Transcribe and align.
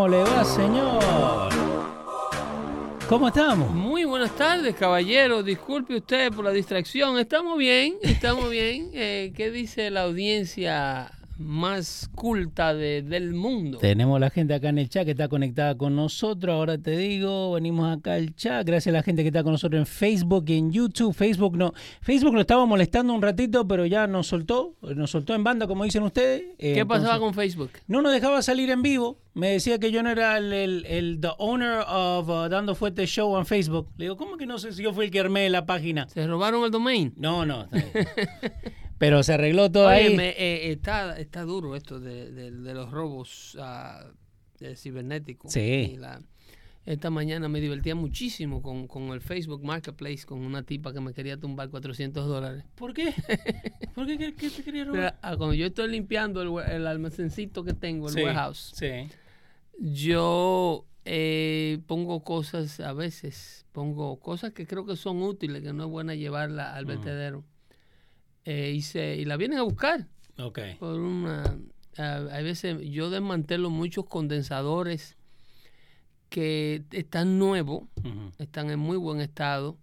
¿Cómo 0.00 0.08
le 0.08 0.22
va, 0.22 0.42
señor? 0.46 1.52
¿Cómo 3.06 3.28
estamos? 3.28 3.70
Muy 3.70 4.04
buenas 4.04 4.34
tardes, 4.34 4.74
caballero. 4.74 5.42
Disculpe 5.42 5.96
usted 5.96 6.32
por 6.32 6.46
la 6.46 6.52
distracción. 6.52 7.18
Estamos 7.18 7.58
bien, 7.58 7.96
estamos 8.00 8.48
bien. 8.48 8.92
Eh, 8.94 9.30
¿Qué 9.36 9.50
dice 9.50 9.90
la 9.90 10.04
audiencia 10.04 11.12
más 11.40 12.08
culta 12.14 12.74
de- 12.74 13.02
del 13.02 13.34
mundo? 13.34 13.78
Tenemos 13.78 14.20
la 14.20 14.30
gente 14.30 14.54
acá 14.54 14.68
en 14.68 14.78
el 14.78 14.88
chat 14.88 15.04
que 15.04 15.12
está 15.12 15.28
conectada 15.28 15.76
con 15.76 15.96
nosotros. 15.96 16.52
Ahora 16.54 16.78
te 16.78 16.96
digo, 16.96 17.52
venimos 17.52 17.96
acá 17.96 18.14
al 18.14 18.34
chat. 18.36 18.66
Gracias 18.66 18.92
a 18.94 18.98
la 18.98 19.02
gente 19.02 19.22
que 19.22 19.28
está 19.28 19.42
con 19.42 19.52
nosotros 19.52 19.78
en 19.80 19.86
Facebook 19.86 20.44
y 20.48 20.58
en 20.58 20.70
YouTube. 20.70 21.14
Facebook 21.14 21.56
no, 21.56 21.72
Facebook 22.00 22.34
lo 22.34 22.42
estaba 22.42 22.66
molestando 22.66 23.12
un 23.14 23.22
ratito, 23.22 23.66
pero 23.66 23.86
ya 23.86 24.06
nos 24.06 24.26
soltó, 24.28 24.74
nos 24.82 25.10
soltó 25.10 25.34
en 25.34 25.42
banda, 25.42 25.66
como 25.66 25.84
dicen 25.84 26.02
ustedes. 26.02 26.42
Eh, 26.58 26.74
¿Qué 26.74 26.86
pasaba 26.86 27.14
entonces, 27.14 27.20
con 27.20 27.34
Facebook? 27.34 27.70
No 27.88 28.02
nos 28.02 28.12
dejaba 28.12 28.42
salir 28.42 28.70
en 28.70 28.82
vivo. 28.82 29.18
Me 29.32 29.50
decía 29.52 29.78
que 29.78 29.92
yo 29.92 30.02
no 30.02 30.10
era 30.10 30.36
el, 30.38 30.52
el, 30.52 30.84
el- 30.86 31.20
the 31.20 31.28
owner 31.38 31.84
of 31.88 32.28
uh, 32.28 32.48
Dando 32.48 32.74
Fuerte 32.74 33.06
Show 33.06 33.38
en 33.38 33.46
Facebook. 33.46 33.88
Le 33.96 34.06
digo, 34.06 34.16
¿cómo 34.16 34.36
que 34.36 34.44
no 34.44 34.58
sé 34.58 34.72
si 34.72 34.82
yo 34.82 34.92
fui 34.92 35.04
el 35.06 35.10
que 35.10 35.20
armé 35.20 35.48
la 35.48 35.66
página? 35.66 36.08
¿Se 36.08 36.26
robaron 36.26 36.64
el 36.64 36.70
domain? 36.70 37.14
No, 37.16 37.46
no. 37.46 37.62
está 37.62 37.76
bien. 37.76 38.08
pero 39.00 39.22
se 39.22 39.32
arregló 39.32 39.72
todo 39.72 39.88
ahí. 39.88 40.14
Eh, 40.20 40.70
está, 40.70 41.18
está 41.18 41.42
duro 41.42 41.74
esto 41.74 41.98
de, 41.98 42.30
de- 42.30 42.50
de 42.50 42.74
los 42.74 42.90
robos 42.90 43.56
ah, 43.58 44.04
cibernéticos. 44.76 45.52
Sí. 45.54 45.92
Y 45.94 45.96
la- 45.96 46.22
esta 46.84 47.08
mañana 47.08 47.48
me 47.48 47.60
divertía 47.60 47.94
muchísimo 47.94 48.60
con, 48.62 48.86
con 48.88 49.04
el 49.12 49.22
Facebook 49.22 49.64
Marketplace, 49.64 50.26
con 50.26 50.40
una 50.40 50.62
tipa 50.64 50.92
que 50.92 51.00
me 51.00 51.14
quería 51.14 51.38
tumbar 51.38 51.70
400 51.70 52.26
dólares. 52.26 52.64
¿Por 52.74 52.92
qué? 52.92 53.14
¿Por 53.94 54.06
qué? 54.06 54.18
¿Qué, 54.18 54.34
qué 54.34 54.50
te 54.50 54.62
quería 54.62 54.84
robar? 54.84 55.18
Ah, 55.22 55.36
cuando 55.36 55.54
yo 55.54 55.66
estoy 55.66 55.90
limpiando 55.90 56.42
el, 56.62 56.86
almacencito 56.86 57.64
que 57.64 57.72
tengo, 57.72 58.08
el 58.08 58.14
Sí, 58.14 58.22
warehouse, 58.22 58.72
Sí. 58.74 59.08
yo 59.78 60.84
eh, 61.04 61.78
pongo 61.86 62.22
cosas 62.22 62.80
a 62.80 62.92
veces, 62.92 63.66
pongo 63.72 64.18
cosas 64.20 64.52
que 64.52 64.66
creo 64.66 64.84
que 64.84 64.96
son 64.96 65.22
útiles, 65.22 65.62
que 65.62 65.72
no 65.72 65.84
es 65.84 65.90
buena 65.90 66.14
llevarla 66.14 66.74
al 66.74 66.84
vertedero. 66.84 67.44
Eh, 68.44 68.72
y, 68.74 68.82
se, 68.82 69.16
y 69.16 69.24
la 69.24 69.36
vienen 69.36 69.58
a 69.58 69.62
buscar 69.62 70.06
Ok. 70.38 70.58
por 70.78 70.98
una... 70.98 71.44
a- 71.98 72.40
veces 72.42 72.78
yo 72.90 73.10
desmantelo 73.10 73.68
muchos 73.70 74.06
condensadores 74.06 75.16
que 76.30 76.82
están 76.92 77.38
nuevos, 77.38 77.82
están 78.38 78.70
en 78.70 78.78
muy 78.78 78.96
buen 78.96 79.20
estado. 79.20 79.76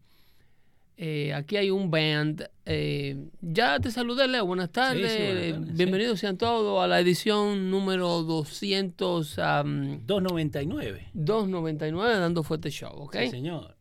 Eh, 1.00 1.34
aquí 1.36 1.58
hay 1.58 1.70
un 1.70 1.92
band. 1.92 2.50
eh, 2.66 3.18
ya 3.42 3.80
te 3.80 3.92
saludé, 3.92 4.28
Leo. 4.28 4.46
Buenas 4.48 4.72
tardes. 4.72 5.12
sí, 5.12 5.18
buenas 5.24 5.44
tardes, 5.52 5.68
sí. 5.68 5.74
Bienvenidos 5.76 6.20
sean 6.20 6.38
todos 6.38 6.84
a 6.84 6.88
la 6.88 7.00
edición 7.02 7.70
número 7.70 8.24
200, 8.24 9.38
am, 9.40 10.06
2.99. 10.08 11.10
299 11.14 12.18
dando 12.20 12.42
fuerte 12.44 12.72
show, 12.72 12.94
¿ok? 12.96 13.16
Sí, 13.26 13.28
señor. 13.30 13.76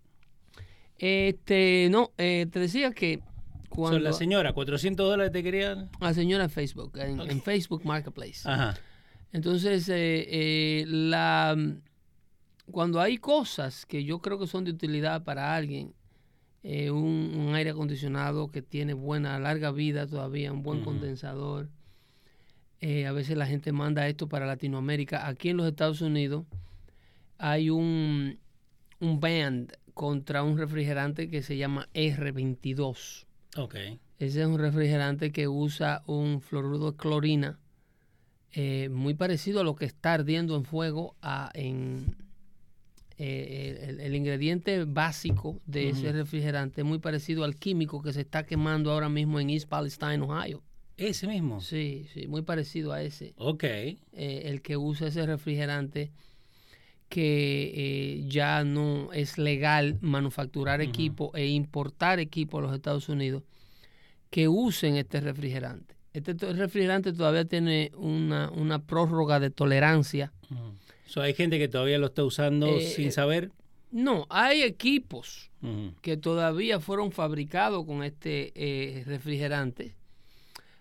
Este, 0.99 1.89
no, 1.91 2.11
eh, 2.19 2.47
te 2.51 2.59
decía 2.59 2.91
que 2.93 3.21
cuando 3.69 3.97
Son 3.99 4.05
la 4.05 4.13
señora, 4.13 4.53
400 4.53 5.09
dólares 5.09 5.33
te 5.33 5.43
querían. 5.43 5.91
la 6.01 6.15
señora 6.15 6.45
en 6.45 6.51
Facebook, 6.51 6.97
en, 6.99 7.21
Ok. 7.21 7.31
en 7.31 7.43
Facebook 7.43 7.85
Marketplace. 7.85 8.49
Ajá. 8.49 8.75
Entonces, 9.33 9.89
eh, 9.89 10.27
eh, 10.29 10.85
la, 10.87 11.57
cuando 12.71 13.01
hay 13.01 13.19
cosas 13.19 13.85
que 13.87 14.05
yo 14.05 14.21
creo 14.21 14.39
que 14.39 14.47
son 14.47 14.65
de 14.65 14.71
utilidad 14.71 15.25
para 15.25 15.55
alguien, 15.55 15.93
eh, 16.63 16.91
un, 16.91 17.33
un 17.37 17.55
aire 17.55 17.71
acondicionado 17.71 18.51
que 18.51 18.63
tiene 18.63 18.95
buena, 18.95 19.39
larga 19.39 19.71
vida 19.73 20.07
todavía, 20.07 20.53
un 20.53 20.63
buen 20.63 20.83
condensador, 20.83 21.69
a 22.83 23.11
veces 23.13 23.37
la 23.37 23.47
gente 23.47 23.73
manda 23.73 24.07
esto 24.07 24.29
para 24.29 24.47
Latinoamérica. 24.47 25.27
Aquí 25.27 25.49
en 25.49 25.57
los 25.57 25.67
Estados 25.67 26.01
Unidos 26.03 26.45
hay 27.37 27.69
un, 27.69 28.39
un 29.01 29.19
band 29.21 29.73
contra 29.93 30.43
un 30.45 30.57
refrigerante 30.57 31.29
que 31.29 31.43
se 31.43 31.57
llama 31.57 31.89
R22. 31.95 33.26
Ok. 33.57 33.75
Ese 34.19 34.41
es 34.41 34.47
un 34.47 34.59
refrigerante 34.59 35.31
que 35.33 35.47
usa 35.49 36.03
un 36.07 36.41
fluoruro 36.41 36.91
de 36.93 36.97
clorina 36.97 37.59
eh, 38.53 38.89
muy 38.91 39.15
parecido 39.15 39.61
a 39.61 39.65
lo 39.65 39.75
que 39.77 39.85
está 39.85 40.15
ardiendo 40.15 40.57
en 40.57 40.65
fuego 40.65 41.15
a- 41.21 41.51
en 41.55 42.17
eh, 43.19 43.87
el, 43.89 44.01
el 44.01 44.15
ingrediente 44.15 44.85
básico 44.85 45.61
de 45.67 45.89
ese 45.91 46.13
refrigerante 46.13 46.83
es 46.83 46.87
muy 46.87 46.99
parecido 46.99 47.45
al 47.45 47.57
químico 47.57 48.03
que 48.03 48.13
se 48.13 48.21
está 48.23 48.45
quemando 48.45 48.93
ahora 48.93 49.09
mismo 49.09 49.41
en 49.41 49.51
East 49.51 49.69
Palestine, 49.69 50.21
Ohio. 50.21 50.63
Ese 50.99 51.27
mismo. 51.27 51.61
Sí, 51.61 52.07
sí, 52.13 52.27
muy 52.27 52.43
parecido 52.43 52.93
a 52.93 53.03
ese. 53.03 53.35
Ok. 53.37 53.65
Eh, 53.65 53.99
el 54.13 54.63
que 54.63 54.77
usa 54.77 55.09
ese 55.09 55.25
refrigerante 55.27 56.11
que 57.09 57.73
eh, 57.75 58.25
ya 58.27 58.65
no 58.65 59.13
es 59.13 59.39
legal 59.39 59.99
manufacturar 60.01 60.81
equipo 60.81 61.31
e 61.35 61.47
importar 61.47 62.19
equipo 62.19 62.59
a 62.59 62.63
los 62.63 62.75
Estados 62.75 63.09
Unidos 63.09 63.43
que 64.31 64.49
usen 64.49 64.97
este 64.97 65.21
refrigerante. 65.21 65.95
Este 66.13 66.33
refrigerante 66.33 67.13
todavía 67.13 67.45
tiene 67.45 67.93
una, 67.97 68.51
una 68.51 68.81
prórroga 68.81 69.39
de 69.39 69.51
tolerancia. 69.51 70.33
So, 71.07 71.21
hay 71.21 71.35
gente 71.35 71.59
que 71.59 71.69
todavía 71.69 71.99
lo 71.99 72.07
está 72.07 72.25
usando 72.25 72.67
Eh, 72.67 72.81
sin 72.81 73.13
saber. 73.13 73.51
No, 73.93 74.27
hay 74.29 74.63
equipos 74.63 75.51
que 76.01 76.17
todavía 76.17 76.81
fueron 76.81 77.13
fabricados 77.13 77.85
con 77.85 78.03
este 78.03 78.53
eh, 78.55 79.05
refrigerante. 79.05 79.95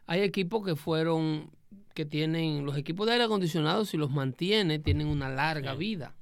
Hay 0.05 0.21
equipos 0.21 0.63
que 0.65 0.75
fueron, 0.75 1.49
que 1.95 2.05
tienen, 2.05 2.63
los 2.65 2.77
equipos 2.77 3.07
de 3.07 3.13
aire 3.13 3.23
acondicionado, 3.23 3.85
si 3.85 3.97
los 3.97 4.11
mantiene, 4.11 4.77
tienen 4.77 5.07
una 5.07 5.29
larga 5.29 5.73
vida. 5.73 6.13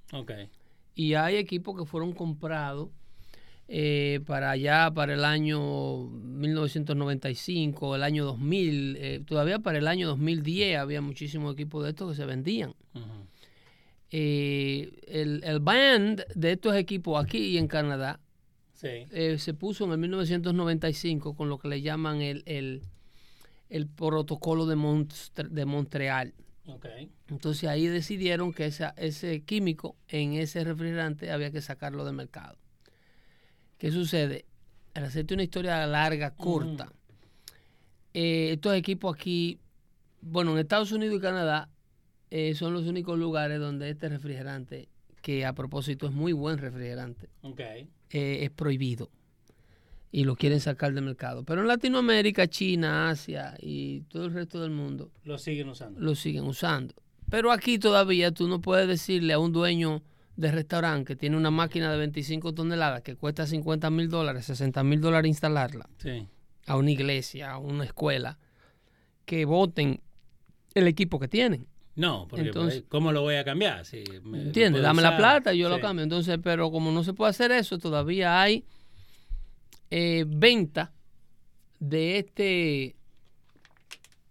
Y 0.96 1.16
hay 1.16 1.36
equipos 1.36 1.78
que 1.78 1.86
fueron 1.86 2.14
comprados 2.14 2.90
eh, 3.68 4.20
para 4.26 4.52
allá, 4.52 4.92
para 4.94 5.16
el 5.16 5.26
año 5.26 6.06
1995, 6.08 7.96
el 7.96 8.04
año 8.04 8.24
2000, 8.26 8.98
eh, 9.00 9.22
todavía 9.26 9.60
para 9.60 9.80
el 9.80 9.88
año 9.88 10.08
2010 10.10 10.78
había 10.78 11.02
muchísimos 11.02 11.54
equipos 11.54 11.84
de 11.84 11.90
estos 11.90 12.12
que 12.12 12.16
se 12.18 12.26
vendían. 12.26 12.74
Eh, 14.12 14.92
el, 15.08 15.44
el 15.44 15.60
band 15.60 16.24
de 16.36 16.52
estos 16.52 16.76
equipos 16.76 17.24
aquí 17.24 17.40
y 17.40 17.58
en 17.58 17.68
Canadá 17.68 18.20
Sí. 18.74 18.90
eh, 19.12 19.38
se 19.40 19.54
puso 19.54 19.86
en 19.86 19.92
el 19.94 19.98
1995 19.98 21.36
con 21.36 21.48
lo 21.50 21.58
que 21.58 21.68
le 21.70 21.82
llaman 21.82 22.22
el, 22.22 22.44
el, 22.46 22.82
el 23.74 23.88
protocolo 23.88 24.66
de, 24.66 24.76
Monstre- 24.76 25.50
de 25.50 25.66
Montreal. 25.66 26.34
Ok. 26.68 26.86
Entonces 27.28 27.68
ahí 27.70 27.88
decidieron 27.88 28.54
que 28.54 28.66
esa- 28.68 28.94
ese 28.98 29.42
químico 29.42 29.96
en 30.08 30.34
ese 30.34 30.64
refrigerante 30.64 31.32
había 31.32 31.52
que 31.52 31.60
sacarlo 31.62 32.06
del 32.06 32.16
mercado. 32.16 32.58
¿Qué 33.78 33.92
sucede? 33.92 34.46
Al 34.94 35.06
hacerte 35.06 35.34
una 35.34 35.44
historia 35.44 35.86
larga, 35.88 36.36
corta, 36.36 36.92
eh, 38.14 38.52
estos 38.54 38.76
equipos 38.76 39.16
aquí, 39.16 39.60
bueno, 40.22 40.52
en 40.54 40.60
Estados 40.60 40.92
Unidos 40.92 41.16
y 41.18 41.20
Canadá 41.20 41.70
eh, 42.30 42.54
son 42.56 42.74
los 42.74 42.86
únicos 42.88 43.18
lugares 43.18 43.60
donde 43.60 43.90
este 43.90 44.08
refrigerante 44.10 44.88
que 45.22 45.46
a 45.46 45.54
propósito 45.54 46.06
es 46.08 46.14
muy 46.14 46.32
buen 46.34 46.58
refrigerante, 46.60 47.30
eh, 48.12 48.40
es 48.44 48.52
prohibido 48.52 49.10
y 50.16 50.26
lo 50.26 50.36
quieren 50.36 50.60
sacar 50.60 50.94
del 50.94 51.04
mercado. 51.04 51.44
Pero 51.44 51.62
en 51.62 51.68
Latinoamérica, 51.68 52.48
China, 52.48 53.10
Asia 53.10 53.56
y 53.60 54.02
todo 54.02 54.26
el 54.28 54.34
resto 54.34 54.62
del 54.62 54.70
mundo 54.70 55.10
Lo 55.24 55.40
siguen 55.40 55.70
usando. 55.70 56.00
lo 56.00 56.14
siguen 56.14 56.44
usando. 56.46 56.94
Pero 57.32 57.52
aquí 57.52 57.80
todavía 57.80 58.32
tú 58.32 58.48
no 58.48 58.62
puedes 58.62 58.88
decirle 58.88 59.34
a 59.34 59.40
un 59.40 59.52
dueño 59.52 60.04
de 60.36 60.52
restaurante 60.52 61.06
que 61.08 61.16
tiene 61.16 61.36
una 61.36 61.50
máquina 61.50 61.92
de 61.92 61.98
25 61.98 62.54
toneladas 62.54 63.02
que 63.02 63.16
cuesta 63.16 63.48
50 63.48 63.90
mil 63.90 64.08
dólares, 64.08 64.46
60 64.46 64.84
mil 64.84 65.02
dólares 65.02 65.30
instalarla, 65.30 65.90
Sí. 65.98 66.28
a 66.68 66.76
una 66.78 66.92
iglesia, 66.92 67.52
a 67.52 67.58
una 67.58 67.84
escuela, 67.84 68.38
que 69.26 69.46
voten 69.46 70.00
el 70.76 70.88
equipo 70.88 71.20
que 71.20 71.28
tienen. 71.28 71.66
No, 71.96 72.28
porque 72.30 72.46
Entonces- 72.48 72.82
pues, 72.82 72.90
¿cómo 72.90 73.12
lo 73.12 73.22
voy 73.22 73.36
a 73.36 73.44
cambiar? 73.44 73.84
Si 73.86 74.04
me- 74.24 74.42
¿Entiendes? 74.44 74.82
Dame 74.84 75.02
la 75.02 75.18
plata 75.18 75.54
y 75.54 75.58
yo 75.60 75.70
lo 75.70 75.80
cambio. 75.80 76.04
Entonces, 76.04 76.38
pero 76.44 76.70
como 76.72 76.92
no 76.92 77.04
se 77.04 77.14
puede 77.14 77.32
hacer 77.32 77.52
eso, 77.52 77.78
todavía 77.80 78.40
hay 78.42 78.64
eh, 79.96 80.26
venta 80.28 80.92
de 81.80 82.18
este 82.18 82.96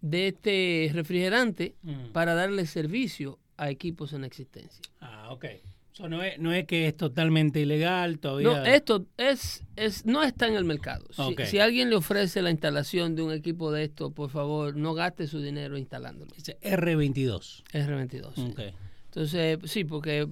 de 0.01 0.27
este 0.27 0.91
refrigerante 0.93 1.75
Mm. 1.83 2.11
para 2.11 2.33
darle 2.33 2.65
servicio 2.65 3.39
a 3.55 3.69
equipos 3.69 4.11
en 4.11 4.25
existencia. 4.25 4.81
Ah, 4.99 5.29
ok. 5.31 5.45
So, 5.93 6.09
no, 6.09 6.21
es, 6.21 6.37
no 6.37 6.51
es 6.51 6.65
que 6.65 6.87
es 6.87 6.97
totalmente 6.97 7.61
ilegal 7.61 8.19
todavía. 8.19 8.49
No, 8.49 8.65
esto 8.65 9.05
es, 9.15 9.63
es, 9.77 10.05
no 10.05 10.21
está 10.23 10.47
en 10.47 10.55
el 10.55 10.65
mercado. 10.65 11.05
Si, 11.45 11.59
alguien 11.59 11.89
le 11.89 11.95
ofrece 11.95 12.41
la 12.41 12.49
instalación 12.51 13.15
de 13.15 13.21
un 13.21 13.31
equipo 13.31 13.71
de 13.71 13.85
esto, 13.85 14.11
por 14.11 14.29
favor, 14.31 14.75
no 14.75 14.93
gaste 14.95 15.27
su 15.27 15.39
dinero 15.39 15.77
instalándolo. 15.77 16.31
Dice 16.35 16.57
R22. 16.61 17.63
R22. 17.71 18.33
sí. 18.35 18.47
Ok. 18.51 18.59
Entonces, 19.05 19.59
sí, 19.65 19.85
porque 19.85 20.27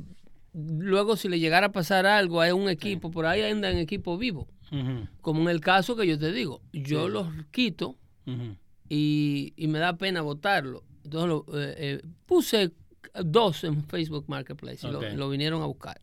luego 0.53 1.15
si 1.15 1.29
le 1.29 1.39
llegara 1.39 1.67
a 1.67 1.71
pasar 1.71 2.05
algo 2.05 2.41
a 2.41 2.53
un 2.53 2.67
equipo, 2.67 3.11
por 3.11 3.25
ahí 3.25 3.43
anda 3.43 3.69
en 3.69 3.77
equipo 3.77 4.17
vivo. 4.17 4.49
Como 5.21 5.41
en 5.41 5.49
el 5.49 5.59
caso 5.61 5.95
que 5.95 6.07
yo 6.07 6.17
te 6.17 6.31
digo, 6.31 6.61
yo 6.71 7.05
Sí. 7.07 7.11
los 7.13 7.27
quito 7.51 7.97
y, 8.89 9.53
y 9.55 9.67
me 9.67 9.79
da 9.79 9.97
pena 9.97 10.21
votarlo. 10.21 10.83
Entonces 11.03 11.29
lo, 11.29 11.45
eh, 11.59 11.75
eh, 11.77 12.01
puse 12.25 12.71
dos 13.25 13.63
en 13.63 13.83
Facebook 13.85 14.25
Marketplace 14.27 14.87
y 14.87 14.91
lo- 15.17 15.29
vinieron 15.29 15.61
a 15.61 15.65
buscar. 15.65 15.99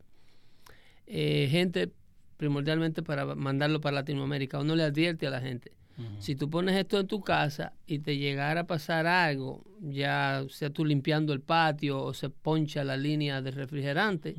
Eh, 1.06 1.48
gente 1.50 1.90
primordialmente 2.36 3.02
para 3.02 3.34
mandarlo 3.34 3.80
para 3.80 3.96
Latinoamérica. 3.96 4.58
Uno 4.60 4.76
le 4.76 4.84
advierte 4.84 5.26
a 5.26 5.30
la 5.30 5.40
gente. 5.40 5.72
Si 6.20 6.36
tú 6.36 6.48
pones 6.48 6.76
esto 6.76 7.00
en 7.00 7.08
tu 7.08 7.22
casa 7.22 7.72
y 7.84 7.98
te 7.98 8.16
llegara 8.18 8.60
a 8.60 8.66
pasar 8.68 9.08
algo, 9.08 9.64
ya 9.80 10.44
sea 10.48 10.70
tú 10.70 10.84
limpiando 10.84 11.32
el 11.32 11.40
patio 11.40 12.00
o 12.00 12.14
se 12.14 12.30
poncha 12.30 12.84
la 12.84 12.96
línea 12.96 13.42
de 13.42 13.50
refrigerante, 13.50 14.36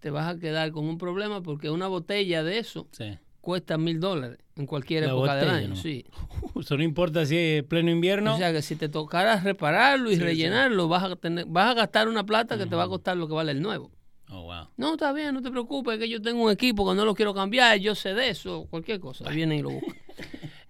te 0.00 0.10
vas 0.10 0.34
a 0.34 0.38
quedar 0.38 0.70
con 0.70 0.84
un 0.84 0.98
problema 0.98 1.42
porque 1.42 1.70
una 1.70 1.86
botella 1.86 2.42
de 2.44 2.58
eso 2.58 2.88
Sí. 2.92 3.16
Cuesta 3.42 3.76
mil 3.76 4.00
dólares 4.00 4.38
en 4.56 4.64
cualquier 4.66 5.02
La 5.04 5.10
época 5.10 5.34
del 5.36 5.50
año. 5.50 5.68
¿no? 5.68 5.76
Sí. 5.76 6.06
Eso 6.58 6.76
no 6.78 6.82
importa 6.82 7.26
si 7.26 7.36
es 7.36 7.62
pleno 7.64 7.90
invierno. 7.90 8.34
O 8.34 8.38
sea 8.38 8.52
que 8.52 8.62
si 8.62 8.76
te 8.76 8.88
tocara 8.88 9.38
repararlo 9.40 10.08
y 10.10 10.14
Sí, 10.14 10.20
sí. 10.20 10.24
rellenarlo, 10.24 10.88
vas 10.88 11.02
a 11.04 11.16
tener, 11.16 11.44
vas 11.46 11.70
a 11.72 11.74
gastar 11.74 12.08
una 12.08 12.24
plata 12.24 12.56
que 12.56 12.64
te 12.66 12.74
va 12.74 12.84
a 12.84 12.88
costar 12.88 13.16
lo 13.18 13.28
que 13.28 13.34
vale 13.34 13.52
el 13.52 13.60
nuevo. 13.60 13.90
oh, 14.30 14.44
wow. 14.44 14.68
No, 14.78 14.92
está 14.92 15.12
bien, 15.12 15.34
no 15.34 15.42
te 15.42 15.50
preocupes, 15.50 15.98
que 15.98 16.08
yo 16.08 16.22
tengo 16.22 16.42
un 16.44 16.50
equipo 16.50 16.88
que 16.88 16.94
no 16.96 17.04
lo 17.04 17.14
quiero 17.14 17.34
cambiar, 17.34 17.78
yo 17.78 17.94
sé 17.94 18.14
de 18.14 18.30
eso, 18.30 18.66
cualquier 18.70 18.98
cosa, 19.00 19.28
vienen 19.28 19.58
y 19.58 19.62
lo 19.62 19.70
buscan. 19.72 19.94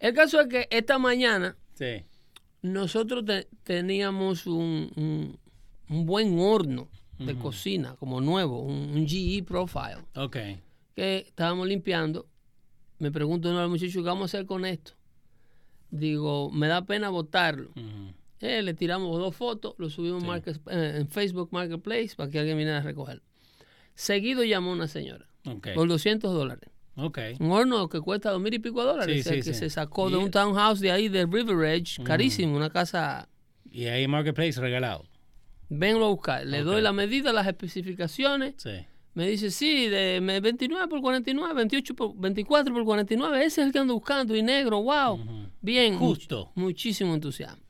El 0.01 0.15
caso 0.15 0.41
es 0.41 0.49
que 0.49 0.67
esta 0.71 0.99
mañana 0.99 1.57
Sí. 1.75 2.05
nosotros 2.63 3.25
te- 3.25 3.49
teníamos 3.65 4.47
un, 4.47 4.91
un- 4.97 5.39
un 5.89 6.07
buen 6.07 6.39
horno 6.39 6.89
de 7.19 7.35
cocina, 7.37 7.95
como 8.01 8.21
nuevo, 8.21 8.61
un, 8.63 8.91
un 8.97 9.07
GE 9.07 9.45
Profile, 9.45 9.99
Ok. 10.17 10.37
que 10.97 11.19
estábamos 11.19 11.69
limpiando. 11.69 12.27
Me 13.03 13.11
pregunto 13.11 13.49
uno 13.49 13.59
de 13.59 13.63
los 13.65 13.71
muchachos, 13.73 13.95
¿qué 13.95 14.01
vamos 14.03 14.23
a 14.23 14.25
hacer 14.37 14.47
con 14.47 14.65
esto? 14.65 14.93
Digo, 15.91 16.53
me 16.53 16.69
da 16.69 16.85
pena 16.85 17.09
botarlo. 17.09 17.71
Ujú. 17.71 18.13
Eh, 18.41 18.63
le 18.63 18.75
tiramos 18.75 19.19
dos 19.19 19.35
fotos, 19.35 19.75
lo 19.79 19.91
subimos 19.91 20.23
Sí. 20.23 20.29
market- 20.29 20.61
eh, 20.71 20.99
en 21.01 21.09
Facebook 21.09 21.49
Marketplace 21.51 22.11
para 22.17 22.31
que 22.31 22.39
alguien 22.39 22.57
viniera 22.59 22.79
a 22.79 22.83
recogerlo. 22.83 23.23
Seguido 23.95 24.45
llamó 24.45 24.71
una 24.71 24.87
señora 24.87 25.27
por 25.75 25.89
200 25.89 26.33
dólares. 26.33 26.71
Un 27.41 27.51
horno 27.51 27.89
que 27.89 28.01
cuesta 28.01 28.31
dos 28.31 28.41
mil 28.41 28.55
y 28.55 28.61
pico 28.61 28.81
de 28.83 28.87
dólares, 28.87 29.25
Sí, 29.25 29.41
que 29.41 29.53
se 29.55 29.69
sacó 29.71 30.09
de 30.09 30.17
un 30.19 30.31
townhouse 30.31 30.79
de 30.79 30.93
ahí 30.93 31.09
de 31.09 31.27
River 31.27 31.65
Edge, 31.75 32.03
carísimo, 32.05 32.57
una 32.57 32.71
casa. 32.71 33.29
Y 33.71 33.87
ahí 33.87 34.07
Marketplace 34.07 34.61
regalado. 34.61 35.07
Venlo 35.69 36.05
a 36.07 36.09
buscar. 36.11 36.47
Le 36.47 36.63
doy 36.63 36.81
la 36.83 36.93
medida, 36.93 37.33
las 37.33 37.47
especificaciones. 37.49 38.55
Sí. 38.59 38.87
Me 39.15 39.29
dice, 39.29 39.51
sí, 39.51 39.89
de 39.89 40.21
me- 40.23 40.41
29 40.41 40.89
por 40.89 41.01
49, 41.03 41.53
28 41.55 41.95
por 41.95 42.17
24 42.17 42.73
por 42.73 42.85
49. 42.85 43.45
Ese 43.45 43.61
es 43.61 43.67
el 43.67 43.73
que 43.73 43.79
ando 43.79 43.95
buscando 43.95 44.35
y 44.35 44.43
negro, 44.43 44.83
wow. 44.83 45.21
Bien. 45.61 45.99
Justo. 45.99 46.47
much- 46.55 46.63
muchísimo 46.65 47.13
entusiasmo. 47.15 47.63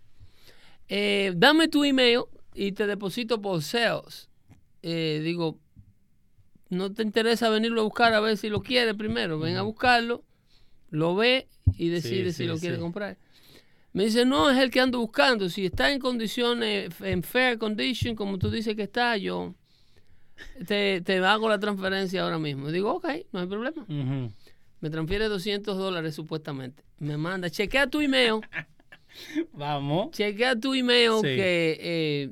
Eh, 0.88 1.32
dame 1.36 1.68
tu 1.68 1.84
email 1.84 2.20
y 2.54 2.72
te 2.72 2.86
deposito 2.86 3.40
por 3.42 3.62
sales. 3.62 4.28
Eh, 4.82 5.20
digo, 5.24 5.58
no 6.68 6.92
te 6.92 7.02
interesa 7.02 7.48
venirlo 7.48 7.80
a 7.80 7.84
buscar 7.84 8.12
a 8.14 8.20
ver 8.20 8.36
si 8.36 8.48
lo 8.48 8.62
quiere 8.62 8.94
primero. 8.94 9.38
Ven 9.38 9.56
a 9.56 9.62
buscarlo, 9.62 10.24
lo 10.90 11.14
ve 11.16 11.48
y 11.76 11.88
decide 11.88 12.32
Sí, 12.32 12.38
si 12.42 12.44
lo 12.46 12.56
quiere 12.58 12.76
sí. 12.76 12.80
comprar. 12.82 13.18
Me 13.92 14.04
dice, 14.04 14.24
no, 14.24 14.48
es 14.48 14.58
el 14.58 14.70
que 14.70 14.80
ando 14.80 14.98
buscando. 15.00 15.48
Si 15.50 15.66
está 15.66 15.92
en 15.92 15.98
condiciones, 15.98 16.90
en 17.00 17.22
fair 17.22 17.58
condition, 17.58 18.14
como 18.14 18.38
tú 18.38 18.50
dices 18.50 18.74
que 18.76 18.82
está, 18.84 19.16
yo 19.16 19.54
te, 20.66 21.00
te 21.00 21.18
hago 21.18 21.48
la 21.48 21.58
transferencia 21.58 22.22
ahora 22.22 22.38
mismo. 22.38 22.70
Digo, 22.70 22.94
ok, 22.94 23.08
no 23.32 23.40
hay 23.40 23.46
problema. 23.46 23.86
Me 24.80 24.90
transfiere 24.90 25.28
200 25.28 25.76
dólares 25.76 26.14
supuestamente. 26.14 26.82
Me 26.98 27.16
manda, 27.16 27.48
chequea 27.50 27.86
tu 27.88 28.00
email. 28.00 28.40
Vamos. 29.52 30.10
Chequea 30.12 30.56
tu 30.56 30.74
email 30.74 31.12
Sí. 31.20 31.22
que 31.36 31.78
eh, 31.80 32.30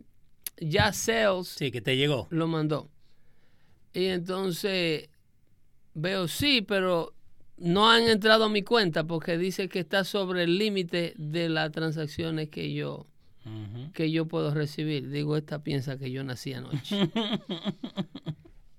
ya 0.59 0.93
Sales 0.93 1.49
Sí, 1.49 1.71
que 1.71 1.81
te 1.81 1.97
llegó. 1.97 2.27
lo 2.31 2.47
mandó. 2.49 2.89
Y 3.93 4.07
entonces 4.07 5.09
veo, 5.95 6.29
sí, 6.29 6.63
pero 6.63 7.13
no 7.59 7.91
han 7.91 8.05
entrado 8.09 8.45
a 8.45 8.49
mi 8.49 8.63
cuenta 8.63 9.05
porque 9.05 9.37
dice 9.37 9.69
que 9.69 9.81
está 9.81 10.05
sobre 10.05 10.45
el 10.45 10.59
límite 10.59 11.13
de 11.19 11.49
las 11.49 11.71
transacciones 11.73 12.49
que 12.49 12.73
yo 12.73 13.07
Que 13.95 14.11
yo 14.11 14.27
puedo 14.27 14.53
recibir. 14.55 15.11
Digo, 15.11 15.37
esta 15.37 15.63
piensa 15.63 15.99
que 15.99 16.11
yo 16.11 16.23
nací 16.25 16.53
anoche. 16.53 16.97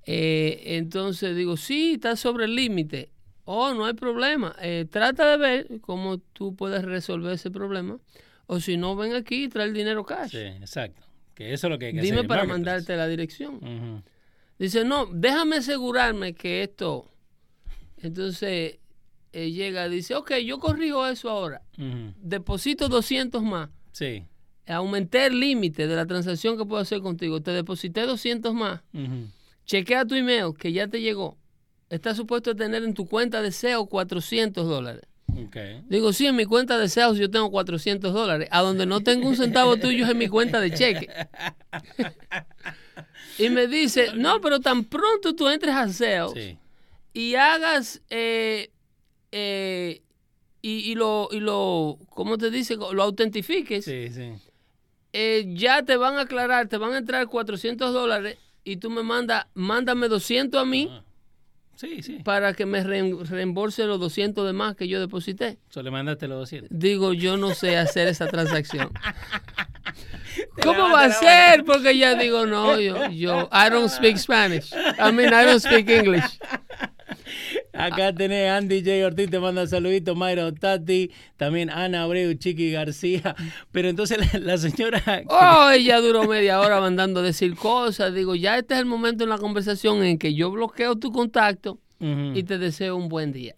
Eh, 0.03 0.77
entonces 0.77 1.35
digo, 1.35 1.57
sí, 1.57 1.93
está 1.93 2.15
sobre 2.15 2.45
el 2.45 2.55
límite. 2.55 3.11
Oh, 3.45 3.73
no 3.75 3.85
hay 3.85 3.93
problema. 3.93 4.55
Eh, 4.59 4.87
trata 4.89 5.29
de 5.29 5.37
ver 5.37 5.81
cómo 5.81 6.17
tú 6.17 6.55
puedes 6.55 6.83
resolver 6.83 7.33
ese 7.33 7.51
problema. 7.51 7.99
O 8.47 8.59
si 8.59 8.77
no, 8.77 8.95
ven 8.95 9.13
aquí 9.13 9.43
y 9.43 9.47
trae 9.47 9.67
el 9.67 9.73
dinero 9.73 10.03
cash. 10.03 10.31
Sí, 10.31 10.37
exacto. 10.39 11.03
Que 11.35 11.53
eso 11.53 11.67
es 11.67 11.71
lo 11.71 11.77
que 11.79 11.85
hay 11.87 11.93
que 11.93 12.01
Dime 12.01 12.17
hacer. 12.17 12.27
para 12.27 12.45
mandarte 12.45 12.97
la 12.97 13.07
dirección. 13.07 14.03
Dice, 14.57 14.83
no, 14.83 15.05
déjame 15.05 15.57
asegurarme 15.57 16.33
que 16.33 16.63
esto. 16.63 17.07
Entonces 17.97 18.79
eh, 19.33 19.51
llega 19.51 19.87
y 19.87 19.91
dice, 19.91 20.15
ok, 20.15 20.33
yo 20.37 20.59
corrijo 20.59 21.05
eso 21.07 21.29
ahora. 21.29 21.61
Ujú. 21.77 22.13
Deposito 22.17 22.89
200 22.89 23.41
más. 23.43 23.69
Sí. 23.91 24.25
Aumenté 24.67 25.25
el 25.25 25.39
límite 25.39 25.87
de 25.87 25.95
la 25.95 26.05
transacción 26.05 26.57
que 26.57 26.65
puedo 26.65 26.81
hacer 26.81 27.01
contigo. 27.01 27.41
Te 27.41 27.51
deposité 27.51 28.01
200 28.01 28.53
más. 28.53 28.81
Ujú. 28.93 29.27
Chequea 29.65 30.05
tu 30.05 30.15
email 30.15 30.53
que 30.57 30.71
ya 30.71 30.87
te 30.87 31.01
llegó. 31.01 31.37
Está 31.89 32.15
supuesto 32.15 32.51
a 32.51 32.55
tener 32.55 32.83
en 32.83 32.93
tu 32.93 33.05
cuenta 33.07 33.41
de 33.41 33.51
SEO 33.51 33.85
400 33.87 34.67
dólares. 34.67 35.03
Digo, 35.89 36.11
sí, 36.13 36.25
en 36.27 36.35
mi 36.35 36.43
cuenta 36.45 36.77
de 36.77 36.89
SEO 36.89 37.13
yo 37.15 37.29
tengo 37.31 37.49
400 37.51 38.13
dólares. 38.13 38.47
A 38.51 38.61
donde 38.61 38.85
no 38.85 39.01
tengo 39.01 39.27
un 39.29 39.35
centavo 39.37 39.77
tuyo 39.77 40.03
es 40.05 40.11
en 40.11 40.17
mi 40.17 40.27
cuenta 40.27 40.59
de 40.59 40.71
cheque. 40.73 41.07
y 43.37 43.49
me 43.49 43.67
dice, 43.67 44.09
no, 44.15 44.41
pero 44.41 44.59
tan 44.59 44.83
pronto 44.85 45.35
tú 45.35 45.47
entres 45.49 45.73
a 45.75 45.87
SEO 45.89 46.33
Sí. 46.33 46.57
y 47.13 47.35
hagas 47.35 48.01
eh, 48.09 48.71
eh, 49.31 50.01
y, 50.61 50.91
y 50.91 50.95
lo, 50.95 51.29
y 51.31 51.39
lo, 51.39 51.97
¿cómo 52.09 52.37
te 52.37 52.51
dice? 52.51 52.75
Lo 52.75 53.01
autentifiques, 53.03 53.85
Sí, 53.85 54.09
sí. 54.09 54.31
Eh, 55.13 55.45
ya 55.55 55.83
te 55.83 55.97
van 55.97 56.17
a 56.17 56.21
aclarar, 56.21 56.67
te 56.67 56.77
van 56.77 56.93
a 56.93 56.97
entrar 56.99 57.27
400 57.27 57.93
dólares 57.93 58.37
y 58.63 58.77
tú 58.77 58.89
me 58.89 59.03
mandas, 59.03 59.45
mándame 59.53 60.07
200 60.07 60.61
a 60.61 60.65
mí 60.65 60.87
Ah. 60.91 61.03
Sí, 61.75 62.03
sí. 62.03 62.19
para 62.23 62.53
que 62.53 62.67
me 62.67 62.83
re- 62.83 63.15
reembolse 63.23 63.85
los 63.85 63.99
200 63.99 64.45
de 64.45 64.53
más 64.53 64.75
que 64.75 64.87
yo 64.87 64.99
deposité. 64.99 65.57
Solo 65.69 65.91
mandaste 65.91 66.27
los 66.27 66.37
200. 66.39 66.69
Digo, 66.71 67.11
yo 67.13 67.37
no 67.37 67.55
sé 67.55 67.75
hacer 67.77 68.07
esa 68.07 68.27
transacción. 68.27 68.91
¿Cómo 70.63 70.89
va 70.91 71.05
a 71.05 71.11
ser? 71.11 71.63
Porque 71.65 71.97
ya 71.97 72.13
digo, 72.15 72.45
no, 72.45 72.79
yo, 72.79 73.09
yo, 73.09 73.49
I 73.51 73.69
don't 73.71 73.89
speak 73.89 74.17
Spanish. 74.17 74.71
I 74.73 75.11
mean, 75.11 75.29
I 75.33 75.43
don't 75.45 75.59
speak 75.59 75.89
English. 75.89 76.23
Acá 77.73 78.13
tenés 78.13 78.49
Andy 78.49 78.79
J. 78.81 79.05
Ortiz, 79.05 79.29
te 79.29 79.39
manda 79.39 79.65
saluditos, 79.67 80.15
Mayra 80.15 80.51
Tati, 80.51 81.11
también 81.37 81.69
Ana 81.69 82.03
Abreu, 82.03 82.33
Chiqui 82.33 82.71
García. 82.71 83.35
Pero 83.71 83.89
entonces 83.89 84.17
la, 84.33 84.39
la 84.39 84.57
señora. 84.57 85.01
Oh, 85.27 85.69
ella 85.71 85.99
duró 86.01 86.23
media 86.27 86.59
hora 86.59 86.79
mandando 86.81 87.21
a 87.21 87.23
decir 87.23 87.55
cosas. 87.55 88.13
Digo, 88.13 88.35
ya 88.35 88.57
este 88.57 88.73
es 88.73 88.79
el 88.79 88.85
momento 88.85 89.23
en 89.23 89.29
la 89.29 89.37
conversación 89.37 90.03
en 90.03 90.17
que 90.17 90.33
yo 90.33 90.51
bloqueo 90.51 90.95
tu 90.97 91.11
contacto 91.11 91.79
y 92.33 92.43
te 92.43 92.57
deseo 92.57 92.95
un 92.95 93.09
buen 93.09 93.31
día. 93.31 93.55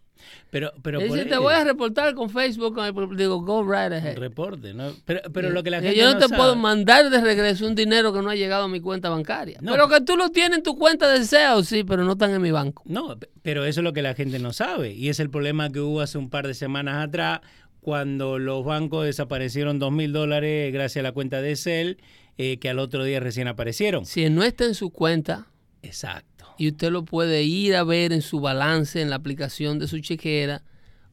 Pero, 0.50 0.72
pero 0.84 1.00
por 1.00 1.10
dice, 1.18 1.26
te 1.30 1.38
voy 1.38 1.54
a 1.54 1.64
reportar 1.64 2.14
con 2.14 2.30
Facebook. 2.30 2.76
con 2.76 2.86
el- 2.86 3.18
Digo, 3.18 3.42
go 3.42 3.64
right 3.64 3.92
ahead. 3.92 4.18
reporte, 4.18 4.74
¿no? 4.74 4.92
Pero, 5.06 5.22
pero 5.34 5.48
Sí. 5.50 5.54
lo 5.54 5.64
que 5.64 5.70
la 5.72 5.80
Que 5.82 5.88
gente 5.88 6.00
yo 6.02 6.06
no, 6.08 6.14
no 6.14 6.20
te 6.20 6.26
sabe- 6.28 6.38
puedo 6.38 6.56
mandar 6.56 7.10
de 7.10 7.20
regreso 7.22 7.66
un 7.66 7.76
dinero 7.76 8.14
que 8.14 8.22
no 8.22 8.30
ha 8.30 8.36
llegado 8.36 8.66
a 8.66 8.68
mi 8.68 8.80
cuenta 8.80 9.10
bancaria. 9.10 9.58
No. 9.62 9.72
Pero 9.72 9.88
que 9.90 10.02
tú 10.02 10.16
lo 10.18 10.30
tienes 10.30 10.58
en 10.60 10.64
tu 10.64 10.78
cuenta 10.78 11.08
de 11.12 11.26
SEO, 11.26 11.64
sí, 11.64 11.84
pero 11.84 12.04
no 12.04 12.12
están 12.14 12.32
en 12.32 12.42
mi 12.42 12.52
banco. 12.52 12.84
No, 12.86 13.18
pe- 13.18 13.30
pero 13.42 13.66
eso 13.66 13.80
es 13.80 13.84
lo 13.84 13.94
que 13.94 14.02
la 14.02 14.14
gente 14.14 14.38
no 14.40 14.54
sabe. 14.54 14.94
Y 14.94 15.10
es 15.10 15.20
el 15.20 15.30
problema 15.30 15.70
que 15.72 15.80
hubo 15.80 16.02
hace 16.02 16.18
un 16.18 16.30
par 16.30 16.46
de 16.48 16.54
semanas 16.54 17.04
atrás, 17.08 17.42
cuando 17.82 18.40
los 18.40 18.64
bancos 18.64 19.06
desaparecieron 19.06 19.78
dos 19.80 19.92
mil 19.92 20.14
dólares 20.14 20.72
gracias 20.72 21.02
a 21.02 21.04
la 21.04 21.12
cuenta 21.12 21.42
de 21.42 21.56
Cel, 21.58 21.98
eh, 22.38 22.58
que 22.60 22.70
al 22.70 22.80
otro 22.80 23.04
día 23.04 23.20
recién 23.20 23.48
aparecieron. 23.48 24.06
Si 24.06 24.30
no 24.30 24.44
está 24.44 24.66
en 24.66 24.74
su 24.76 24.90
cuenta 24.90 25.48
Exacto. 25.82 26.33
Y 26.58 26.68
usted 26.70 26.92
lo 26.92 27.04
puede 27.04 27.44
ir 27.44 27.76
a 27.76 27.84
ver 27.84 28.14
en 28.14 28.22
su 28.22 28.40
balance 28.40 29.02
en 29.02 29.10
la 29.10 29.16
aplicación 29.18 29.80
de 29.80 29.88
su 29.88 30.00
chequera 30.00 30.62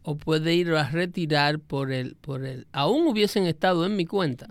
o 0.03 0.17
puede 0.17 0.55
ir 0.55 0.71
a 0.73 0.89
retirar 0.89 1.59
por 1.59 1.93
el, 1.93 2.17
por 2.17 2.45
el, 2.45 2.67
aún 2.73 3.07
hubiesen 3.07 3.47
estado 3.47 3.85
en 3.87 3.97
mi 3.97 4.07
cuenta. 4.07 4.47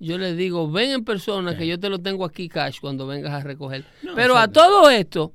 Yo 0.00 0.18
les 0.18 0.36
digo, 0.36 0.70
ven 0.70 0.90
en 0.90 1.04
persona 1.04 1.56
que 1.56 1.66
yo 1.66 1.78
te 1.78 1.88
lo 1.88 2.00
tengo 2.00 2.24
aquí 2.24 2.48
cash 2.48 2.78
cuando 2.80 3.06
vengas 3.06 3.32
a 3.32 3.40
recoger. 3.40 3.84
No, 4.02 4.14
Pero 4.16 4.36
a 4.36 4.48
todo 4.48 4.90
esto, 4.90 5.32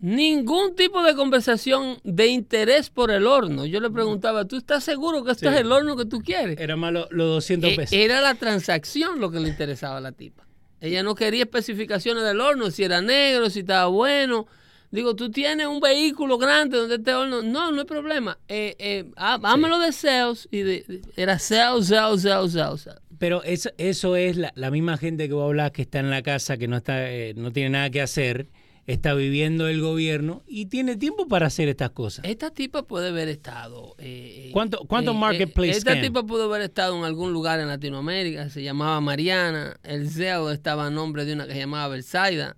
ningún 0.00 0.74
tipo 0.76 1.02
de 1.02 1.14
conversación 1.14 1.98
de 2.04 2.26
interés 2.28 2.90
por 2.90 3.10
el 3.10 3.26
horno. 3.26 3.64
Yo 3.66 3.80
le 3.80 3.90
preguntaba, 3.90 4.44
¿tú 4.44 4.56
estás 4.56 4.84
seguro 4.84 5.24
que 5.24 5.32
este 5.32 5.48
Sí. 5.48 5.54
es 5.54 5.60
el 5.60 5.72
horno 5.72 5.96
que 5.96 6.04
tú 6.04 6.20
quieres? 6.20 6.60
Era 6.60 6.76
más 6.76 6.92
lo- 6.92 7.08
los 7.10 7.26
200 7.28 7.70
Eh, 7.72 7.76
pesos. 7.76 7.92
Era 7.92 8.20
la 8.20 8.34
transacción 8.34 9.18
lo 9.20 9.30
que 9.30 9.40
le 9.40 9.48
interesaba 9.48 9.96
a 9.96 10.00
la 10.00 10.12
tipa. 10.12 10.45
Ella 10.80 11.02
no 11.02 11.14
quería 11.14 11.42
especificaciones 11.44 12.22
del 12.24 12.40
horno, 12.40 12.70
si 12.70 12.84
era 12.84 13.00
negro, 13.00 13.48
si 13.50 13.60
estaba 13.60 13.86
bueno. 13.86 14.46
Digo, 14.90 15.16
tú 15.16 15.30
tienes 15.30 15.66
un 15.66 15.80
vehículo 15.80 16.38
grande 16.38 16.76
donde 16.78 16.94
este 16.96 17.12
horno. 17.12 17.42
No, 17.42 17.72
no 17.72 17.80
hay 17.80 17.86
problema. 17.86 18.38
Eh, 18.48 18.76
eh, 18.78 19.04
há- 19.16 19.40
hámelo 19.42 19.78
de 19.80 19.92
sales. 19.92 20.48
Y 20.50 20.58
de, 20.58 20.84
de- 20.86 21.02
era 21.16 21.38
sales, 21.38 21.88
sales, 21.88 22.22
sales. 22.22 22.52
sales. 22.52 22.86
Pero 23.18 23.42
eso, 23.44 23.70
eso 23.78 24.14
es 24.16 24.36
la, 24.36 24.52
la 24.54 24.70
misma 24.70 24.96
gente 24.98 25.26
que 25.26 25.34
vos 25.34 25.44
hablas 25.46 25.72
que 25.72 25.82
está 25.82 25.98
en 26.00 26.10
la 26.10 26.22
casa, 26.22 26.56
que 26.56 26.68
no, 26.68 26.76
está, 26.76 27.10
eh, 27.10 27.32
no 27.34 27.50
tiene 27.52 27.70
nada 27.70 27.90
que 27.90 28.02
hacer, 28.02 28.46
está 28.86 29.14
viviendo 29.14 29.68
el 29.68 29.80
gobierno 29.80 30.42
y 30.46 30.66
tiene 30.66 30.96
tiempo 30.96 31.26
para 31.26 31.46
hacer 31.46 31.68
estas 31.68 31.90
cosas. 31.90 32.24
Esta 32.24 32.50
tipa 32.50 32.82
puede 32.86 33.08
haber 33.08 33.28
estado. 33.28 33.94
eh, 33.98 34.50
¿Cuánto- 34.52 34.84
cuánto 34.86 35.10
eh, 35.10 35.14
marketplace 35.14 35.70
Esta 35.78 35.92
scam? 35.92 36.02
tipa 36.02 36.22
pudo 36.24 36.44
haber 36.44 36.62
estado 36.62 36.96
en 36.96 37.04
algún 37.04 37.32
lugar 37.32 37.58
en 37.60 37.68
Latinoamérica. 37.68 38.48
Se 38.48 38.62
llamaba 38.62 39.00
Mariana. 39.00 39.76
El 39.82 40.08
CEO 40.10 40.50
estaba 40.50 40.86
a 40.86 40.90
nombre 40.90 41.24
de 41.24 41.32
una 41.34 41.46
que 41.46 41.52
se 41.54 41.58
llamaba 41.58 41.88
Belsaida. 41.88 42.56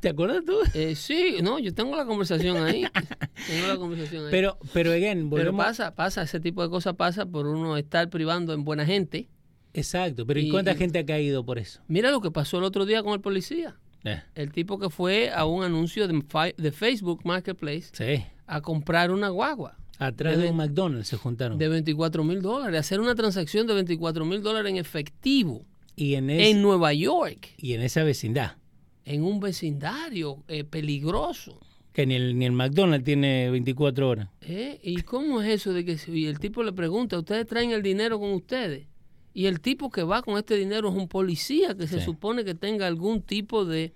¿Te 0.00 0.10
acuerdas 0.10 0.44
tú? 0.44 0.56
Eh, 0.74 0.94
sí, 0.94 1.36
no, 1.42 1.58
yo 1.58 1.72
tengo 1.74 1.96
la 1.96 2.04
conversación 2.04 2.58
ahí. 2.62 2.84
tengo 3.48 3.66
la 3.66 3.76
conversación 3.76 4.24
ahí. 4.26 4.30
Pero, 4.30 4.58
pero 4.74 4.92
again, 4.92 5.30
Pero 5.30 5.56
pasa, 5.56 5.94
pasa, 5.94 6.22
ese 6.22 6.38
tipo 6.38 6.62
de 6.62 6.68
cosas 6.68 6.94
pasa 6.96 7.24
por 7.26 7.46
uno 7.46 7.76
estar 7.78 8.08
privando 8.10 8.52
en 8.52 8.62
buena 8.64 8.84
gente. 8.84 9.28
Exacto, 9.72 10.26
pero 10.26 10.38
¿y, 10.40 10.48
Y- 10.48 10.50
cuánta 10.50 10.72
y- 10.72 10.76
gente 10.76 10.98
ha 10.98 11.06
caído 11.06 11.44
por 11.46 11.58
eso? 11.58 11.80
Mira 11.88 12.10
lo 12.10 12.20
que 12.20 12.30
pasó 12.30 12.58
el 12.58 12.64
otro 12.64 12.84
día 12.86 13.02
con 13.02 13.14
el 13.14 13.20
policía. 13.22 13.76
Eh, 14.04 14.22
El 14.34 14.50
tipo 14.52 14.78
que 14.78 14.88
fue 14.90 15.30
a 15.30 15.44
un 15.44 15.62
anuncio 15.62 16.08
de, 16.08 16.54
de 16.56 16.72
Facebook 16.72 17.20
Marketplace 17.24 17.90
sí. 17.92 18.24
a 18.46 18.60
comprar 18.62 19.10
una 19.10 19.28
guagua 19.28 19.76
Atrás 19.98 20.38
De 20.38 20.44
de 20.44 20.50
un 20.50 20.56
McDonald's 20.56 21.08
se 21.08 21.18
juntaron. 21.18 21.58
de 21.58 21.68
24 21.68 22.24
mil 22.24 22.40
dólares, 22.40 22.80
hacer 22.80 23.00
una 23.00 23.14
transacción 23.14 23.66
de 23.66 23.74
24 23.74 24.24
mil 24.24 24.42
dólares 24.42 24.70
en 24.70 24.78
efectivo 24.78 25.66
y, 25.96 26.14
en 26.14 26.30
es- 26.30 26.48
en 26.48 26.62
Nueva 26.62 26.94
York, 26.94 27.50
y 27.58 27.74
en 27.74 27.82
esa 27.82 28.02
vecindad. 28.02 28.56
en 29.04 29.22
un 29.22 29.40
vecindario 29.40 30.42
eh, 30.48 30.64
peligroso. 30.64 31.58
Que 31.92 32.06
ni 32.06 32.14
el, 32.14 32.38
ni 32.38 32.46
el 32.46 32.52
McDonald's 32.52 33.04
tiene 33.04 33.50
24 33.50 34.08
horas. 34.08 34.28
¿Eh? 34.40 34.78
¿Y 34.82 35.02
cómo 35.02 35.42
es 35.42 35.48
eso 35.50 35.72
de 35.74 35.84
que 35.84 35.98
si- 35.98 36.12
y 36.12 36.26
el 36.26 36.38
tipo 36.38 36.62
le 36.62 36.72
pregunta, 36.72 37.18
¿ustedes 37.18 37.46
traen 37.46 37.72
el 37.72 37.82
dinero 37.82 38.18
con 38.20 38.32
ustedes? 38.32 38.86
Y 39.32 39.46
el 39.46 39.60
tipo 39.60 39.90
que 39.90 40.02
va 40.02 40.22
con 40.22 40.36
este 40.38 40.56
dinero 40.56 40.88
es 40.88 40.94
un 40.94 41.08
policía 41.08 41.76
que 41.76 41.86
se 41.86 41.98
Sí. 42.00 42.04
supone 42.04 42.44
que 42.44 42.54
tenga 42.54 42.86
algún 42.86 43.22
tipo 43.22 43.64
de, 43.64 43.92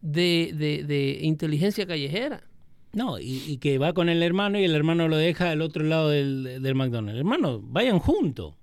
de, 0.00 0.52
de- 0.54 0.84
de 0.84 1.18
inteligencia 1.22 1.86
callejera. 1.86 2.42
No, 2.92 3.18
y, 3.18 3.42
y 3.46 3.58
que 3.58 3.78
va 3.78 3.92
con 3.92 4.08
el 4.08 4.22
hermano 4.22 4.58
y 4.58 4.64
el 4.64 4.74
hermano 4.74 5.06
lo 5.06 5.16
deja 5.16 5.50
al 5.50 5.60
otro 5.62 5.84
lado 5.84 6.08
del, 6.08 6.62
del 6.62 6.74
McDonald's. 6.74 7.18
Hermano, 7.18 7.60
vayan 7.62 7.98
juntos. 7.98 8.54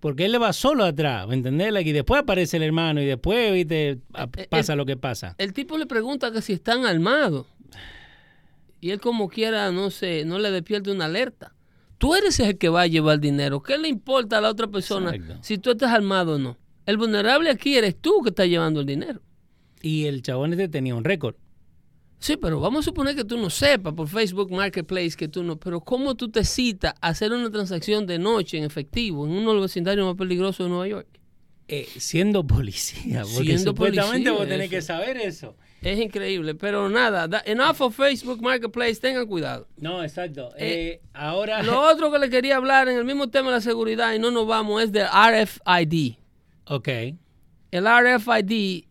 Porque 0.00 0.24
él 0.26 0.32
le 0.32 0.38
va 0.38 0.52
solo 0.52 0.84
atrás, 0.84 1.26
¿me 1.28 1.34
entendés? 1.34 1.72
Y 1.86 1.92
después 1.92 2.20
aparece 2.22 2.56
el 2.58 2.62
hermano 2.62 3.00
y 3.00 3.06
después, 3.06 3.52
viste, 3.52 4.00
a- 4.12 4.28
eh, 4.36 4.46
pasa 4.50 4.74
lo 4.76 4.84
que 4.84 4.96
pasa. 4.96 5.34
El 5.38 5.52
tipo 5.52 5.78
le 5.78 5.86
pregunta 5.86 6.30
que 6.32 6.42
si 6.42 6.52
están 6.54 6.84
armados. 6.84 7.46
Y 8.80 8.90
él 8.90 9.00
como 9.00 9.28
quiera, 9.28 9.70
no 9.72 9.90
sé, 9.90 10.24
no 10.26 10.38
le 10.38 10.50
despierte 10.50 10.90
una 10.90 11.06
alerta. 11.06 11.54
Tú 11.98 12.14
eres 12.14 12.38
el 12.40 12.58
que 12.58 12.68
va 12.68 12.82
a 12.82 12.86
llevar 12.86 13.20
dinero. 13.20 13.62
¿Qué 13.62 13.78
le 13.78 13.88
importa 13.88 14.38
a 14.38 14.40
la 14.40 14.50
otra 14.50 14.66
persona 14.68 15.14
Exacto. 15.14 15.42
si 15.42 15.58
tú 15.58 15.70
estás 15.70 15.92
armado 15.92 16.34
o 16.34 16.38
no? 16.38 16.58
El 16.86 16.96
vulnerable 16.96 17.50
aquí 17.50 17.76
eres 17.76 17.96
tú 17.96 18.20
que 18.22 18.30
estás 18.30 18.46
llevando 18.46 18.80
el 18.80 18.86
dinero. 18.86 19.20
Y 19.80 20.04
el 20.04 20.22
chabón 20.22 20.52
este 20.52 20.68
tenía 20.68 20.94
un 20.94 21.04
récord. 21.04 21.36
Sí, 22.18 22.36
pero 22.38 22.58
vamos 22.58 22.80
a 22.80 22.82
suponer 22.84 23.14
que 23.14 23.24
tú 23.24 23.36
no 23.36 23.50
sepas 23.50 23.92
por 23.92 24.08
Facebook 24.08 24.50
Marketplace 24.50 25.10
que 25.10 25.28
tú 25.28 25.42
no. 25.42 25.56
Pero 25.56 25.80
¿cómo 25.80 26.14
tú 26.14 26.30
te 26.30 26.44
citas 26.44 26.94
a 27.00 27.08
hacer 27.08 27.32
una 27.32 27.50
transacción 27.50 28.06
de 28.06 28.18
noche 28.18 28.56
en 28.56 28.64
efectivo 28.64 29.26
en 29.26 29.32
uno 29.32 29.50
de 29.50 29.56
los 29.56 29.64
vecindarios 29.64 30.06
más 30.06 30.16
peligrosos 30.16 30.64
de 30.64 30.70
Nueva 30.70 30.88
York? 30.88 31.20
Eh, 31.68 31.88
siendo 31.96 32.46
policía, 32.46 33.22
porque 33.22 33.44
Siendo 33.46 33.70
supuestamente 33.70 34.30
policía, 34.30 34.32
vos 34.32 34.48
tenés 34.48 34.66
eso. 34.66 34.70
que 34.70 34.82
saber 34.82 35.16
eso. 35.16 35.56
Es 35.80 35.98
increíble, 35.98 36.54
pero 36.54 36.88
nada, 36.88 37.26
da- 37.28 37.42
enough 37.46 37.80
of 37.80 37.94
Facebook 37.96 38.40
Marketplace, 38.42 38.96
tengan 38.96 39.26
cuidado. 39.26 39.66
No, 39.76 40.02
exacto. 40.02 40.50
Eh, 40.56 41.00
Eh, 41.00 41.00
ahora, 41.12 41.62
Lo 41.62 41.80
otro 41.80 42.10
que 42.10 42.18
le 42.18 42.30
quería 42.30 42.56
hablar 42.56 42.88
en 42.88 42.96
el 42.96 43.04
mismo 43.04 43.28
tema 43.28 43.48
de 43.48 43.56
la 43.56 43.60
seguridad 43.60 44.14
y 44.14 44.18
no 44.18 44.30
nos 44.30 44.46
vamos 44.46 44.82
es 44.82 44.92
del 44.92 45.06
RFID. 45.06 46.14
ok, 46.66 46.88
El 47.70 47.86
RFID 47.86 48.84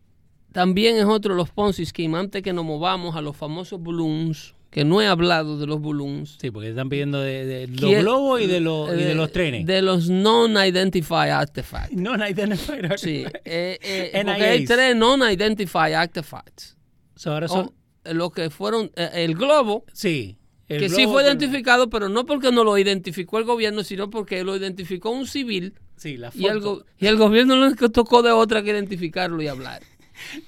también 0.52 0.96
es 0.96 1.04
otro 1.04 1.34
de 1.34 1.38
los 1.38 1.50
Ponzi 1.50 1.84
Scheme. 1.84 2.16
Antes 2.18 2.42
que 2.42 2.52
nos 2.52 2.64
movamos 2.64 3.16
a 3.16 3.20
los 3.20 3.36
famosos 3.36 3.82
balloons, 3.82 4.53
que 4.74 4.84
no 4.84 5.00
he 5.00 5.06
hablado 5.06 5.56
de 5.56 5.66
los 5.68 5.80
balloons. 5.80 6.36
sí, 6.40 6.50
porque 6.50 6.70
están 6.70 6.88
pidiendo 6.88 7.20
de, 7.20 7.46
de 7.46 7.68
los 7.68 7.80
¿Quién- 7.80 8.00
globos 8.02 8.40
y 8.42 8.46
de, 8.48 8.58
los 8.60 8.92
y 8.92 9.04
de 9.04 9.14
los 9.14 9.30
trenes. 9.30 9.64
De 9.66 9.80
los 9.82 10.10
non-identified 10.10 11.30
artifacts. 11.30 11.94
no 11.94 12.14
identified 12.16 12.96
Sí, 12.96 13.24
eh, 13.44 13.78
eh, 13.80 14.22
porque 14.26 14.42
hay 14.44 14.64
tres 14.64 14.96
non-identified 14.96 15.94
artifacts. 15.94 16.76
So, 17.14 17.32
ahora 17.32 17.46
son, 17.48 17.66
O, 17.66 17.74
eh, 18.04 18.14
lo 18.14 18.30
que 18.30 18.50
fueron, 18.50 18.90
eh, 18.96 19.10
el 19.14 19.34
globo, 19.36 19.84
sí. 19.92 20.36
el 20.68 20.80
que 20.80 20.88
sí 20.88 21.04
fue 21.04 21.22
con- 21.22 21.26
identificado, 21.26 21.88
pero 21.88 22.08
no 22.08 22.26
porque 22.26 22.50
no 22.50 22.64
lo 22.64 22.76
identificó 22.76 23.38
el 23.38 23.44
gobierno, 23.44 23.84
sino 23.84 24.10
porque 24.10 24.42
lo 24.42 24.56
identificó 24.56 25.10
un 25.10 25.26
civil 25.28 25.74
Sí, 25.96 26.16
la 26.16 26.32
y 26.34 26.46
el, 26.46 26.60
foto. 26.60 26.84
y 26.98 27.06
el 27.06 27.16
gobierno 27.16 27.54
no 27.54 27.68
le 27.68 27.76
tocó 27.90 28.22
de 28.24 28.32
otra 28.32 28.62
que 28.64 28.70
identificarlo 28.70 29.40
y 29.40 29.46
hablar. 29.46 29.82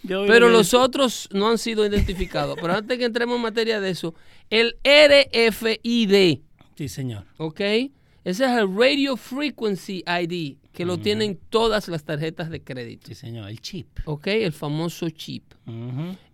Pero 0.06 0.48
los 0.48 0.74
otros 0.74 1.28
no 1.32 1.48
han 1.48 1.58
sido 1.58 1.84
identificados. 1.86 2.56
Pero 2.60 2.74
antes 2.74 2.98
que 2.98 3.04
entremos 3.04 3.36
en 3.36 3.42
materia 3.42 3.80
de 3.80 3.90
eso, 3.90 4.14
el 4.50 4.76
RFID, 4.84 6.40
Sí, 6.76 6.88
señor. 6.88 7.24
¿ok? 7.38 7.60
Ese 7.60 8.44
es 8.44 8.50
el 8.50 8.76
Radio 8.76 9.16
Frequency 9.16 10.02
ID, 10.06 10.56
que 10.72 10.84
lo 10.84 10.98
tienen 10.98 11.38
todas 11.48 11.88
las 11.88 12.04
tarjetas 12.04 12.50
de 12.50 12.62
crédito, 12.62 13.06
Sí, 13.06 13.14
señor. 13.14 13.48
El 13.48 13.60
chip. 13.60 13.86
¿ok? 14.04 14.26
El 14.26 14.52
famoso 14.52 15.08
chip. 15.10 15.44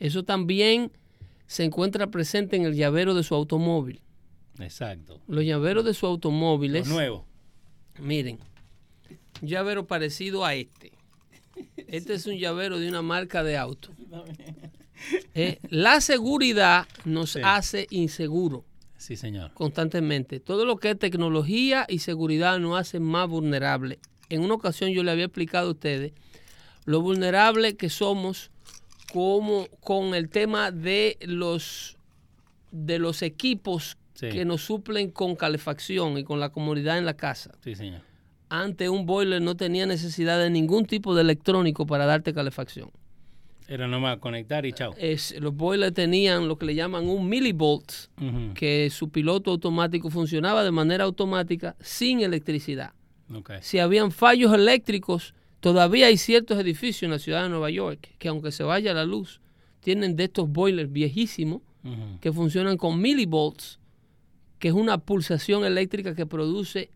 Eso 0.00 0.22
también 0.24 0.90
se 1.46 1.64
encuentra 1.64 2.10
presente 2.10 2.56
en 2.56 2.64
el 2.64 2.74
llavero 2.74 3.14
de 3.14 3.22
su 3.22 3.34
automóvil. 3.34 4.00
Exacto. 4.58 5.20
Los 5.28 5.44
llaveros 5.44 5.84
de 5.84 5.94
su 5.94 6.06
automóvil 6.06 6.72
Lo 6.72 6.78
es, 6.78 6.88
nuevo. 6.88 7.26
miren, 8.00 8.38
un 9.42 9.48
llavero 9.48 9.86
parecido 9.86 10.44
a 10.44 10.54
este. 10.54 10.92
Este 11.92 12.14
es 12.14 12.26
un 12.26 12.36
llavero 12.38 12.78
de 12.78 12.88
una 12.88 13.02
marca 13.02 13.42
de 13.42 13.56
auto. 13.56 13.90
Eh, 15.34 15.58
la 15.68 16.00
seguridad 16.00 16.86
nos 17.04 17.30
Sí. 17.32 17.40
hace 17.42 17.88
inseguros 17.90 18.62
Sí, 18.98 19.16
señor. 19.16 19.50
constantemente. 19.52 20.38
Todo 20.38 20.64
lo 20.64 20.76
que 20.76 20.90
es 20.90 20.98
tecnología 20.98 21.86
y 21.88 21.98
seguridad 21.98 22.60
nos 22.60 22.78
hace 22.78 23.00
más 23.00 23.28
vulnerables. 23.28 23.98
En 24.28 24.42
una 24.42 24.54
ocasión 24.54 24.90
yo 24.92 25.02
le 25.02 25.10
había 25.10 25.24
explicado 25.24 25.66
a 25.68 25.72
ustedes 25.72 26.12
lo 26.84 27.00
vulnerable 27.00 27.76
que 27.76 27.90
somos 27.90 28.52
como 29.12 29.66
con 29.80 30.14
el 30.14 30.28
tema 30.28 30.70
de 30.70 31.18
los 31.22 31.96
de 32.70 33.00
los 33.00 33.22
equipos 33.22 33.96
Sí. 34.14 34.28
que 34.28 34.44
nos 34.44 34.62
suplen 34.62 35.10
con 35.10 35.34
calefacción 35.34 36.16
y 36.16 36.22
con 36.22 36.38
la 36.38 36.50
comodidad 36.50 36.96
en 36.96 37.06
la 37.06 37.14
casa. 37.14 37.50
Sí, 37.64 37.74
señor. 37.74 38.02
Antes 38.54 38.90
un 38.90 39.06
boiler 39.06 39.40
no 39.40 39.56
tenía 39.56 39.86
necesidad 39.86 40.38
de 40.38 40.50
ningún 40.50 40.84
tipo 40.84 41.14
de 41.14 41.22
electrónico 41.22 41.86
para 41.86 42.04
darte 42.04 42.34
calefacción. 42.34 42.90
Era 43.66 43.88
nomás 43.88 44.18
conectar 44.18 44.66
y 44.66 44.74
chao. 44.74 44.92
Es, 44.98 45.34
los 45.40 45.56
boilers 45.56 45.94
tenían 45.94 46.48
lo 46.48 46.58
que 46.58 46.66
le 46.66 46.74
llaman 46.74 47.08
un 47.08 47.30
millivolt, 47.30 47.90
que 48.52 48.90
su 48.90 49.08
piloto 49.08 49.52
automático 49.52 50.10
funcionaba 50.10 50.64
de 50.64 50.70
manera 50.70 51.04
automática 51.04 51.76
sin 51.80 52.20
electricidad. 52.20 52.92
Si 53.62 53.78
habían 53.78 54.12
fallos 54.12 54.52
eléctricos, 54.52 55.32
todavía 55.60 56.08
hay 56.08 56.18
ciertos 56.18 56.58
edificios 56.58 57.04
en 57.04 57.12
la 57.12 57.18
ciudad 57.18 57.44
de 57.44 57.48
Nueva 57.48 57.70
York 57.70 58.10
que 58.18 58.28
aunque 58.28 58.52
se 58.52 58.64
vaya 58.64 58.92
la 58.92 59.06
luz, 59.06 59.40
tienen 59.80 60.14
de 60.14 60.24
estos 60.24 60.46
boilers 60.46 60.92
viejísimos 60.92 61.62
que 62.20 62.30
funcionan 62.30 62.76
con 62.76 63.00
millivolts, 63.00 63.78
que 64.58 64.68
es 64.68 64.74
una 64.74 64.98
pulsación 64.98 65.64
eléctrica 65.64 66.14
que 66.14 66.26
produce 66.26 66.90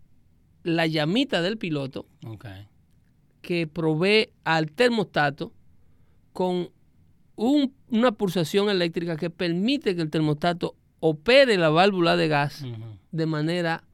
la 0.67 0.87
llamita 0.87 1.41
del 1.43 1.57
piloto 1.59 2.07
que 3.43 3.67
provee 3.67 4.31
al 4.45 4.71
termostato 4.73 5.53
con 6.33 6.69
un- 7.37 7.73
una 7.91 8.13
pulsación 8.13 8.69
eléctrica 8.69 9.17
que 9.17 9.31
permite 9.31 9.95
que 9.95 10.03
el 10.03 10.11
termostato 10.11 10.75
opere 11.01 11.57
la 11.57 11.69
válvula 11.71 12.17
de 12.17 12.29
gas 12.29 12.65
de 13.13 13.27
manera 13.27 13.85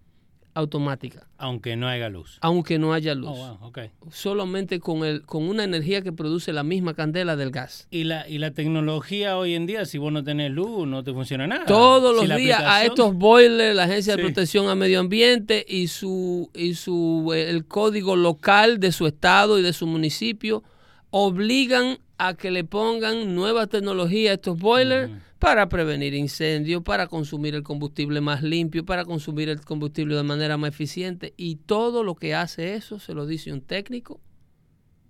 automática, 0.55 1.27
Aunque 1.39 1.77
no 1.77 1.89
haya 1.89 2.09
luz. 2.09 2.39
aunque 2.41 2.79
no 2.79 2.93
haya 2.93 3.15
luz. 3.15 3.31
Oh, 3.33 3.59
wow. 3.59 3.91
Solamente 4.11 4.81
con, 4.81 5.05
el, 5.05 5.23
con 5.23 5.49
una 5.49 5.65
energía 5.65 6.03
que 6.03 6.13
produce 6.13 6.53
la 6.53 6.63
misma 6.63 6.95
candela 6.95 7.37
del 7.37 7.51
gas. 7.51 7.87
Y 7.91 8.05
la, 8.05 8.29
y 8.29 8.39
la 8.39 8.51
tecnología 8.51 9.37
hoy 9.39 9.55
en 9.55 9.67
día, 9.67 9.85
si 9.87 9.97
vos 9.99 10.13
no 10.13 10.23
tenés 10.23 10.51
luz, 10.51 10.87
no 10.87 11.03
te 11.03 11.13
funciona 11.13 11.47
nada. 11.47 11.65
Todos 11.67 12.21
Si 12.21 12.27
los 12.27 12.37
días 12.37 12.63
a 12.63 12.85
estos 12.85 13.15
boilers, 13.15 13.75
la 13.75 13.85
Agencia 13.85 14.17
de. 14.17 14.23
Protección 14.23 14.69
al 14.69 14.77
Medio 14.77 15.01
Ambiente 15.01 15.65
y 15.67 15.89
su 15.89 16.51
y 16.55 16.75
su 16.75 17.33
eh, 17.35 17.49
el 17.51 17.65
código 17.67 18.15
local 18.17 18.79
de 18.79 18.93
su 18.93 19.07
estado 19.07 19.59
y 19.59 19.63
de 19.63 19.73
su 19.73 19.87
municipio 19.87 20.63
obligan 21.11 21.99
a 22.29 22.35
que 22.35 22.51
le 22.53 22.63
pongan 22.63 23.35
nueva 23.35 23.67
tecnología 23.67 24.31
a 24.31 24.35
estos 24.35 24.57
boilers 24.57 25.11
para 25.41 25.69
prevenir 25.69 26.15
incendios, 26.15 26.81
para 26.85 27.09
consumir 27.09 27.57
el 27.57 27.65
combustible 27.65 28.21
más 28.21 28.45
limpio, 28.45 28.85
para 28.85 29.05
consumir 29.05 29.49
el 29.49 29.61
combustible 29.61 30.15
de 30.15 30.23
manera 30.23 30.57
más 30.57 30.69
eficiente 30.71 31.35
y 31.37 31.57
todo 31.57 32.05
lo 32.05 32.15
que 32.15 32.35
hace 32.37 32.75
eso, 32.75 33.01
se 33.01 33.13
lo 33.13 33.27
dice 33.27 33.53
un 33.53 33.61
técnico 33.61 34.21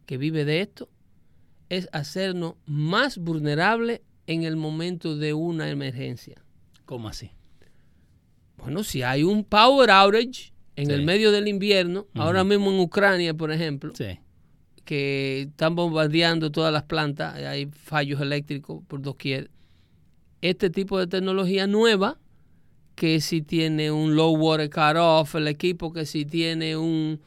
que 0.07 0.17
vive 0.17 0.47
de 0.47 0.63
esto, 0.63 0.89
es 1.69 1.87
hacernos 1.93 2.55
más 2.65 3.19
vulnerables 3.19 4.01
en 4.27 4.45
el 4.45 4.57
momento 4.57 5.15
de 5.17 5.35
una 5.35 5.69
emergencia. 5.69 6.43
¿Cómo 6.87 7.09
así? 7.09 7.31
Bueno, 8.57 8.85
si 8.85 9.03
hay 9.03 9.23
un 9.23 9.45
power 9.45 9.91
outage 9.91 10.53
en 10.77 10.87
Sí. 10.87 10.93
el 10.93 11.03
medio 11.05 11.31
del 11.31 11.47
invierno, 11.49 12.07
ahora 12.15 12.43
mismo 12.43 12.71
en 12.73 12.81
Ucrania, 12.81 13.35
por 13.35 13.53
ejemplo, 13.53 13.93
Sí. 13.95 14.19
Que 14.85 15.43
están 15.51 15.75
bombardeando 15.75 16.51
todas 16.51 16.73
las 16.73 16.83
plantas, 16.85 17.35
hay 17.37 17.67
fallos 17.67 18.21
eléctricos 18.21 18.83
por 18.87 19.01
doquier. 19.03 19.51
Este 20.41 20.71
tipo 20.71 20.99
de 20.99 21.07
tecnología 21.07 21.67
nueva, 21.67 22.19
que 22.95 23.21
si 23.21 23.43
tiene 23.43 23.91
un 23.91 24.17
low 24.17 24.35
water 24.37 24.69
cutoff, 24.69 25.35
el 25.37 25.49
equipo 25.49 25.93
que 25.93 26.05
si 26.05 26.25
tiene 26.25 26.77
un, 26.77 27.21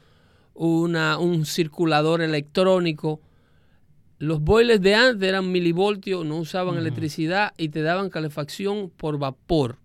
una- 0.53 1.17
un 1.17 1.45
circulador 1.45 2.21
electrónico. 2.21 3.19
Los 4.19 4.41
boilers 4.41 4.81
de 4.81 4.95
antes 4.95 5.27
eran 5.27 5.51
milivoltios, 5.51 6.25
no 6.25 6.37
usaban 6.37 6.77
electricidad 6.77 7.53
y 7.57 7.69
te 7.69 7.81
daban 7.81 8.09
calefacción 8.09 8.89
por 8.89 9.17
vapor. 9.17 9.77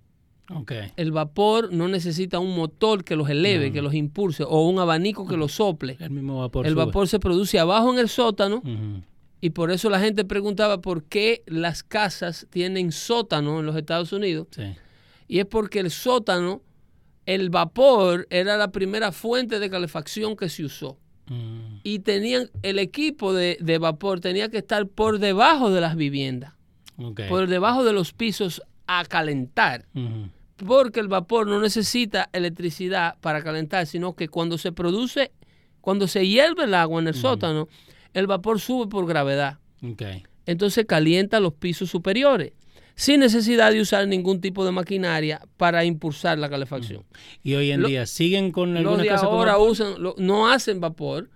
El 0.96 1.12
vapor 1.12 1.72
no 1.72 1.88
necesita 1.88 2.38
un 2.38 2.54
motor 2.56 3.04
que 3.04 3.16
los 3.16 3.30
eleve, 3.30 3.72
que 3.72 3.82
los 3.82 3.94
impulse, 3.94 4.44
o 4.46 4.68
un 4.68 4.78
abanico 4.78 5.26
que 5.26 5.36
los 5.36 5.52
sople. 5.52 5.96
El 6.00 6.10
mismo 6.10 6.40
vapor. 6.40 6.66
El 6.66 6.72
sube. 6.72 6.84
vapor 6.86 7.08
se 7.08 7.20
produce 7.20 7.58
abajo 7.58 7.92
en 7.92 7.98
el 7.98 8.08
sótano 8.08 8.62
y 9.40 9.50
por 9.50 9.70
eso 9.70 9.88
la 9.88 10.00
gente 10.00 10.24
preguntaba 10.24 10.80
por 10.80 11.04
qué 11.04 11.42
las 11.46 11.82
casas 11.82 12.46
tienen 12.50 12.92
sótano 12.92 13.60
en 13.60 13.66
los 13.66 13.76
Estados 13.76 14.12
Unidos. 14.12 14.48
Sí. 14.50 14.74
Y 15.28 15.38
es 15.38 15.46
porque 15.46 15.78
el 15.78 15.90
sótano, 15.90 16.62
el 17.24 17.50
vapor 17.50 18.26
era 18.30 18.56
la 18.56 18.72
primera 18.72 19.12
fuente 19.12 19.60
de 19.60 19.70
calefacción 19.70 20.36
que 20.36 20.48
se 20.48 20.64
usó. 20.64 20.98
Mm. 21.26 21.78
Y 21.84 22.00
tenían 22.00 22.50
el 22.62 22.80
equipo 22.80 23.32
de, 23.32 23.56
de 23.60 23.78
vapor 23.78 24.20
tenía 24.20 24.48
que 24.48 24.58
estar 24.58 24.86
por 24.88 25.20
debajo 25.20 25.70
de 25.70 25.80
las 25.80 25.94
viviendas, 25.94 26.54
por 27.28 27.46
debajo 27.46 27.84
de 27.84 27.92
los 27.92 28.12
pisos 28.12 28.62
a 28.86 29.04
calentar. 29.04 29.86
Porque 30.66 31.00
el 31.00 31.08
vapor 31.08 31.46
no 31.46 31.60
necesita 31.60 32.28
electricidad 32.32 33.16
para 33.20 33.42
calentar, 33.42 33.86
sino 33.86 34.14
que 34.14 34.28
cuando 34.28 34.58
se 34.58 34.72
produce, 34.72 35.32
cuando 35.80 36.06
se 36.08 36.26
hierve 36.26 36.64
el 36.64 36.74
agua 36.74 37.00
en 37.00 37.08
el 37.08 37.14
sótano, 37.14 37.68
el 38.14 38.26
vapor 38.26 38.60
sube 38.60 38.86
por 38.88 39.06
gravedad. 39.06 39.58
Ok. 39.82 40.02
Entonces 40.46 40.84
calienta 40.86 41.40
los 41.40 41.54
pisos 41.54 41.88
superiores, 41.90 42.52
sin 42.96 43.20
necesidad 43.20 43.72
de 43.72 43.80
usar 43.80 44.06
ningún 44.08 44.40
tipo 44.40 44.64
de 44.64 44.72
maquinaria 44.72 45.40
para 45.56 45.84
impulsar 45.84 46.38
la 46.38 46.50
calefacción. 46.50 47.04
Y 47.42 47.54
hoy 47.54 47.70
en 47.70 47.82
Lo- 47.82 47.88
día, 47.88 48.04
¿siguen 48.06 48.50
con 48.52 48.70
Los 48.74 48.80
algunas 48.80 49.02
de 49.02 49.08
casas 49.08 49.28
con 49.28 49.38
ahora 49.38 49.58
usan, 49.58 50.02
lo- 50.02 50.14
no 50.18 50.48
hacen 50.50 50.80
vapor, 50.80 51.30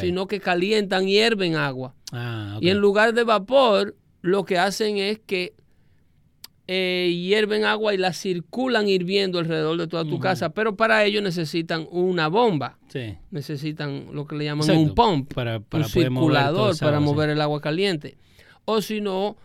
sino 0.00 0.26
que 0.26 0.40
calientan, 0.40 1.06
hierven 1.06 1.54
agua. 1.56 1.94
Ah. 2.12 2.58
Y 2.60 2.68
en 2.68 2.78
lugar 2.78 3.14
de 3.14 3.24
vapor, 3.24 3.96
lo 4.22 4.44
que 4.44 4.58
hacen 4.58 4.98
es 4.98 5.18
que 5.20 5.54
eh, 6.70 7.10
hierven 7.24 7.64
agua 7.64 7.94
y 7.94 7.96
la 7.96 8.12
circulan 8.12 8.88
hirviendo 8.88 9.38
alrededor 9.38 9.78
de 9.78 9.86
toda 9.88 10.04
tu 10.04 10.18
casa, 10.20 10.50
pero 10.50 10.76
para 10.76 11.02
ello 11.04 11.22
necesitan 11.22 11.88
una 11.90 12.28
bomba. 12.28 12.78
Sí. 12.88 13.16
Necesitan 13.30 14.06
lo 14.12 14.26
que 14.26 14.36
le 14.36 14.44
llaman 14.44 14.68
Exacto, 14.68 14.80
un 14.82 14.94
pump, 14.94 15.32
para- 15.32 15.60
para 15.60 15.84
un 15.86 15.90
mover 15.90 16.02
circulador 16.08 16.70
esa 16.72 16.84
para 16.84 16.96
agua, 16.98 17.08
sí. 17.08 17.14
mover 17.14 17.30
el 17.30 17.40
agua 17.40 17.60
caliente. 17.62 18.18
O 18.66 18.82
si 18.82 19.00
no, 19.00 19.38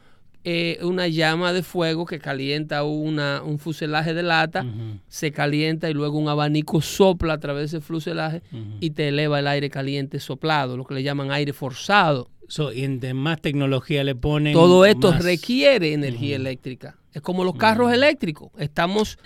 eh, 0.43 0.79
una 0.81 1.07
llama 1.07 1.53
de 1.53 1.63
fuego 1.63 2.05
que 2.05 2.19
calienta 2.19 2.83
una, 2.83 3.41
un 3.41 3.57
fuselaje 3.57 4.13
de 4.13 4.23
lata, 4.23 4.65
se 5.07 5.31
calienta 5.31 5.89
y 5.89 5.93
luego 5.93 6.17
un 6.17 6.27
abanico 6.27 6.81
sopla 6.81 7.36
a 7.36 7.39
través 7.39 7.71
de 7.71 7.77
ese 7.77 7.86
fuselaje 7.86 8.41
y 8.81 8.89
te 8.89 9.07
eleva 9.07 9.39
el 9.39 9.47
aire 9.47 9.69
caliente 9.69 10.19
soplado, 10.19 10.75
lo 10.75 10.83
que 10.83 10.95
le 10.95 11.03
llaman 11.03 11.31
aire 11.31 11.53
forzado. 11.53 12.29
So, 12.49 12.73
y 12.73 12.83
entre 12.83 13.13
más 13.13 13.39
tecnología 13.41 14.03
le 14.03 14.15
ponen. 14.15 14.51
Todo 14.51 14.86
esto 14.86 15.12
más- 15.12 15.23
requiere 15.23 15.93
energía 15.93 16.36
eléctrica. 16.36 16.97
Es 17.13 17.21
como 17.21 17.43
los 17.43 17.56
carros 17.56 17.93
eléctricos. 17.93 18.49
Estamos 18.58 19.17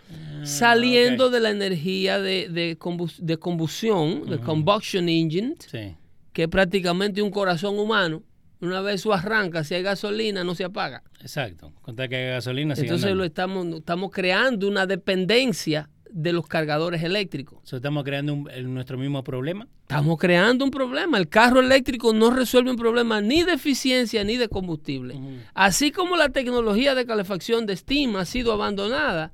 saliendo 0.44 1.26
Ah, 1.26 1.28
ok. 1.28 1.34
de 1.34 1.40
la 1.40 1.50
energía 1.50 2.20
de, 2.20 2.50
de, 2.50 2.78
combus- 2.78 3.18
de 3.20 3.38
combustión, 3.38 4.30
de 4.30 4.40
combustion 4.40 5.10
engine, 5.10 5.56
Sí. 5.60 5.96
que 6.34 6.44
es 6.44 6.48
prácticamente 6.50 7.22
un 7.22 7.32
corazón 7.32 7.80
humano. 7.80 8.24
Una 8.60 8.82
vez 8.82 8.96
eso 8.96 9.14
arranca, 9.14 9.64
si 9.64 9.76
hay 9.76 9.84
gasolina, 9.84 10.44
no 10.44 10.56
se 10.56 10.64
apaga. 10.64 11.04
Exacto. 11.22 11.72
Contar 11.82 12.10
que 12.10 12.16
hay 12.16 12.30
gasolina. 12.32 12.74
Entonces 12.78 13.14
lo 13.16 13.24
estamos, 13.24 13.68
estamos 13.68 14.12
creando 14.12 14.68
una 14.68 14.86
dependencia 14.88 15.90
de 16.12 16.34
los 16.34 16.48
cargadores 16.48 17.04
eléctricos. 17.04 17.60
So, 17.64 17.78
estamos 17.78 18.04
creando 18.04 18.34
un- 18.34 18.50
el- 18.50 18.74
nuestro 18.74 18.98
mismo 18.98 19.24
problema. 19.24 19.68
Estamos 19.82 20.18
creando 20.18 20.66
un 20.66 20.72
problema. 20.72 21.18
El 21.18 21.28
carro 21.30 21.60
eléctrico 21.60 22.14
no 22.14 22.32
resuelve 22.32 22.72
un 22.72 22.78
problema 22.78 23.22
ni 23.22 23.44
de 23.44 23.54
eficiencia 23.54 24.24
ni 24.24 24.38
de 24.38 24.50
combustible. 24.50 25.20
Así 25.54 25.92
como 25.92 26.16
la 26.18 26.30
tecnología 26.30 26.96
de 26.96 27.06
calefacción 27.06 27.66
de 27.66 27.76
Steam 27.78 28.16
ha 28.16 28.26
sido 28.26 28.52
abandonada, 28.54 29.32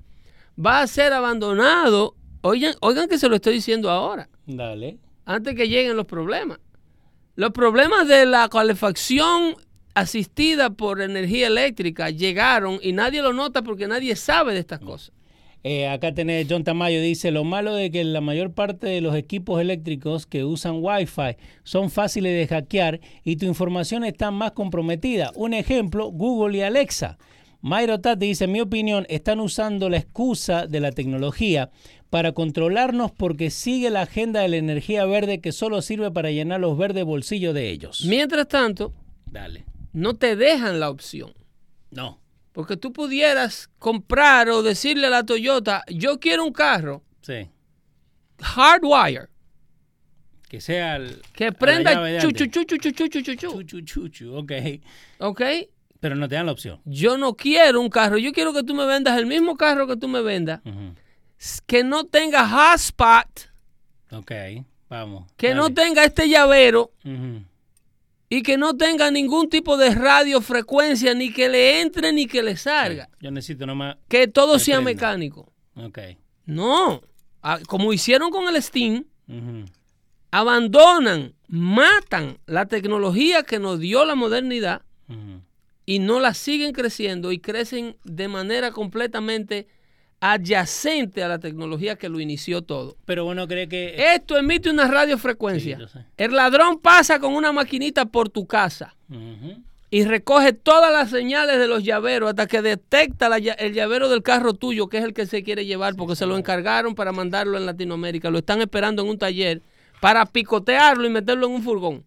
va 0.63 0.81
a 0.81 0.88
ser 0.88 1.13
abandonado. 1.13 2.15
Oigan, 2.41 2.75
oigan 2.81 3.07
que 3.07 3.17
se 3.17 3.29
lo 3.29 3.36
estoy 3.36 3.53
diciendo 3.53 3.89
ahora, 3.89 4.27
Dale. 4.45 4.97
antes 5.25 5.55
que 5.55 5.69
lleguen 5.69 5.95
los 5.95 6.05
problemas. 6.05 6.59
Los 7.36 7.51
problemas 7.51 8.07
de 8.07 8.25
la 8.27 8.47
calefacción 8.49 9.55
asistida 9.95 10.71
por 10.71 11.01
energía 11.01 11.47
eléctrica 11.47 12.09
llegaron 12.09 12.79
y 12.81 12.91
nadie 12.93 13.21
lo 13.21 13.31
nota 13.31 13.62
porque 13.62 13.88
nadie 13.88 14.15
sabe 14.15 14.53
de 14.53 14.59
estas 14.59 14.79
cosas. 14.79 15.12
Eh, 15.63 15.88
acá 15.88 16.13
tenés 16.13 16.45
John 16.49 16.65
Tamayo, 16.65 17.02
dice, 17.02 17.32
lo 17.32 17.45
malo 17.45 17.73
de 17.73 17.89
que 17.89 18.04
la 18.04 18.19
mayor 18.19 18.52
parte 18.52 18.88
de 18.88 18.99
los 18.99 19.15
equipos 19.15 19.62
eléctricos 19.62 20.26
que 20.26 20.43
usan 20.43 20.80
Wi-Fi 20.82 21.38
son 21.63 21.89
fáciles 21.89 22.34
de 22.34 22.54
hackear 22.54 22.99
y 23.23 23.38
tu 23.38 23.45
información 23.45 24.04
está 24.04 24.30
más 24.30 24.52
comprometida. 24.52 25.32
Un 25.36 25.54
ejemplo, 25.54 26.12
Google 26.12 26.58
y 26.58 26.62
Alexa. 26.62 27.17
Mayro 27.62 28.02
Tati 28.02 28.26
dice, 28.28 28.43
en 28.43 28.52
mi 28.52 28.60
opinión, 28.60 29.06
están 29.08 29.39
usando 29.39 29.89
la 29.89 29.95
excusa 29.95 30.67
de 30.67 30.82
la 30.82 30.91
tecnología 30.91 31.71
para 32.10 32.34
controlarnos 32.34 33.13
porque 33.13 33.49
sigue 33.49 33.89
la 33.89 34.02
agenda 34.02 34.41
de 34.41 34.49
la 34.49 34.58
energía 34.58 35.06
verde 35.06 35.39
que 35.39 35.54
solo 35.54 35.82
sirve 35.82 36.12
para 36.12 36.30
llenar 36.30 36.60
los 36.60 36.78
verdes 36.78 37.06
bolsillos 37.06 37.54
de 37.54 37.69
ellos. 37.69 38.04
Mientras 38.06 38.49
tanto, 38.49 38.93
Dale. 39.32 39.63
no 39.93 40.15
te 40.15 40.36
dejan 40.36 40.82
la 40.82 40.89
opción. 40.89 41.32
No. 41.89 42.19
Porque 42.54 42.78
tú 42.78 42.94
pudieras 42.94 43.70
comprar 43.80 44.48
o 44.50 44.62
decirle 44.63 45.08
a 45.08 45.10
la 45.10 45.24
Toyota, 45.26 45.84
yo 45.89 46.20
quiero 46.20 46.46
un 46.46 46.54
carro 46.54 47.04
Sí. 47.22 47.50
hardwire 48.42 49.28
Que 50.50 50.62
sea 50.62 50.98
el, 50.98 51.22
que 51.34 51.52
prenda 51.52 51.94
llave 51.94 52.12
de 52.13 52.20
chu, 52.22 52.28
antes. 52.28 52.50
chu, 52.52 52.63
chu, 52.63 52.78
chu, 52.78 52.92
chu, 52.92 52.92
chu, 52.92 53.08
chu, 53.10 53.22
chu, 53.22 53.36
chu. 53.36 53.52
Chu, 53.52 53.63
chu, 53.63 53.82
chu, 53.82 54.10
chu, 54.10 54.36
Ok. 54.38 54.52
¿Ok? 55.20 55.42
Pero 56.00 56.16
no 56.16 56.28
te 56.28 56.36
dan 56.36 56.46
la 56.46 56.52
opción. 56.52 56.80
Yo 56.86 57.18
no 57.18 57.34
quiero 57.36 57.80
un 57.82 57.89
carro. 57.89 58.18
Yo 58.18 58.34
quiero 58.34 58.54
que 58.54 58.62
tú 58.63 58.76
me 58.76 58.86
vendas 58.86 59.18
el 59.18 59.26
mismo 59.26 59.56
carro 59.56 59.88
que 59.88 59.96
tú 59.96 60.08
me 60.10 60.22
vendas, 60.22 60.60
que 61.66 61.84
no 61.86 62.04
tenga 62.06 62.48
hotspot, 62.48 63.50
Ok. 64.12 64.32
Vamos. 64.89 65.32
que 65.38 65.56
no 65.56 65.74
tenga 65.74 66.04
este 66.04 66.28
llavero. 66.28 66.92
Y 68.36 68.41
que 68.41 68.58
no 68.58 68.76
tenga 68.76 69.12
ningún 69.12 69.48
tipo 69.48 69.78
de 69.78 69.93
radiofrecuencia, 69.93 71.13
ni 71.13 71.32
que 71.32 71.50
le 71.50 71.82
entre 71.82 72.12
ni 72.12 72.26
que 72.26 72.41
le 72.41 72.58
salga. 72.58 73.08
Yo 73.22 73.30
necesito 73.30 73.67
nomás. 73.67 73.98
Que 74.08 74.28
todo 74.28 74.58
sea 74.58 74.78
prenda. 74.78 74.91
mecánico. 74.91 75.54
Ok. 75.76 76.00
No. 76.48 77.04
Como 77.67 77.93
hicieron 77.93 78.32
con 78.32 78.48
el 78.48 78.60
Steam, 78.60 79.06
abandonan, 80.32 81.36
matan 81.48 82.39
la 82.48 82.65
tecnología 82.65 83.43
que 83.43 83.60
nos 83.60 83.80
dio 83.80 84.04
la 84.04 84.15
modernidad 84.15 84.82
y 85.86 86.00
no 86.00 86.19
la 86.19 86.34
siguen 86.34 86.72
creciendo 86.72 87.32
y 87.32 87.38
crecen 87.38 87.98
de 88.04 88.30
manera 88.30 88.72
completamente 88.72 89.67
adyacente 90.23 91.21
a 91.21 91.27
la 91.27 91.39
tecnología 91.39 91.97
que 91.97 92.07
lo 92.07 92.21
inició 92.21 92.62
todo. 92.62 92.95
Pero 93.03 93.25
bueno, 93.25 93.45
cree 93.45 93.67
que. 93.67 94.13
Esto 94.15 94.38
emite 94.38 94.69
una 94.69 94.88
radiofrecuencia. 94.88 95.79
Sí. 95.91 95.99
El 96.15 96.33
ladrón 96.33 96.79
pasa 96.79 97.19
con 97.19 97.33
una 97.33 97.51
maquinita 97.51 98.05
por 98.05 98.29
tu 98.29 98.47
casa 98.47 98.95
y 99.89 100.05
recoge 100.05 100.53
todas 100.53 100.93
las 100.93 101.09
señales 101.09 101.59
de 101.59 101.67
los 101.67 101.83
llaveros 101.83 102.29
hasta 102.29 102.47
que 102.47 102.62
detecta 102.62 103.27
la 103.27 103.38
el 103.38 103.73
llavero 103.73 104.07
del 104.07 104.23
carro 104.23 104.53
tuyo, 104.53 104.88
que 104.88 104.99
es 104.99 105.03
el 105.03 105.13
que 105.13 105.25
se 105.25 105.43
quiere 105.43 105.65
llevar, 105.65 105.95
porque 105.95 106.15
se 106.15 106.25
lo 106.25 106.38
encargaron 106.38 106.95
para 106.95 107.12
mandarlo 107.12 107.57
en 107.57 107.65
Latinoamérica. 107.65 108.29
Lo 108.29 108.38
están 108.38 108.62
esperando 108.62 109.01
en 109.01 109.09
un 109.09 109.17
taller 109.17 109.62
para 109.99 110.25
picotearlo 110.25 111.05
y 111.05 111.09
meterlo 111.09 111.47
en 111.47 111.51
un 111.51 111.63
furgón. 111.63 112.05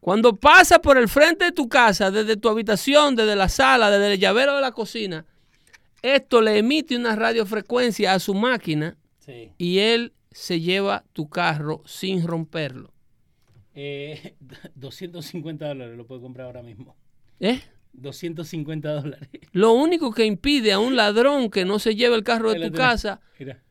Cuando 0.00 0.36
pasa 0.36 0.80
por 0.80 0.98
el 0.98 1.08
frente 1.08 1.46
de 1.46 1.52
tu 1.52 1.66
casa, 1.68 2.10
desde 2.10 2.36
tu 2.36 2.50
habitación, 2.50 3.16
desde 3.16 3.36
la 3.36 3.48
sala, 3.48 3.90
desde 3.90 4.14
el 4.14 4.20
llavero 4.20 4.54
de 4.54 4.60
la 4.60 4.72
cocina, 4.72 5.24
esto 6.02 6.40
le 6.40 6.58
emite 6.58 6.96
una 6.96 7.16
radiofrecuencia 7.16 8.12
a 8.14 8.18
su 8.18 8.34
máquina 8.34 8.96
Sí. 9.18 9.52
y 9.56 9.78
él 9.78 10.12
se 10.32 10.60
lleva 10.60 11.04
tu 11.12 11.28
carro 11.30 11.82
sin 11.86 12.26
romperlo. 12.26 12.92
Eh, 13.74 14.34
250 14.74 15.68
dólares 15.68 15.96
lo 15.96 16.06
puedo 16.06 16.20
comprar 16.20 16.46
ahora 16.46 16.62
mismo. 16.62 16.96
¿Eh? 17.40 17.60
250 17.92 18.90
dólares. 18.92 19.28
Lo 19.52 19.72
único 19.72 20.12
que 20.12 20.24
impide 20.24 20.72
a 20.72 20.78
un 20.78 20.96
ladrón 20.96 21.50
que 21.50 21.64
no 21.64 21.78
se 21.78 21.94
lleve 21.94 22.16
el 22.16 22.24
carro 22.24 22.52
de 22.52 22.68
tu 22.70 22.74
casa 22.74 23.20
Mira. 23.38 23.62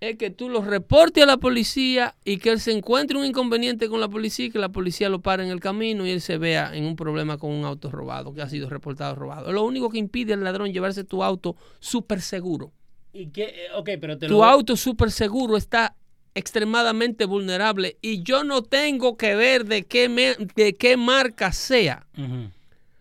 Es 0.00 0.16
que 0.16 0.30
tú 0.30 0.48
lo 0.48 0.62
reportes 0.62 1.24
a 1.24 1.26
la 1.26 1.38
policía 1.38 2.14
y 2.24 2.38
que 2.38 2.50
él 2.50 2.60
se 2.60 2.70
encuentre 2.72 3.18
un 3.18 3.24
inconveniente 3.24 3.88
con 3.88 4.00
la 4.00 4.08
policía 4.08 4.46
y 4.46 4.50
que 4.50 4.58
la 4.60 4.68
policía 4.68 5.08
lo 5.08 5.20
pare 5.20 5.42
en 5.44 5.50
el 5.50 5.58
camino 5.60 6.06
y 6.06 6.10
él 6.10 6.20
se 6.20 6.38
vea 6.38 6.74
en 6.76 6.84
un 6.84 6.94
problema 6.94 7.36
con 7.36 7.50
un 7.50 7.64
auto 7.64 7.90
robado, 7.90 8.32
que 8.32 8.42
ha 8.42 8.48
sido 8.48 8.68
reportado 8.68 9.14
robado. 9.16 9.48
Es 9.48 9.54
lo 9.54 9.64
único 9.64 9.90
que 9.90 9.98
impide 9.98 10.34
al 10.34 10.44
ladrón 10.44 10.72
llevarse 10.72 11.02
tu 11.04 11.24
auto 11.24 11.56
súper 11.80 12.20
seguro. 12.20 12.72
¿Y 13.12 13.26
qué? 13.28 13.42
Eh, 13.44 13.68
Ok, 13.74 13.90
pero 14.00 14.16
te 14.18 14.28
Tu 14.28 14.44
auto 14.44 14.76
súper 14.76 15.10
seguro 15.10 15.56
está 15.56 15.96
extremadamente 16.34 17.24
vulnerable 17.24 17.98
y 18.00 18.22
yo 18.22 18.44
no 18.44 18.62
tengo 18.62 19.16
que 19.16 19.34
ver 19.34 19.64
de 19.64 19.86
qué, 19.86 20.08
me- 20.08 20.36
de 20.54 20.76
qué 20.76 20.96
marca 20.96 21.52
sea. 21.52 22.06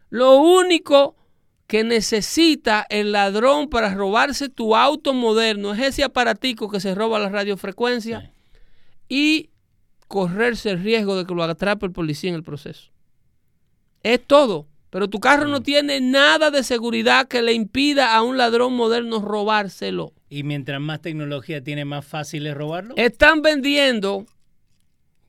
Lo 0.09 0.37
único 0.37 1.15
que 1.67 1.83
necesita 1.83 2.85
el 2.89 3.11
ladrón 3.11 3.69
para 3.69 3.93
robarse 3.93 4.47
tu 4.49 4.75
auto 4.75 5.13
moderno 5.13 5.73
es 5.73 5.79
ese 5.81 6.03
aparatico 6.03 6.69
que 6.71 6.79
se 6.79 6.95
roba 6.95 7.19
la 7.19 7.29
radiofrecuencia 7.29 8.21
Sí. 8.21 8.29
y 9.09 9.49
correrse 10.07 10.69
el 10.71 10.81
riesgo 10.81 11.17
de 11.17 11.25
que 11.25 11.33
lo 11.35 11.43
atrape 11.43 11.85
el 11.85 11.91
policía 11.91 12.29
en 12.29 12.35
el 12.37 12.43
proceso. 12.43 12.89
Es 14.03 14.25
todo. 14.25 14.67
Pero 14.89 15.09
tu 15.09 15.19
carro 15.19 15.47
Mm. 15.49 15.51
no 15.51 15.61
tiene 15.61 15.99
nada 15.99 16.49
de 16.49 16.63
seguridad 16.63 17.27
que 17.27 17.41
le 17.41 17.51
impida 17.51 18.15
a 18.15 18.21
un 18.21 18.37
ladrón 18.37 18.73
moderno 18.73 19.19
robárselo. 19.19 20.13
Y 20.29 20.43
mientras 20.43 20.79
más 20.79 21.01
tecnología 21.01 21.61
tiene, 21.61 21.83
más 21.83 22.05
fácil 22.05 22.47
es 22.47 22.55
robarlo. 22.55 22.95
Están 22.95 23.41
vendiendo 23.41 24.25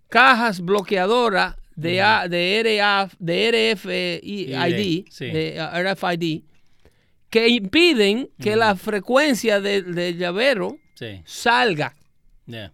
cajas 0.09 0.61
bloqueadoras 0.61 1.57
de, 1.81 2.03
A- 2.03 2.29
de, 2.29 2.61
RF, 2.61 3.17
de 3.21 3.73
RFID, 3.75 5.05
Sí. 5.11 5.27
de 5.27 5.61
RFID, 5.61 6.43
que 7.31 7.49
impiden 7.49 8.31
que 8.41 8.57
la 8.57 8.75
frecuencia 8.75 9.61
de- 9.61 9.83
del 9.83 10.19
llavero 10.19 10.77
Sí. 10.95 11.23
salga. 11.25 11.95
Ya. 12.47 12.73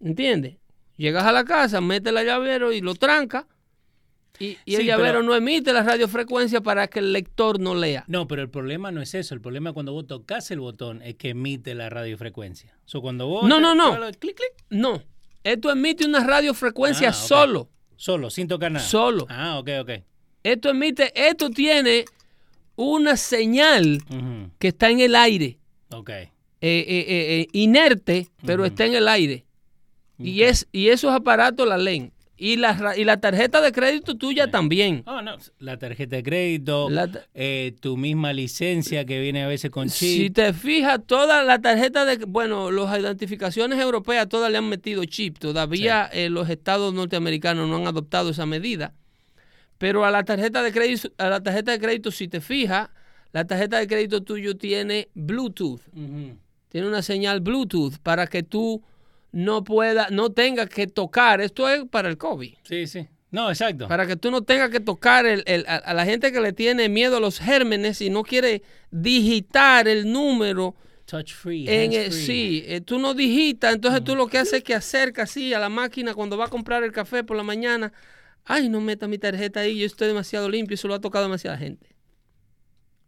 ¿Entiendes? 0.00 0.56
Llegas 0.96 1.24
a 1.24 1.32
la 1.32 1.44
casa, 1.44 1.80
metes 1.80 2.12
el 2.14 2.26
llavero 2.26 2.72
y 2.72 2.80
lo 2.80 2.94
tranca. 2.94 3.46
Y, 4.38 4.58
y 4.64 4.74
el 4.74 4.86
llavero 4.86 5.20
pero- 5.20 5.22
no 5.22 5.34
emite 5.34 5.72
la 5.72 5.82
radiofrecuencia 5.82 6.60
para 6.60 6.88
que 6.88 6.98
el 6.98 7.12
lector 7.12 7.60
no 7.60 7.74
lea. 7.74 8.04
No, 8.08 8.26
pero 8.26 8.42
el 8.42 8.50
problema 8.50 8.90
no 8.90 9.00
es 9.00 9.14
eso. 9.14 9.34
El 9.34 9.40
problema 9.40 9.72
cuando 9.72 9.92
vos 9.92 10.06
tocas 10.06 10.50
el 10.50 10.60
botón 10.60 11.00
es 11.02 11.14
que 11.14 11.30
emite 11.30 11.74
la 11.74 11.88
radiofrecuencia. 11.88 12.76
O 12.92 13.00
cuando 13.00 13.26
vos 13.28 13.48
No, 13.48 13.60
no, 13.60 13.74
no. 13.74 13.94
clic, 14.18 14.36
clic, 14.36 14.52
No. 14.68 15.02
Esto 15.44 15.70
emite 15.70 16.04
una 16.06 16.24
radiofrecuencia 16.24 17.10
Ah, 17.10 17.12
solo. 17.12 17.68
Solo, 18.02 18.30
sin 18.30 18.48
tocar 18.48 18.72
nada. 18.72 18.84
Solo. 18.84 19.26
Ah, 19.30 19.58
ok, 19.60 19.68
ok. 19.82 19.90
Esto 20.42 20.70
emite, 20.70 21.12
esto 21.14 21.50
tiene 21.50 22.04
una 22.74 23.16
señal 23.16 24.02
que 24.58 24.68
está 24.68 24.90
en 24.90 24.98
el 25.00 25.14
aire, 25.14 25.58
Ok. 25.92 26.10
eh, 26.10 26.28
eh, 26.60 27.04
eh, 27.06 27.46
inerte, 27.52 28.26
pero 28.44 28.64
está 28.64 28.84
en 28.86 28.94
el 28.94 29.06
aire. 29.06 29.44
Y, 30.18 30.42
es, 30.42 30.66
y 30.72 30.88
esos 30.88 31.12
aparatos 31.12 31.66
la 31.66 31.78
leen. 31.78 32.12
Y 32.44 32.56
la, 32.56 32.94
y 32.96 33.04
la 33.04 33.20
tarjeta 33.20 33.60
de 33.60 33.70
crédito 33.70 34.16
tuya 34.16 34.50
también. 34.50 35.04
Oh, 35.06 35.22
no. 35.22 35.36
La 35.60 35.78
tarjeta 35.78 36.16
de 36.16 36.24
crédito, 36.24 36.88
ta- 36.92 37.24
eh, 37.34 37.76
tu 37.80 37.96
misma 37.96 38.32
licencia 38.32 39.04
que 39.04 39.20
viene 39.20 39.44
a 39.44 39.46
veces 39.46 39.70
con 39.70 39.88
Si 39.88 40.24
chip. 40.24 40.34
te 40.34 40.52
fijas, 40.52 40.98
toda 41.06 41.44
la 41.44 41.60
tarjeta 41.60 42.04
de, 42.04 42.16
bueno, 42.26 42.72
las 42.72 42.98
identificaciones 42.98 43.78
europeas 43.78 44.28
todas 44.28 44.50
le 44.50 44.58
han 44.58 44.68
metido 44.68 45.04
chip. 45.04 45.38
Todavía 45.38 46.10
eh, 46.12 46.30
los 46.30 46.50
estados 46.50 46.92
norteamericanos 46.92 47.68
no 47.68 47.76
han 47.76 47.86
adoptado 47.86 48.30
esa 48.30 48.44
medida. 48.44 48.92
Pero 49.78 50.04
a 50.04 50.10
la 50.10 50.24
tarjeta 50.24 50.64
de 50.64 50.72
crédito, 50.72 51.10
a 51.18 51.28
la 51.28 51.40
tarjeta 51.44 51.70
de 51.70 51.78
crédito, 51.78 52.10
si 52.10 52.26
te 52.26 52.40
fijas, 52.40 52.88
la 53.32 53.44
tarjeta 53.46 53.78
de 53.78 53.86
crédito 53.86 54.20
tuyo 54.22 54.56
tiene 54.56 55.08
Bluetooth. 55.14 55.80
Tiene 56.70 56.88
una 56.88 57.02
señal 57.02 57.40
Bluetooth 57.40 57.98
para 58.02 58.26
que 58.26 58.42
tú 58.42 58.82
no 59.32 59.64
puedas, 59.64 60.10
no 60.10 60.30
tengas 60.30 60.68
que 60.68 60.86
tocar. 60.86 61.40
Esto 61.40 61.68
es 61.68 61.84
para 61.90 62.08
el 62.08 62.16
COVID. 62.18 62.54
Sí, 62.62 62.86
sí. 62.86 63.08
No, 63.30 63.48
exacto. 63.48 63.88
Para 63.88 64.06
que 64.06 64.16
tú 64.16 64.30
no 64.30 64.42
tengas 64.42 64.68
que 64.70 64.78
tocar 64.80 65.24
el- 65.24 65.42
el- 65.46 65.64
a, 65.66 65.76
a 65.76 65.94
la 65.94 66.04
gente 66.04 66.30
que 66.32 66.40
le 66.40 66.52
tiene 66.52 66.88
miedo 66.90 67.16
a 67.16 67.20
los 67.20 67.38
gérmenes 67.40 68.00
y 68.02 68.10
no 68.10 68.22
quiere 68.24 68.62
digitar 68.90 69.88
el 69.88 70.12
número 70.12 70.74
Touch 71.06 71.32
free. 71.32 71.66
en 71.66 71.92
el- 71.94 72.04
hands-free. 72.06 72.26
sí, 72.26 72.64
eh, 72.66 72.82
tú 72.82 72.98
no 72.98 73.14
digitas, 73.14 73.74
entonces 73.74 74.04
tú 74.04 74.16
lo 74.16 74.26
que 74.26 74.36
haces 74.38 74.54
es 74.54 74.64
que 74.64 74.74
acercas 74.74 75.30
así 75.30 75.54
a 75.54 75.58
la 75.58 75.70
máquina 75.70 76.12
cuando 76.14 76.36
va 76.36 76.44
a 76.44 76.48
comprar 76.48 76.84
el 76.84 76.92
café 76.92 77.24
por 77.24 77.36
la 77.38 77.42
mañana. 77.42 77.92
Ay, 78.44 78.68
no 78.68 78.80
meta 78.82 79.08
mi 79.08 79.16
tarjeta 79.18 79.60
ahí, 79.60 79.78
yo 79.78 79.86
estoy 79.86 80.08
demasiado 80.08 80.50
limpio, 80.50 80.74
eso 80.74 80.86
lo 80.88 80.94
ha 80.94 81.00
tocado 81.00 81.24
demasiada 81.24 81.56
gente. 81.56 81.88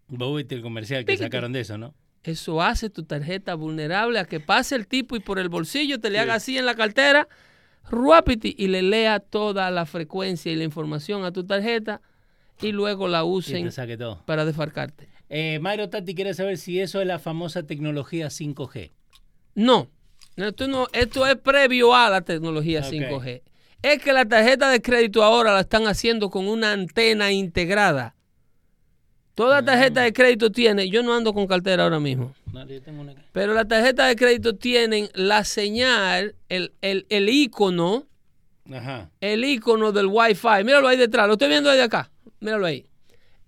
Vos 0.08 0.36
viste 0.36 0.54
el 0.54 0.62
comercial 0.62 1.00
que 1.04 1.12
Píquete. 1.12 1.24
sacaron 1.24 1.52
de 1.52 1.60
eso, 1.60 1.76
¿no? 1.76 1.94
Eso 2.24 2.62
hace 2.62 2.88
tu 2.88 3.04
tarjeta 3.04 3.54
vulnerable 3.54 4.18
a 4.18 4.24
que 4.24 4.40
pase 4.40 4.74
el 4.74 4.86
tipo 4.86 5.14
y 5.14 5.20
por 5.20 5.38
el 5.38 5.50
bolsillo 5.50 6.00
te 6.00 6.08
le 6.08 6.18
haga 6.18 6.34
así 6.34 6.56
en 6.56 6.64
la 6.64 6.74
cartera, 6.74 7.28
ruapiti, 7.90 8.54
y 8.56 8.68
le 8.68 8.80
lea 8.82 9.20
toda 9.20 9.70
la 9.70 9.84
frecuencia 9.84 10.50
y 10.50 10.56
la 10.56 10.64
información 10.64 11.24
a 11.24 11.32
tu 11.32 11.44
tarjeta 11.44 12.00
y 12.62 12.72
luego 12.72 13.08
la 13.08 13.24
usen 13.24 13.70
para 14.24 14.46
desfarcarte. 14.46 15.08
Eh, 15.28 15.58
Mayro 15.60 15.90
Tati 15.90 16.14
quiere 16.14 16.32
saber 16.32 16.56
si 16.56 16.80
eso 16.80 17.00
es 17.00 17.06
la 17.06 17.18
famosa 17.18 17.64
tecnología 17.64 18.28
5G. 18.28 18.92
No, 19.54 19.90
esto, 20.36 20.66
no, 20.66 20.86
esto 20.92 21.26
es 21.26 21.36
previo 21.36 21.94
a 21.94 22.08
la 22.08 22.22
tecnología 22.22 22.80
Ok. 22.80 22.86
5G. 22.86 23.42
Es 23.82 24.02
que 24.02 24.12
la 24.14 24.24
tarjeta 24.24 24.70
de 24.70 24.80
crédito 24.80 25.22
ahora 25.22 25.52
la 25.52 25.60
están 25.60 25.86
haciendo 25.86 26.30
con 26.30 26.48
una 26.48 26.72
antena 26.72 27.32
integrada. 27.32 28.13
Toda 29.34 29.64
tarjeta 29.64 30.02
de 30.02 30.12
crédito 30.12 30.50
tiene, 30.52 30.88
yo 30.88 31.02
no 31.02 31.12
ando 31.14 31.32
con 31.34 31.46
cartera 31.48 31.82
ahora 31.84 31.98
mismo, 31.98 32.34
pero 33.32 33.52
la 33.52 33.64
tarjeta 33.64 34.06
de 34.06 34.14
crédito 34.14 34.54
tienen 34.56 35.08
la 35.14 35.42
señal, 35.44 36.36
el, 36.48 36.72
el, 36.82 37.04
el 37.08 37.28
icono, 37.28 38.06
Ajá. 38.72 39.10
el 39.20 39.44
icono 39.44 39.90
del 39.90 40.06
Wi-Fi. 40.06 40.62
Míralo 40.64 40.86
ahí 40.86 40.96
detrás, 40.96 41.26
lo 41.26 41.32
estoy 41.32 41.48
viendo 41.48 41.68
ahí 41.68 41.76
de 41.76 41.82
acá. 41.82 42.10
Míralo 42.38 42.64
ahí. 42.66 42.86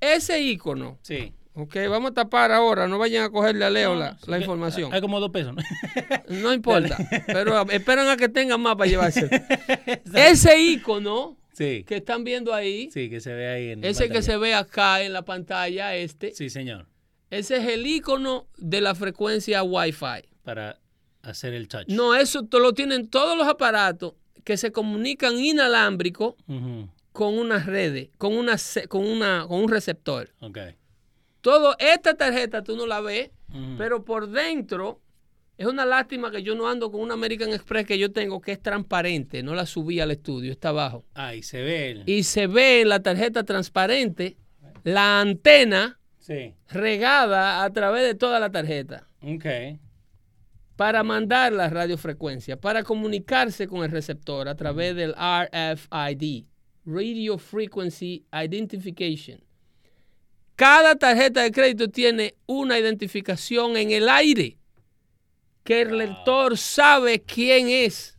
Ese 0.00 0.40
icono, 0.40 0.98
Sí. 1.02 1.32
ok, 1.54 1.76
vamos 1.88 2.10
a 2.10 2.14
tapar 2.14 2.50
ahora, 2.50 2.88
no 2.88 2.98
vayan 2.98 3.22
a 3.24 3.30
cogerle 3.30 3.64
a 3.64 3.70
Leo 3.70 3.94
la, 3.94 4.16
la 4.26 4.38
información. 4.38 4.92
Hay 4.92 5.00
como 5.00 5.20
dos 5.20 5.30
pesos, 5.30 5.54
¿no? 5.54 5.62
No 6.28 6.52
importa, 6.52 6.96
pero 7.28 7.62
esperan 7.70 8.08
a 8.08 8.16
que 8.16 8.28
tengan 8.28 8.60
más 8.60 8.74
para 8.74 8.90
llevarse. 8.90 9.30
Ese 10.14 10.58
icono 10.60 11.36
sí. 11.56 11.84
que 11.84 11.96
están 11.96 12.24
viendo 12.24 12.52
ahí, 12.52 12.90
Sí, 12.92 13.08
que 13.08 13.20
se 13.20 13.32
ve 13.32 13.48
ahí 13.48 13.68
en 13.70 13.84
ese 13.84 14.08
que 14.08 14.22
se 14.22 14.36
ve 14.36 14.54
acá 14.54 15.02
en 15.02 15.12
la 15.12 15.22
pantalla, 15.22 15.94
este, 15.96 16.32
Sí, 16.34 16.50
señor. 16.50 16.86
ese 17.30 17.56
es 17.56 17.68
el 17.68 17.86
icono 17.86 18.46
de 18.58 18.80
la 18.80 18.94
frecuencia 18.94 19.62
Wi-Fi. 19.62 20.28
Para 20.42 20.78
hacer 21.22 21.54
el 21.54 21.68
touch. 21.68 21.88
No, 21.88 22.14
eso 22.14 22.46
lo 22.52 22.72
tienen 22.74 23.08
todos 23.08 23.36
los 23.36 23.46
aparatos 23.48 24.14
que 24.44 24.56
se 24.56 24.70
comunican 24.70 25.38
inalámbrico 25.38 26.36
con 27.12 27.38
unas 27.38 27.66
redes, 27.66 28.10
con, 28.18 28.36
una, 28.36 28.56
con, 28.88 29.04
una, 29.06 29.46
con 29.48 29.60
un 29.64 29.68
receptor. 29.68 30.32
Ok. 30.40 30.58
Todo, 31.40 31.76
esta 31.78 32.14
tarjeta 32.14 32.62
tú 32.62 32.76
no 32.76 32.86
la 32.86 33.00
ves, 33.00 33.30
pero 33.78 34.04
por 34.04 34.28
dentro 34.28 35.00
Es 35.58 35.66
una 35.66 35.86
lástima 35.86 36.30
que 36.30 36.42
yo 36.42 36.54
no 36.54 36.68
ando 36.68 36.90
con 36.92 37.00
una 37.00 37.14
American 37.14 37.50
Express 37.50 37.86
que 37.86 37.98
yo 37.98 38.12
tengo 38.12 38.40
que 38.40 38.52
es 38.52 38.60
transparente. 38.62 39.42
No 39.42 39.54
la 39.54 39.64
subí 39.64 40.00
al 40.00 40.10
estudio, 40.10 40.52
está 40.52 40.68
abajo. 40.68 41.04
Ah, 41.14 41.34
y 41.34 41.42
se 41.42 41.62
ve. 41.62 41.90
el- 41.92 42.02
Y 42.08 42.24
se 42.24 42.46
ve 42.46 42.82
en 42.82 42.90
la 42.90 43.00
tarjeta 43.00 43.42
transparente 43.44 44.36
la 44.84 45.20
antena 45.20 45.98
Sí. 46.18 46.52
regada 46.70 47.64
a 47.64 47.70
través 47.72 48.02
de 48.02 48.14
toda 48.14 48.38
la 48.38 48.50
tarjeta 48.50 49.08
Ok. 49.22 49.46
para 50.76 51.02
mandar 51.02 51.52
la 51.52 51.70
radiofrecuencia, 51.70 52.60
para 52.60 52.82
comunicarse 52.82 53.66
con 53.66 53.82
el 53.82 53.90
receptor 53.90 54.48
a 54.48 54.56
través 54.56 54.94
del 54.94 55.14
RFID, 55.16 56.44
Radio 56.84 57.38
Frequency 57.38 58.24
Identification. 58.30 59.40
Cada 60.54 60.96
tarjeta 60.96 61.42
de 61.42 61.50
crédito 61.52 61.88
tiene 61.88 62.34
una 62.46 62.78
identificación 62.78 63.76
en 63.76 63.90
el 63.90 64.08
aire 64.08 64.58
que 65.66 65.82
el 65.82 65.98
lector 65.98 66.56
sabe 66.56 67.20
quién 67.22 67.68
es. 67.68 68.16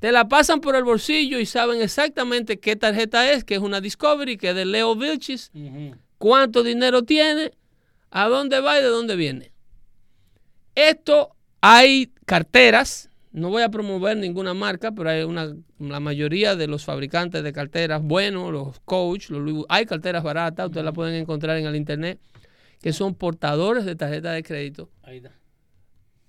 Te 0.00 0.10
la 0.12 0.28
pasan 0.28 0.60
por 0.60 0.74
el 0.74 0.82
bolsillo 0.82 1.38
y 1.38 1.46
saben 1.46 1.80
exactamente 1.80 2.58
qué 2.58 2.74
tarjeta 2.74 3.30
es, 3.30 3.44
que 3.44 3.54
es 3.54 3.60
una 3.60 3.80
Discovery, 3.80 4.36
que 4.36 4.50
es 4.50 4.54
de 4.56 4.64
Leo 4.64 4.96
Vilchis, 4.96 5.52
cuánto 6.18 6.62
dinero 6.62 7.04
tiene, 7.04 7.52
a 8.10 8.28
dónde 8.28 8.60
va 8.60 8.78
y 8.78 8.82
de 8.82 8.88
dónde 8.88 9.14
viene. 9.14 9.52
Esto 10.74 11.36
hay 11.60 12.12
carteras, 12.26 13.10
no 13.30 13.50
voy 13.50 13.62
a 13.62 13.68
promover 13.68 14.16
ninguna 14.16 14.52
marca, 14.52 14.90
pero 14.90 15.10
hay 15.10 15.22
una, 15.22 15.54
la 15.78 16.00
mayoría 16.00 16.56
de 16.56 16.66
los 16.66 16.84
fabricantes 16.84 17.44
de 17.44 17.52
carteras, 17.52 18.02
buenos, 18.02 18.50
los 18.50 18.80
Coach, 18.80 19.30
los 19.30 19.40
Louis 19.42 19.64
hay 19.68 19.86
carteras 19.86 20.24
baratas, 20.24 20.66
ustedes 20.66 20.84
las 20.84 20.94
pueden 20.94 21.14
encontrar 21.14 21.58
en 21.58 21.66
el 21.66 21.76
internet, 21.76 22.18
que 22.80 22.92
son 22.92 23.14
portadores 23.14 23.84
de 23.84 23.94
tarjeta 23.94 24.32
de 24.32 24.42
crédito. 24.42 24.90
Ahí 25.04 25.18
está. 25.18 25.39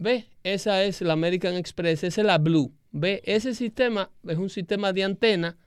¿Ve? 0.02 0.26
Esa 0.44 0.84
es 0.84 1.00
la 1.02 1.14
American 1.14 1.54
Express, 1.54 2.04
esa 2.04 2.22
es 2.22 2.26
la 2.26 2.40
Blue. 2.40 2.74
¿Ve? 2.92 3.22
Ese 3.24 3.54
sistema 3.54 4.10
es 4.28 4.38
un 4.38 4.50
sistema 4.50 4.92
de 4.94 5.04
antena 5.04 5.58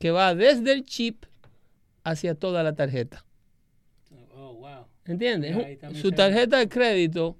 que 0.00 0.10
va 0.10 0.34
desde 0.34 0.72
el 0.72 0.84
chip 0.84 1.24
hacia 2.02 2.34
toda 2.34 2.64
la 2.64 2.74
tarjeta. 2.74 3.24
Oh, 4.34 4.54
wow. 4.54 4.86
¿Entiendes? 5.04 5.78
Su 6.00 6.10
tarjeta 6.10 6.58
de 6.58 6.68
crédito 6.68 7.38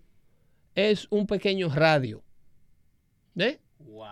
es 0.76 1.08
un 1.10 1.26
pequeño 1.26 1.68
radio. 1.68 2.22
¿Ve? 3.34 3.58
Wow. 3.80 4.06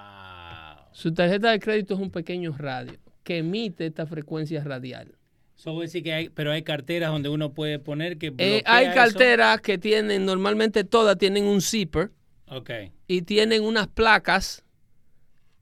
Su 0.90 1.14
tarjeta 1.14 1.52
de 1.52 1.60
crédito 1.60 1.94
es 1.94 2.00
un 2.00 2.10
pequeño 2.10 2.52
radio 2.58 2.98
que 3.22 3.38
emite 3.38 3.86
esta 3.86 4.06
frecuencia 4.06 4.62
radial. 4.64 5.14
So, 5.54 5.80
decir 5.80 6.02
que 6.02 6.12
hay, 6.12 6.28
pero 6.30 6.50
hay 6.50 6.62
carteras 6.62 7.12
donde 7.12 7.28
uno 7.28 7.54
puede 7.54 7.78
poner 7.78 8.18
que 8.18 8.34
Eh, 8.38 8.62
hay 8.66 8.86
eso. 8.86 8.94
carteras 8.96 9.60
que 9.60 9.78
tienen, 9.78 10.26
normalmente 10.26 10.82
todas 10.82 11.16
tienen 11.16 11.44
un 11.44 11.60
zipper 11.62 12.10
Ok. 12.48 12.70
y 13.08 13.22
tienen 13.22 13.62
unas 13.64 13.88
placas 13.88 14.62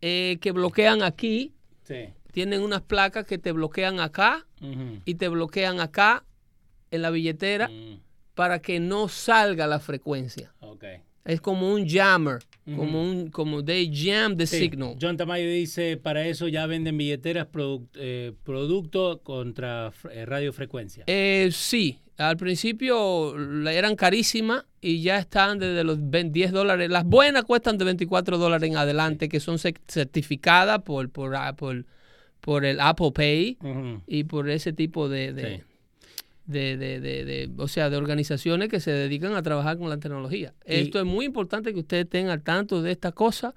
eh, 0.00 0.38
que 0.40 0.52
bloquean 0.52 1.02
aquí, 1.02 1.52
Sí. 1.82 2.08
tienen 2.32 2.62
unas 2.62 2.82
placas 2.82 3.24
que 3.26 3.38
te 3.38 3.52
bloquean 3.52 4.00
acá 4.00 4.46
y 5.04 5.14
te 5.16 5.28
bloquean 5.28 5.80
acá 5.80 6.24
en 6.92 7.02
la 7.02 7.10
billetera 7.10 7.68
Mm, 7.68 7.98
para 8.34 8.60
que 8.60 8.78
no 8.80 9.08
salga 9.08 9.66
la 9.66 9.80
frecuencia. 9.80 10.52
Ok. 10.60 10.84
Es 11.24 11.40
como 11.40 11.72
un 11.72 11.88
jammer, 11.88 12.38
como 12.64 13.00
un 13.02 13.30
como 13.30 13.64
they 13.64 13.90
jam 13.92 14.36
the 14.36 14.46
Sí, 14.46 14.58
signal. 14.58 14.96
John 15.00 15.16
Tamayo 15.16 15.48
dice, 15.48 15.96
para 15.96 16.26
eso 16.26 16.48
ya 16.48 16.66
venden 16.66 16.96
billeteras 16.96 17.46
produ- 17.50 17.88
eh, 17.94 18.32
producto 18.44 19.20
contra 19.22 19.92
eh, 20.10 20.24
radiofrecuencia. 20.26 21.04
Eh, 21.06 21.50
sí, 21.52 22.00
al 22.18 22.36
principio 22.36 23.34
eran 23.68 23.96
carísimas 23.96 24.64
y 24.80 25.02
ya 25.02 25.18
están 25.18 25.58
desde 25.58 25.82
los 25.84 25.98
20 26.10 26.32
10 26.32 26.52
dólares. 26.52 26.90
Las 26.90 27.04
buenas 27.04 27.44
cuestan 27.44 27.78
de 27.78 27.84
24 27.84 28.38
dólares 28.38 28.68
en 28.70 28.76
adelante, 28.76 29.28
que 29.28 29.40
son 29.40 29.56
cer- 29.56 29.78
certificadas 29.88 30.80
por, 30.82 31.08
por, 31.10 31.34
Apple, 31.36 31.84
por 32.40 32.64
el 32.64 32.80
Apple 32.80 33.12
Pay 33.14 33.58
y 34.06 34.24
por 34.24 34.48
ese 34.50 34.72
tipo 34.72 35.08
de, 35.08 35.32
de, 35.32 35.56
Sí. 35.56 35.62
de, 36.46 36.76
de- 36.76 37.00
de- 37.00 37.24
de- 37.24 37.50
o 37.56 37.68
sea, 37.68 37.88
de 37.90 37.96
organizaciones 37.96 38.68
que 38.68 38.80
se 38.80 38.90
dedican 38.90 39.34
a 39.34 39.42
trabajar 39.42 39.78
con 39.78 39.88
la 39.88 39.98
tecnología. 39.98 40.52
Y- 40.66 40.74
Esto 40.74 40.98
es 40.98 41.04
muy 41.06 41.24
importante 41.24 41.72
que 41.72 41.80
ustedes 41.80 42.04
estén 42.04 42.28
al 42.28 42.42
tanto 42.42 42.82
de 42.82 42.92
esta 42.92 43.12
cosa. 43.12 43.54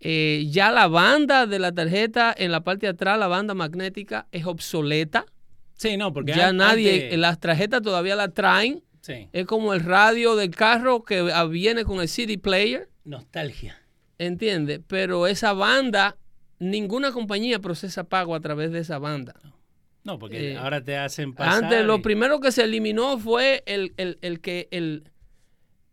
Eh, 0.00 0.46
ya 0.50 0.70
la 0.70 0.88
banda 0.88 1.46
de 1.46 1.58
la 1.58 1.72
tarjeta 1.72 2.34
en 2.36 2.52
la 2.52 2.60
parte 2.62 2.86
de 2.86 2.90
atrás, 2.90 3.18
la 3.18 3.28
banda 3.28 3.54
magnética, 3.54 4.26
es 4.32 4.44
obsoleta. 4.44 5.24
Sí, 5.76 5.96
no, 5.96 6.12
porque 6.12 6.32
Ya 6.32 6.52
nadie, 6.52 7.04
antes- 7.04 7.18
las 7.18 7.38
tarjetas 7.40 7.82
todavía 7.82 8.16
la 8.16 8.28
traen. 8.28 8.82
Sí. 9.02 9.28
Es 9.32 9.46
como 9.46 9.72
el 9.74 9.80
radio 9.80 10.34
del 10.36 10.50
carro 10.50 11.04
que 11.04 11.22
viene 11.48 11.84
con 11.84 12.00
el 12.00 12.08
CD 12.08 12.38
player, 12.38 12.88
Nostalgia. 13.04 13.78
¿entiendes? 14.18 14.80
Pero 14.86 15.26
esa 15.26 15.52
banda, 15.52 16.16
ninguna 16.58 17.12
compañía 17.12 17.58
procesa 17.60 18.04
pago 18.04 18.34
a 18.34 18.40
través 18.40 18.72
de 18.72 18.80
esa 18.80 18.98
banda. 18.98 19.34
No, 20.02 20.18
porque 20.18 20.52
Eh, 20.52 20.56
ahora 20.56 20.82
te 20.82 20.96
hacen 20.96 21.34
pasar. 21.34 21.64
Antes 21.64 21.84
lo 21.84 22.00
primero 22.02 22.40
que 22.40 22.50
se 22.52 22.64
eliminó 22.64 23.18
fue 23.18 23.62
el, 23.66 23.92
el- 23.96 24.18
el 24.22 24.40
que 24.40 24.68
el, 24.70 25.10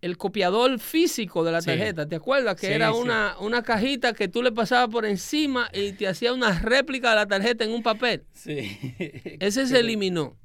el 0.03 0.17
copiador 0.17 0.79
físico 0.79 1.43
de 1.43 1.51
la 1.51 1.61
Sí. 1.61 1.67
tarjeta. 1.67 2.07
¿Te 2.07 2.15
acuerdas? 2.17 2.59
Que 2.59 2.67
Sí, 2.67 2.73
era 2.73 2.91
sí. 2.91 2.97
una, 2.99 3.35
una 3.39 3.63
cajita 3.63 4.13
que 4.13 4.27
tú 4.27 4.43
le 4.43 4.51
pasabas 4.51 4.89
por 4.89 5.05
encima 5.05 5.69
y 5.73 5.93
te 5.93 6.07
hacía 6.07 6.33
una 6.33 6.59
réplica 6.59 7.09
de 7.11 7.15
la 7.15 7.25
tarjeta 7.25 7.63
en 7.63 7.71
un 7.71 7.81
papel. 7.83 8.23
Sí. 8.33 8.77
Ese 9.39 9.65
se 9.67 9.79
eliminó. 9.79 10.37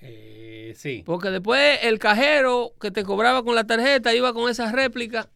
Eh, 0.00 0.74
sí. 0.76 1.02
Porque 1.04 1.30
después 1.30 1.78
el 1.82 1.98
cajero 1.98 2.72
que 2.80 2.90
te 2.90 3.04
cobraba 3.04 3.42
con 3.44 3.54
la 3.54 3.64
tarjeta 3.64 4.14
iba 4.14 4.32
con 4.32 4.50
esa 4.50 4.70
réplica 4.72 5.28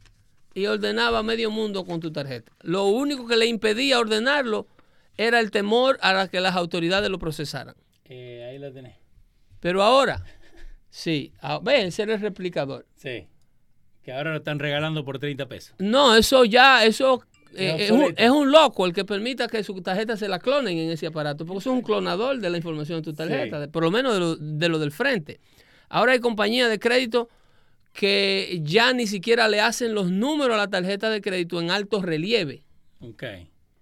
y 0.54 0.66
ordenaba 0.66 1.22
medio 1.22 1.50
mundo 1.50 1.84
con 1.84 2.00
tu 2.00 2.10
tarjeta. 2.12 2.52
Lo 2.62 2.84
único 2.86 3.26
que 3.26 3.36
le 3.36 3.46
impedía 3.46 3.98
ordenarlo 3.98 4.66
era 5.16 5.40
el 5.40 5.50
temor 5.50 5.98
a 6.00 6.12
la 6.12 6.28
que 6.28 6.40
las 6.40 6.56
autoridades 6.56 7.10
lo 7.10 7.18
procesaran. 7.18 7.74
Eh, 8.06 8.46
ahí 8.50 8.58
lo 8.58 8.72
tenés. 8.72 8.96
Pero 9.60 9.82
ahora, 9.82 10.24
sí, 10.90 11.32
a- 11.40 11.58
ve, 11.58 11.86
ese 11.86 12.02
era 12.02 12.14
el 12.14 12.20
replicador. 12.20 12.86
Sí. 12.96 13.26
Que 14.08 14.14
ahora 14.14 14.30
lo 14.30 14.38
están 14.38 14.58
regalando 14.58 15.04
por 15.04 15.18
30 15.18 15.44
pesos. 15.48 15.74
No, 15.78 16.14
eso 16.16 16.46
ya, 16.46 16.82
eso 16.86 17.22
eh, 17.54 17.76
Es 17.80 17.90
un, 17.90 18.14
es 18.16 18.30
un 18.30 18.50
loco 18.50 18.86
el 18.86 18.94
que 18.94 19.04
permita 19.04 19.48
que 19.48 19.62
su 19.62 19.78
tarjeta 19.82 20.16
se 20.16 20.28
la 20.28 20.38
clonen 20.38 20.78
en 20.78 20.88
ese 20.88 21.08
aparato, 21.08 21.44
porque 21.44 21.58
eso 21.58 21.70
es 21.72 21.76
un 21.76 21.82
clonador 21.82 22.38
de 22.40 22.48
la 22.48 22.56
información 22.56 23.00
de 23.00 23.02
tu 23.02 23.12
tarjeta, 23.12 23.56
Sí. 23.56 23.60
de- 23.60 23.68
por 23.68 23.82
lo 23.82 23.90
menos 23.90 24.14
de 24.14 24.20
lo, 24.20 24.36
de 24.36 24.68
lo 24.70 24.78
del 24.78 24.92
frente. 24.92 25.40
Ahora 25.90 26.12
hay 26.12 26.20
compañías 26.20 26.70
de 26.70 26.78
crédito 26.78 27.28
que 27.92 28.60
ya 28.62 28.94
ni 28.94 29.06
siquiera 29.06 29.46
le 29.46 29.60
hacen 29.60 29.92
los 29.92 30.10
números 30.10 30.54
a 30.54 30.58
la 30.58 30.68
tarjeta 30.68 31.10
de 31.10 31.20
crédito 31.20 31.60
en 31.60 31.70
alto 31.70 32.00
relieve, 32.00 32.62
Ok. 33.02 33.24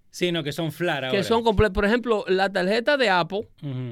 Sí, 0.09 0.33
no, 0.33 0.43
que 0.43 0.51
son 0.51 0.73
flat 0.73 1.05
ahora. 1.05 1.11
que 1.11 1.23
son 1.23 1.41
comple- 1.41 1.71
por 1.71 1.85
ejemplo, 1.85 2.25
la 2.27 2.49
tarjeta 2.51 2.97
de 2.97 3.07
Apple, 3.09 3.47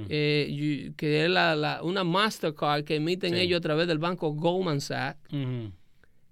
eh, 0.09 0.91
que 0.97 1.23
es 1.23 1.29
la, 1.29 1.55
la- 1.55 1.81
una 1.81 2.03
Mastercard 2.03 2.83
que 2.83 2.95
emiten 2.97 3.35
Sí. 3.35 3.39
ellos 3.39 3.59
a 3.59 3.61
través 3.61 3.87
del 3.87 3.99
banco 3.99 4.33
Goldman 4.33 4.81
Sachs. 4.81 5.19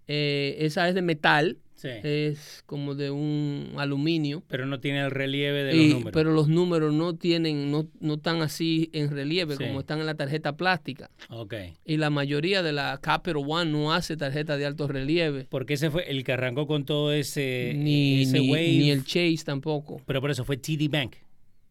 Eh, 0.08 0.56
esa 0.60 0.88
es 0.89 0.96
de 0.96 1.02
metal, 1.02 1.58
Sí. 1.76 1.89
es 2.04 2.63
como 2.66 2.96
de 2.96 3.12
un 3.12 3.74
aluminio. 3.78 4.42
pero 4.48 4.66
no 4.66 4.80
tiene 4.80 5.02
el 5.02 5.12
relieve 5.12 5.63
de 5.66 5.76
Y- 5.76 5.80
los 5.89 5.94
números. 5.96 6.12
Pero 6.13 6.32
los 6.32 6.48
números 6.48 6.94
no 6.94 7.16
tienen, 7.16 7.72
no, 7.72 7.89
no 8.00 8.13
están 8.13 8.42
así 8.42 8.89
en 8.94 9.12
relieve 9.12 9.58
Sí. 9.58 9.63
como 9.66 9.82
están 9.82 10.00
en 10.00 10.06
la 10.06 10.16
tarjeta 10.16 10.56
plástica. 10.56 11.10
Ok. 11.30 11.56
Y 11.86 11.98
la 11.98 12.10
mayoría 12.10 12.63
de 12.63 12.72
la 12.72 13.00
Capital 13.02 13.44
One 13.46 13.70
no 13.72 13.92
hace 13.94 14.16
tarjeta 14.16 14.56
de 14.56 14.66
alto 14.66 14.88
relieve. 14.88 15.46
Porque 15.50 15.74
ese 15.74 15.92
fue 15.92 16.10
el 16.10 16.24
que 16.24 16.32
arrancó 16.32 16.68
con 16.68 16.86
todo 16.86 17.12
ese, 17.12 17.74
Ni, 17.76 18.22
ese 18.24 18.39
ni, 18.39 18.50
wave. 18.52 18.68
ni 18.78 18.89
el 18.92 19.04
Chase 19.04 19.39
tampoco. 19.46 20.02
Pero 20.06 20.22
por 20.22 20.32
eso 20.32 20.46
fue 20.46 20.56
TD 20.56 20.88
Bank. 20.89 21.16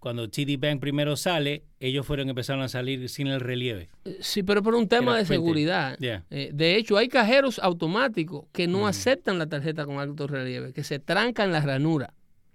Cuando 0.03 0.29
TD 0.29 0.59
Bank 0.59 0.81
primero 0.81 1.15
sale, 1.15 1.62
ellos 1.79 2.05
fueron 2.05 2.29
empezaron 2.29 2.61
a 2.65 2.69
salir 2.69 3.09
sin 3.09 3.29
el 3.29 3.38
relieve. 3.38 3.88
Sí, 4.19 4.43
pero 4.43 4.61
por 4.61 4.75
un 4.75 4.88
tema 4.88 5.17
de 5.17 5.25
seguridad. 5.25 5.97
Eh, 6.01 6.51
de 6.53 6.75
hecho, 6.75 6.97
hay 6.97 7.07
cajeros 7.07 7.61
automáticos 7.61 8.47
que 8.51 8.67
no 8.67 8.88
aceptan 8.88 9.38
la 9.38 9.47
tarjeta 9.47 9.87
con 9.87 10.01
alto 10.01 10.27
relieve, 10.27 10.73
que 10.73 10.83
se 10.83 10.99
trancan 10.99 11.53
la 11.53 11.61
ranura. 11.61 12.15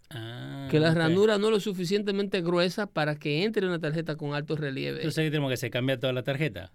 Ah, 0.10 0.68
que 0.70 0.82
la 0.82 0.90
ok. 0.90 0.98
ranura 0.98 1.38
no 1.38 1.48
es 1.48 1.54
lo 1.54 1.60
suficientemente 1.62 2.42
gruesa 2.42 2.86
para 2.86 3.16
que 3.16 3.46
entre 3.46 3.66
una 3.66 3.80
tarjeta 3.80 4.18
con 4.18 4.34
alto 4.34 4.58
relieve. 4.58 4.98
Entonces 4.98 5.24
ahí 5.24 5.30
tenemos 5.30 5.50
que 5.50 5.56
se 5.56 5.70
cambia 5.70 5.98
toda 5.98 6.12
la 6.12 6.24
tarjeta. 6.24 6.74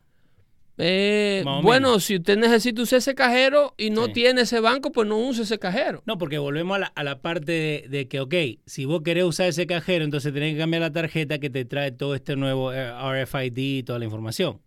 Eh, 0.79 1.43
bueno, 1.45 1.63
menos. 1.91 2.05
si 2.05 2.17
usted 2.17 2.39
necesita 2.39 2.83
usar 2.83 2.99
ese 2.99 3.15
cajero 3.15 3.75
y 3.77 3.91
no 3.91 4.07
Sí. 4.07 4.13
tiene 4.15 4.41
ese 4.43 4.59
banco, 4.61 4.91
pues 4.91 5.07
no 5.07 5.19
use 5.19 5.43
ese 5.43 5.59
cajero. 5.59 6.03
No, 6.07 6.17
porque 6.19 6.39
volvemos 6.39 6.77
a 6.77 6.79
la, 6.81 6.87
a 6.87 7.05
la 7.05 7.21
parte 7.21 7.53
de, 7.53 7.87
de 7.89 8.09
que, 8.09 8.21
ok, 8.21 8.35
si 8.67 8.85
vos 8.87 9.03
querés 9.03 9.25
usar 9.25 9.49
ese 9.49 9.67
cajero, 9.67 10.05
entonces 10.05 10.33
tenés 10.33 10.55
que 10.55 10.59
cambiar 10.61 10.81
la 10.83 10.91
tarjeta 10.93 11.39
que 11.39 11.51
te 11.51 11.65
trae 11.65 11.93
todo 11.93 12.15
este 12.15 12.37
nuevo 12.37 12.73
eh, 12.73 12.91
RFID 12.91 13.57
y 13.59 13.83
toda 13.83 13.99
la 13.99 14.07
información. 14.07 14.61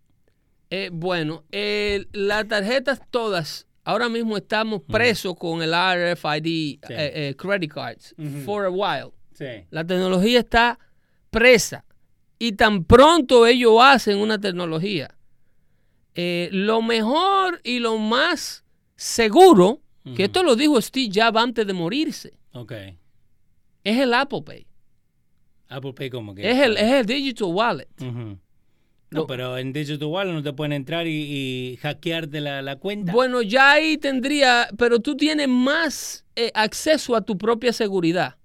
Eh, 0.70 0.90
bueno, 0.92 1.44
eh, 1.52 2.06
las 2.12 2.46
tarjetas 2.48 3.00
todas, 3.10 3.66
ahora 3.84 4.08
mismo 4.08 4.36
estamos 4.36 4.82
presos 4.82 5.34
con 5.36 5.62
el 5.62 5.72
RFID 5.72 6.78
eh, 6.88 7.34
credit 7.36 7.72
cards 7.72 8.14
for 8.44 8.64
a 8.64 8.70
while. 8.70 9.12
Sí. 9.34 9.64
La 9.70 9.84
tecnología 9.84 10.38
está 10.40 10.78
presa 11.30 11.84
y 12.38 12.52
tan 12.52 12.84
pronto 12.84 13.46
ellos 13.46 13.74
hacen 13.80 14.18
una 14.18 14.40
tecnología, 14.40 15.14
eh, 16.16 16.48
lo 16.52 16.82
mejor 16.82 17.60
y 17.62 17.78
lo 17.78 17.98
más 17.98 18.64
seguro 18.96 19.80
que 20.14 20.24
esto 20.24 20.42
lo 20.44 20.54
dijo 20.56 20.80
Steve 20.80 21.10
Jobs 21.12 21.36
antes 21.36 21.66
de 21.66 21.72
morirse, 21.72 22.32
Ok. 22.52 22.72
es 23.84 23.98
el 23.98 24.14
Apple 24.14 24.42
Pay. 24.42 24.66
Apple 25.68 25.92
Pay 25.94 26.10
como 26.10 26.32
que... 26.34 26.48
Es 26.48 26.58
el, 26.58 26.76
es 26.76 26.92
el 26.92 27.06
Digital 27.06 27.48
Wallet. 27.48 27.88
No, 29.10 29.26
pero 29.26 29.56
en 29.58 29.72
Digital 29.72 30.06
Wallet 30.08 30.32
no 30.32 30.42
te 30.42 30.52
pueden 30.52 30.72
entrar 30.72 31.06
y, 31.06 31.10
y 31.72 31.76
hackearte 31.78 32.40
la, 32.40 32.60
la 32.62 32.76
cuenta. 32.76 33.12
Bueno, 33.12 33.40
ya 33.42 33.72
ahí 33.72 33.96
tendría, 33.98 34.68
pero 34.76 34.98
tú 35.00 35.16
tienes 35.16 35.48
más 35.48 36.24
eh, 36.36 36.50
acceso 36.54 37.14
a 37.16 37.20
tu 37.20 37.36
propia 37.38 37.72
seguridad. 37.72 38.36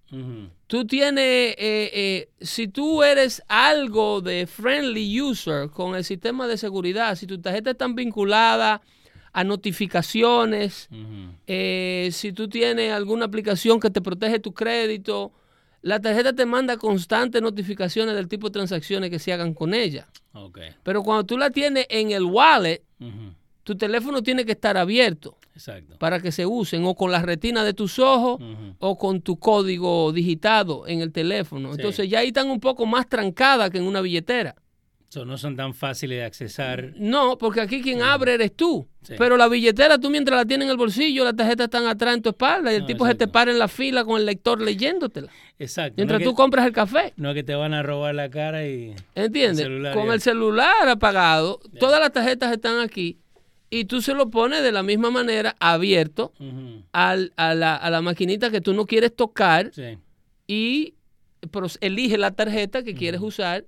Tú 0.71 0.85
tienes, 0.85 1.53
eh, 1.57 1.91
eh, 1.93 2.29
si 2.39 2.69
tú 2.69 3.03
eres 3.03 3.43
algo 3.49 4.21
de 4.21 4.47
friendly 4.47 5.19
user 5.19 5.69
con 5.69 5.95
el 5.95 6.05
sistema 6.05 6.47
de 6.47 6.55
seguridad, 6.55 7.13
si 7.17 7.27
tu 7.27 7.41
tarjeta 7.41 7.71
está 7.71 7.89
vinculada 7.89 8.81
a 9.33 9.43
notificaciones, 9.43 10.87
eh, 11.45 12.07
si 12.13 12.31
tú 12.31 12.47
tienes 12.47 12.93
alguna 12.93 13.25
aplicación 13.25 13.81
que 13.81 13.89
te 13.89 13.99
protege 13.99 14.39
tu 14.39 14.53
crédito, 14.53 15.33
la 15.81 15.99
tarjeta 15.99 16.31
te 16.31 16.45
manda 16.45 16.77
constantes 16.77 17.41
notificaciones 17.41 18.15
del 18.15 18.29
tipo 18.29 18.47
de 18.47 18.53
transacciones 18.53 19.09
que 19.09 19.19
se 19.19 19.33
hagan 19.33 19.53
con 19.53 19.73
ella. 19.73 20.07
Ok. 20.31 20.59
Pero 20.83 21.03
cuando 21.03 21.25
tú 21.25 21.37
la 21.37 21.49
tienes 21.49 21.85
en 21.89 22.11
el 22.11 22.23
wallet, 22.23 22.81
tu 23.65 23.75
teléfono 23.75 24.23
tiene 24.23 24.45
que 24.45 24.53
estar 24.53 24.77
abierto 24.77 25.35
Exacto. 25.53 25.97
para 25.97 26.19
que 26.19 26.31
se 26.31 26.45
usen 26.45 26.85
o 26.85 26.95
con 26.95 27.11
la 27.11 27.21
retina 27.21 27.63
de 27.63 27.73
tus 27.73 27.99
ojos 27.99 28.41
o 28.79 28.97
con 28.97 29.21
tu 29.21 29.37
código 29.37 30.11
digitado 30.11 30.87
en 30.87 31.01
el 31.01 31.11
teléfono. 31.11 31.69
Sí. 31.69 31.75
Entonces 31.79 32.09
ya 32.09 32.19
ahí 32.19 32.27
están 32.27 32.49
un 32.49 32.59
poco 32.59 32.85
más 32.85 33.07
trancadas 33.07 33.69
que 33.69 33.77
en 33.77 33.83
una 33.83 34.01
billetera. 34.01 34.55
So, 35.11 35.25
no 35.25 35.37
son 35.37 35.57
tan 35.57 35.73
fáciles 35.73 36.19
de 36.19 36.23
accesar. 36.23 36.93
No, 36.95 37.37
porque 37.37 37.59
aquí 37.59 37.81
quien 37.81 38.01
abre 38.01 38.35
eres 38.35 38.55
tú. 38.55 38.87
Sí. 39.01 39.15
Pero 39.17 39.35
la 39.35 39.49
billetera 39.49 39.97
tú 39.97 40.09
mientras 40.09 40.37
la 40.37 40.45
tienes 40.45 40.67
en 40.67 40.71
el 40.71 40.77
bolsillo, 40.77 41.25
las 41.25 41.35
tarjetas 41.35 41.65
están 41.65 41.85
atrás 41.85 42.15
en 42.15 42.21
tu 42.21 42.29
espalda 42.29 42.71
y 42.71 42.75
el 42.75 42.81
No, 42.83 42.87
tipo 42.87 43.05
se 43.05 43.15
te 43.15 43.27
para 43.27 43.51
en 43.51 43.59
la 43.59 43.67
fila 43.67 44.05
con 44.05 44.21
el 44.21 44.25
lector 44.25 44.61
leyéndotela. 44.61 45.29
Exacto. 45.59 45.95
Mientras 45.97 46.21
no, 46.21 46.27
tú 46.27 46.31
que, 46.31 46.37
compras 46.37 46.65
el 46.65 46.71
café. 46.71 47.11
no 47.17 47.31
es 47.31 47.35
que 47.35 47.43
te 47.43 47.55
van 47.55 47.73
a 47.73 47.83
robar 47.83 48.15
la 48.15 48.29
cara 48.29 48.65
y... 48.65 48.95
¿Entiendes? 49.13 49.65
El 49.65 49.91
con 49.93 50.07
ya. 50.07 50.13
el 50.13 50.21
celular 50.21 50.87
apagado, 50.87 51.59
todas 51.77 51.99
las 51.99 52.13
tarjetas 52.13 52.49
están 52.53 52.79
aquí 52.79 53.19
y 53.71 53.85
tú 53.85 54.01
se 54.01 54.13
lo 54.13 54.29
pones 54.29 54.61
de 54.61 54.71
la 54.71 54.83
misma 54.83 55.09
manera 55.09 55.55
abierto 55.59 56.31
al- 56.91 57.33
a, 57.37 57.55
la, 57.55 57.75
a 57.75 57.89
la 57.89 58.01
maquinita 58.01 58.51
que 58.51 58.61
tú 58.61 58.73
no 58.73 58.85
quieres 58.85 59.15
tocar 59.15 59.71
Sí. 59.73 59.97
y 60.45 60.93
elige 61.79 62.17
la 62.17 62.31
tarjeta 62.31 62.83
que 62.83 62.93
quieres 62.93 63.21
usar 63.21 63.65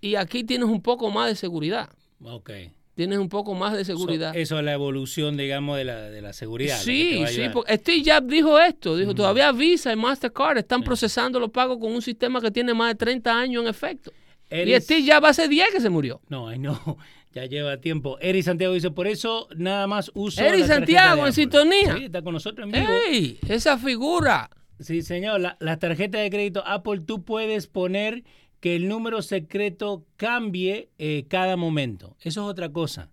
y 0.00 0.16
aquí 0.16 0.44
tienes 0.44 0.68
un 0.68 0.82
poco 0.82 1.10
más 1.10 1.28
de 1.28 1.36
seguridad. 1.36 1.88
Ok. 2.22 2.50
Tienes 2.94 3.18
un 3.20 3.28
poco 3.28 3.54
más 3.54 3.74
de 3.74 3.84
So, 3.84 3.92
seguridad. 3.96 4.36
eso 4.36 4.58
es 4.58 4.64
la 4.64 4.72
evolución, 4.72 5.36
digamos, 5.36 5.76
de 5.78 5.84
la, 5.84 6.10
de 6.10 6.20
la 6.20 6.32
seguridad. 6.32 6.78
sí, 6.80 7.24
sí, 7.28 7.42
porque 7.52 7.76
Steve 7.76 8.02
Jobs 8.04 8.26
dijo 8.28 8.58
esto, 8.58 8.96
dijo, 8.96 9.14
todavía 9.14 9.52
Visa 9.52 9.92
y 9.92 9.96
Mastercard 9.96 10.58
están 10.58 10.82
procesando 10.82 11.38
los 11.38 11.50
pagos 11.50 11.78
con 11.78 11.92
un 11.92 12.02
sistema 12.02 12.40
que 12.40 12.50
tiene 12.50 12.74
más 12.74 12.88
de 12.88 12.94
30 12.96 13.38
años 13.38 13.62
en 13.62 13.68
efecto. 13.68 14.12
Y 14.50 14.54
Eris- 14.56 14.80
Steve 14.84 15.12
Jobs 15.12 15.26
hace 15.28 15.48
10 15.48 15.68
que 15.72 15.80
se 15.80 15.90
murió. 15.90 16.20
No, 16.28 16.48
ay 16.48 16.58
no, 16.58 16.96
ya 17.34 17.44
lleva 17.46 17.78
tiempo. 17.78 18.18
Eri 18.20 18.42
Santiago 18.42 18.74
dice, 18.74 18.90
por 18.90 19.06
eso 19.06 19.48
nada 19.56 19.86
más 19.86 20.10
uso 20.14 20.42
Eri 20.42 20.64
Santiago, 20.64 21.14
en 21.14 21.20
Apple". 21.20 21.32
sintonía. 21.32 21.96
Sí, 21.96 22.04
está 22.04 22.22
con 22.22 22.34
nosotros 22.34 22.64
en 22.66 22.72
vivo. 22.72 22.92
¡Ey! 23.10 23.38
Esa 23.48 23.76
figura. 23.78 24.50
Sí, 24.80 25.02
señor, 25.02 25.40
la, 25.40 25.56
la 25.60 25.78
tarjeta 25.78 26.18
de 26.18 26.30
crédito 26.30 26.62
Apple 26.66 27.00
tú 27.00 27.24
puedes 27.24 27.66
poner 27.66 28.22
que 28.60 28.76
el 28.76 28.88
número 28.88 29.22
secreto 29.22 30.04
cambie 30.16 30.88
eh, 30.98 31.26
cada 31.28 31.56
momento. 31.56 32.16
Eso 32.20 32.42
es 32.44 32.50
otra 32.50 32.70
cosa. 32.70 33.10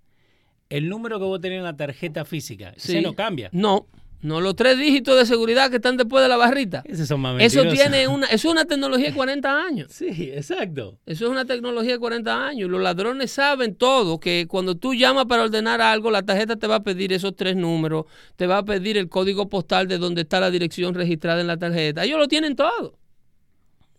El 0.70 0.90
número 0.90 1.20
que 1.20 1.26
vos 1.26 1.40
tenés 1.42 1.60
en 1.60 1.64
la 1.64 1.76
tarjeta 1.78 2.26
física, 2.26 2.70
ese 2.76 2.94
Sí. 2.94 3.02
no 3.02 3.14
cambia. 3.14 3.50
No, 3.52 3.88
no, 4.26 4.42
los 4.42 4.56
tres 4.56 4.80
dígitos 4.80 5.16
de 5.20 5.28
seguridad 5.28 5.70
que 5.70 5.76
están 5.76 5.98
después 5.98 6.24
de 6.24 6.28
la 6.28 6.36
barrita. 6.36 6.82
Esos 6.86 7.08
son 7.08 7.22
más 7.22 7.40
Eso 7.40 7.62
tiene 7.70 8.08
una, 8.08 8.26
eso 8.26 8.48
es 8.48 8.52
una 8.54 8.66
tecnología 8.66 9.10
de 9.10 9.14
40 9.14 9.62
años. 9.64 9.92
Sí, 9.92 10.32
exacto. 10.34 10.98
Eso 11.06 11.26
es 11.26 11.32
una 11.32 11.46
tecnología 11.46 11.92
de 11.92 12.00
40 12.00 12.48
años. 12.48 12.68
Los 12.68 12.82
ladrones 12.82 13.32
saben 13.32 13.76
todo, 13.76 14.20
que 14.20 14.48
cuando 14.48 14.74
tú 14.74 14.96
llamas 14.96 15.26
para 15.26 15.44
ordenar 15.44 15.80
algo, 15.80 16.10
la 16.10 16.24
tarjeta 16.24 16.56
te 16.56 16.66
va 16.66 16.78
a 16.78 16.84
pedir 16.84 17.14
esos 17.14 17.36
tres 17.36 17.56
números, 17.56 18.06
te 18.36 18.48
va 18.48 18.58
a 18.58 18.66
pedir 18.66 18.98
el 18.98 19.10
código 19.10 19.48
postal 19.48 19.88
de 19.88 20.00
donde 20.00 20.22
está 20.22 20.40
la 20.40 20.50
dirección 20.50 20.96
registrada 20.96 21.40
en 21.40 21.46
la 21.46 21.58
tarjeta. 21.58 22.04
Ellos 22.04 22.18
lo 22.18 22.28
tienen 22.28 22.56
todo. 22.56 22.98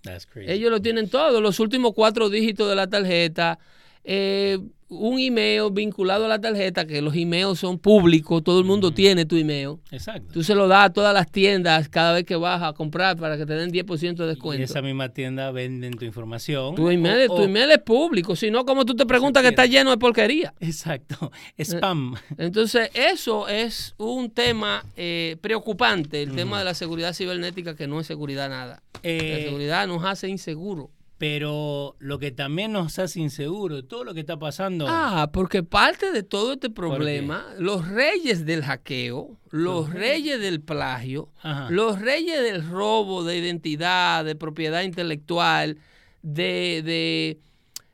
That's 0.03 0.27
crazy. 0.27 0.51
Ellos 0.51 0.73
lo 0.73 0.83
tienen 0.83 1.09
todo. 1.09 1.41
Los 1.41 1.61
últimos 1.61 1.93
cuatro 1.95 2.31
dígitos 2.31 2.69
de 2.69 2.75
la 2.75 2.89
tarjeta, 2.89 3.61
eh, 4.09 4.59
un 4.88 5.19
email 5.19 5.62
vinculado 5.73 6.27
a 6.27 6.29
la 6.29 6.40
tarjeta, 6.40 6.87
que 6.87 7.03
los 7.03 7.12
emails 7.16 7.59
son 7.59 7.77
públicos, 7.77 8.45
todo 8.45 8.61
el 8.61 8.64
mundo 8.64 8.92
tiene 8.92 9.25
tu 9.27 9.35
email. 9.37 9.79
Exacto. 9.90 10.33
Tú 10.33 10.45
se 10.45 10.55
lo 10.55 10.69
das 10.69 10.85
a 10.87 10.92
todas 10.92 11.12
las 11.12 11.29
tiendas 11.29 11.88
cada 11.88 12.12
vez 12.12 12.23
que 12.23 12.37
vas 12.37 12.62
a 12.62 12.73
comprar 12.73 13.16
para 13.16 13.37
que 13.37 13.45
te 13.47 13.55
den 13.55 13.73
10% 13.73 14.14
de 14.14 14.25
y 14.25 14.29
descuento. 14.29 14.62
esa 14.62 14.83
misma 14.83 15.09
tienda 15.09 15.51
venden 15.51 15.95
tu 15.95 16.05
información. 16.05 16.77
Tu 16.77 16.88
email, 16.88 17.29
o- 17.29 17.35
tu 17.35 17.42
email 17.42 17.69
es 17.73 17.79
público, 17.81 18.37
si 18.37 18.49
no, 18.53 18.64
como 18.64 18.85
tú 18.85 18.95
te 18.95 19.07
preguntas 19.07 19.42
que 19.42 19.49
está 19.49 19.66
lleno 19.66 19.90
de 19.90 19.97
porquería. 19.99 20.55
Exacto. 20.61 21.33
Spam. 21.59 22.14
Entonces, 22.38 22.88
eso 22.95 23.49
es 23.49 23.92
un 23.99 24.31
tema 24.31 24.85
eh, 24.97 25.37
preocupante, 25.40 26.23
el 26.23 26.33
tema 26.37 26.61
de 26.61 26.64
la 26.64 26.75
seguridad 26.75 27.12
cibernética, 27.12 27.75
que 27.75 27.88
no 27.88 27.99
es 27.99 28.07
seguridad 28.07 28.49
nada. 28.49 28.85
la 28.95 29.01
Eh, 29.03 29.42
seguridad 29.47 29.88
nos 29.88 30.05
hace 30.05 30.29
inseguros. 30.29 30.90
Pero 31.19 31.97
lo 31.99 32.19
que 32.19 32.31
también 32.31 32.73
nos 32.73 32.99
hace 32.99 33.21
inseguro, 33.21 33.83
todo 33.85 34.05
lo 34.05 34.13
que 34.13 34.21
está 34.21 34.39
pasando. 34.39 34.87
Ah, 34.89 35.31
porque 35.33 35.63
parte 35.63 36.13
de 36.13 36.23
todo 36.23 36.53
este 36.55 36.69
problema, 36.69 37.47
los 37.59 37.89
reyes 37.89 38.45
del 38.45 38.63
hackeo, 38.63 39.39
los 39.51 39.89
reyes 39.91 40.39
del 40.41 40.61
plagio, 40.61 41.31
Ajá. 41.43 41.71
los 41.71 42.01
reyes 42.01 42.43
del 42.43 42.69
robo 42.69 43.25
de 43.25 43.39
identidad, 43.39 44.25
de 44.27 44.35
propiedad 44.37 44.83
intelectual, 44.83 45.79
de, 46.23 46.83
de, 46.85 47.39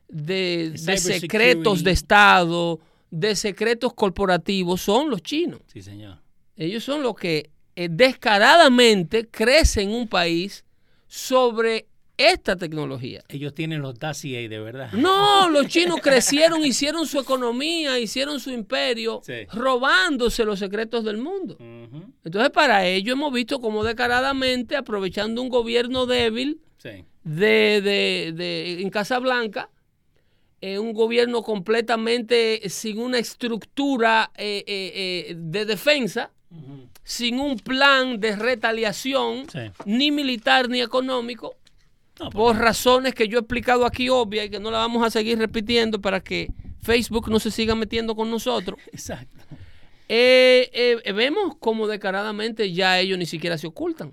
de- 0.08 0.78
secretos 0.98 1.84
de 1.84 1.90
Estado, 1.92 2.80
de 3.10 3.36
secretos 3.36 3.92
corporativos, 3.94 4.80
son 4.80 5.10
los 5.10 5.22
chinos. 5.22 5.60
Sí, 5.66 5.80
señor. 5.82 6.18
Ellos 6.56 6.82
son 6.82 7.02
los 7.02 7.14
que 7.14 7.50
eh, 7.76 7.88
descaradamente 7.90 9.28
crecen 9.28 9.90
un 9.90 10.08
país 10.08 10.64
sobre 11.06 11.86
esta 12.16 12.56
tecnología. 12.56 13.22
Ellos 13.28 13.54
tienen 13.54 13.80
los 13.82 13.98
dossiers 13.98 14.48
de 14.50 14.58
verdad. 14.60 14.92
No, 14.92 15.48
los 15.48 15.66
chinos 15.66 16.00
crecieron, 16.00 16.64
hicieron 16.64 17.06
su 17.06 17.18
economía, 17.18 17.98
hicieron 17.98 18.38
su 18.38 18.50
imperio, 18.50 19.20
Sí. 19.24 19.46
robándose 19.52 20.44
los 20.44 20.58
secretos 20.58 21.04
del 21.04 21.16
mundo. 21.16 21.56
Entonces, 22.24 22.50
para 22.50 22.86
ello 22.86 23.14
hemos 23.14 23.32
visto 23.32 23.60
cómo 23.60 23.82
descaradamente, 23.82 24.76
aprovechando 24.76 25.40
un 25.42 25.48
gobierno 25.48 26.06
débil 26.06 26.60
Sí. 26.78 27.04
de, 27.24 27.80
de- 27.82 28.32
de- 28.34 28.82
en 28.82 28.90
Casablanca, 28.90 29.70
eh, 30.60 30.78
un 30.78 30.92
gobierno 30.92 31.42
completamente 31.42 32.68
sin 32.68 32.98
una 33.00 33.18
estructura 33.18 34.30
eh, 34.36 34.62
eh, 34.66 35.26
eh, 35.30 35.34
de 35.36 35.64
defensa, 35.64 36.30
sin 37.04 37.40
un 37.40 37.56
plan 37.58 38.20
de 38.20 38.36
retaliación, 38.36 39.48
Sí. 39.50 39.58
ni 39.86 40.12
militar 40.12 40.68
ni 40.68 40.80
económico, 40.80 41.56
No, 42.24 42.30
por 42.30 42.56
razones 42.56 43.14
que 43.14 43.28
yo 43.28 43.38
he 43.38 43.40
explicado 43.40 43.84
aquí 43.86 44.08
obvias 44.08 44.46
y 44.46 44.50
que 44.50 44.60
no 44.60 44.70
la 44.70 44.78
vamos 44.78 45.04
a 45.04 45.10
seguir 45.10 45.38
repitiendo 45.38 46.00
para 46.00 46.20
que 46.20 46.48
Facebook 46.82 47.28
no 47.30 47.38
se 47.38 47.50
siga 47.50 47.74
metiendo 47.74 48.14
con 48.14 48.30
nosotros. 48.30 48.78
Exacto. 48.92 49.44
Eh, 50.08 51.00
eh, 51.04 51.12
vemos 51.12 51.56
como 51.58 51.86
descaradamente 51.86 52.72
ya 52.72 52.98
ellos 52.98 53.18
ni 53.18 53.26
siquiera 53.26 53.56
se 53.56 53.66
ocultan. 53.66 54.12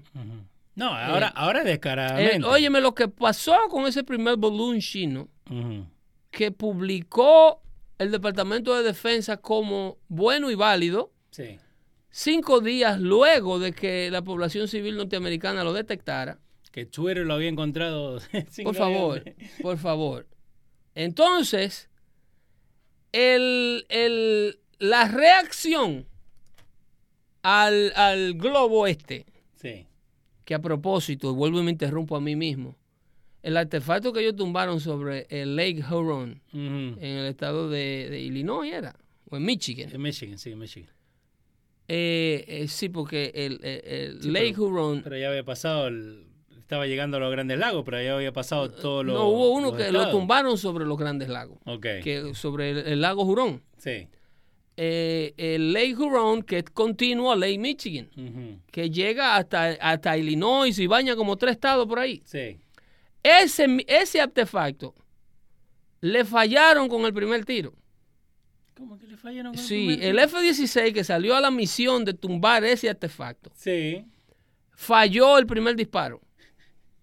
No, 0.76 0.93
ahora, 0.93 1.28
ahora 1.28 1.63
descaradamente. 1.63 2.38
Eh, 2.38 2.50
óyeme, 2.50 2.80
lo 2.80 2.95
que 2.95 3.08
pasó 3.10 3.58
con 3.69 3.86
ese 3.86 4.04
primer 4.04 4.38
balloon 4.38 4.80
chino 4.80 5.28
que 6.32 6.52
publicó 6.52 7.62
el 7.98 8.12
Departamento 8.12 8.74
de 8.76 8.84
Defensa 8.84 9.38
como 9.38 9.97
bueno 10.07 10.49
y 10.51 10.55
válido, 10.55 11.12
Sí. 11.32 11.57
cinco 12.10 12.62
días 12.62 12.97
luego 12.99 13.60
de 13.60 13.74
que 13.74 14.10
la 14.10 14.22
población 14.22 14.68
civil 14.70 14.95
norteamericana 14.95 15.64
lo 15.66 15.74
detectara. 15.74 16.39
Que 16.72 16.86
Twitter 16.86 17.26
lo 17.26 17.34
había 17.34 17.49
encontrado. 17.49 18.20
sin 18.49 18.63
Por 18.65 18.76
favor, 18.76 19.24
por 19.61 19.78
favor. 19.78 20.28
Entonces, 20.95 21.89
el, 23.11 23.86
el- 23.89 24.59
la 24.80 25.07
reacción 25.09 26.05
al, 27.41 27.91
al 27.95 28.34
globo 28.36 28.88
este, 28.88 29.26
Sí. 29.55 29.88
que 30.45 30.53
a 30.53 30.59
propósito, 30.59 31.34
vuelvo 31.36 31.59
y 31.59 31.63
me 31.63 31.72
interrumpo 31.72 32.15
a 32.15 32.22
mí 32.22 32.36
mismo, 32.36 32.78
el 33.43 33.57
artefacto 33.57 34.13
que 34.13 34.22
ellos 34.22 34.36
tumbaron 34.36 34.80
sobre 34.80 35.26
el 35.30 35.55
Lake 35.55 35.84
Huron 35.89 36.41
en 36.53 36.97
el 37.01 37.26
estado 37.28 37.70
de, 37.70 38.07
de 38.09 38.20
Illinois 38.22 38.72
era, 38.72 38.95
o 39.30 39.38
en 39.38 39.43
Michigan. 39.45 39.89
En 39.93 40.01
Michigan, 40.01 40.38
sí, 40.38 40.51
en 40.51 40.59
Michigan. 40.59 40.91
Eh, 41.88 42.45
eh, 42.47 42.67
sí, 42.67 42.89
porque 42.89 43.32
el, 43.34 43.59
el- 43.63 43.82
el 43.86 44.22
Sí, 44.24 44.30
Lake 44.32 44.51
pero- 44.51 44.63
Huron, 44.65 45.01
Pero 45.03 45.17
ya 45.17 45.30
había 45.30 45.43
pasado, 45.43 45.88
el- 45.88 46.26
estaba 46.70 46.86
llegando 46.86 47.17
a 47.17 47.20
los 47.20 47.32
Grandes 47.32 47.57
Lagos, 47.57 47.82
pero 47.84 47.99
ya 47.99 48.13
había 48.13 48.32
pasado 48.32 48.70
todo 48.70 49.01
lo. 49.03 49.13
no 49.13 49.24
hubo 49.30 49.49
uno 49.53 49.76
que 49.76 49.91
lo 49.91 50.11
tumbaron 50.11 50.55
sobre 50.55 50.86
los 50.86 50.99
grandes 50.99 51.28
lagos, 51.28 51.57
Ok. 51.65 51.82
que 52.03 52.32
sobre 52.36 52.70
el, 52.70 52.78
el 52.78 53.01
lago 53.01 53.24
Hurón. 53.24 53.63
Sí. 53.78 54.07
eh, 54.78 55.34
el 55.38 55.74
Lake 55.74 55.95
Huron, 55.97 56.43
que 56.43 56.59
es 56.59 56.65
continuo 56.65 57.32
a 57.32 57.36
Lake 57.36 57.57
Michigan, 57.57 58.07
que 58.72 58.91
llega 58.91 59.36
hasta, 59.36 59.70
hasta 59.82 60.15
Illinois 60.15 60.78
y 60.78 60.86
baña 60.86 61.15
como 61.15 61.36
tres 61.38 61.53
estados 61.53 61.88
por 61.88 61.97
ahí. 61.97 62.22
Sí. 62.24 62.59
Ese, 63.24 63.65
ese 63.88 64.22
artefacto 64.22 64.93
le 66.01 66.24
fallaron 66.24 66.88
con 66.88 67.03
el 67.03 67.13
primer 67.13 67.45
tiro. 67.45 67.74
¿Cómo 68.78 68.97
que 68.99 69.07
le 69.07 69.17
fallaron 69.17 69.55
con 69.55 69.61
Sí, 69.63 69.88
primer 69.88 70.03
el 70.05 70.28
tiro? 70.28 70.39
F-16 70.39 70.93
que 70.93 71.03
salió 71.03 71.36
a 71.36 71.41
la 71.41 71.49
misión 71.49 72.05
de 72.05 72.13
tumbar 72.13 72.63
ese 72.63 72.89
artefacto, 72.91 73.51
Sí. 73.55 74.05
falló 74.76 75.38
el 75.39 75.47
primer 75.47 75.76
disparo 75.76 76.22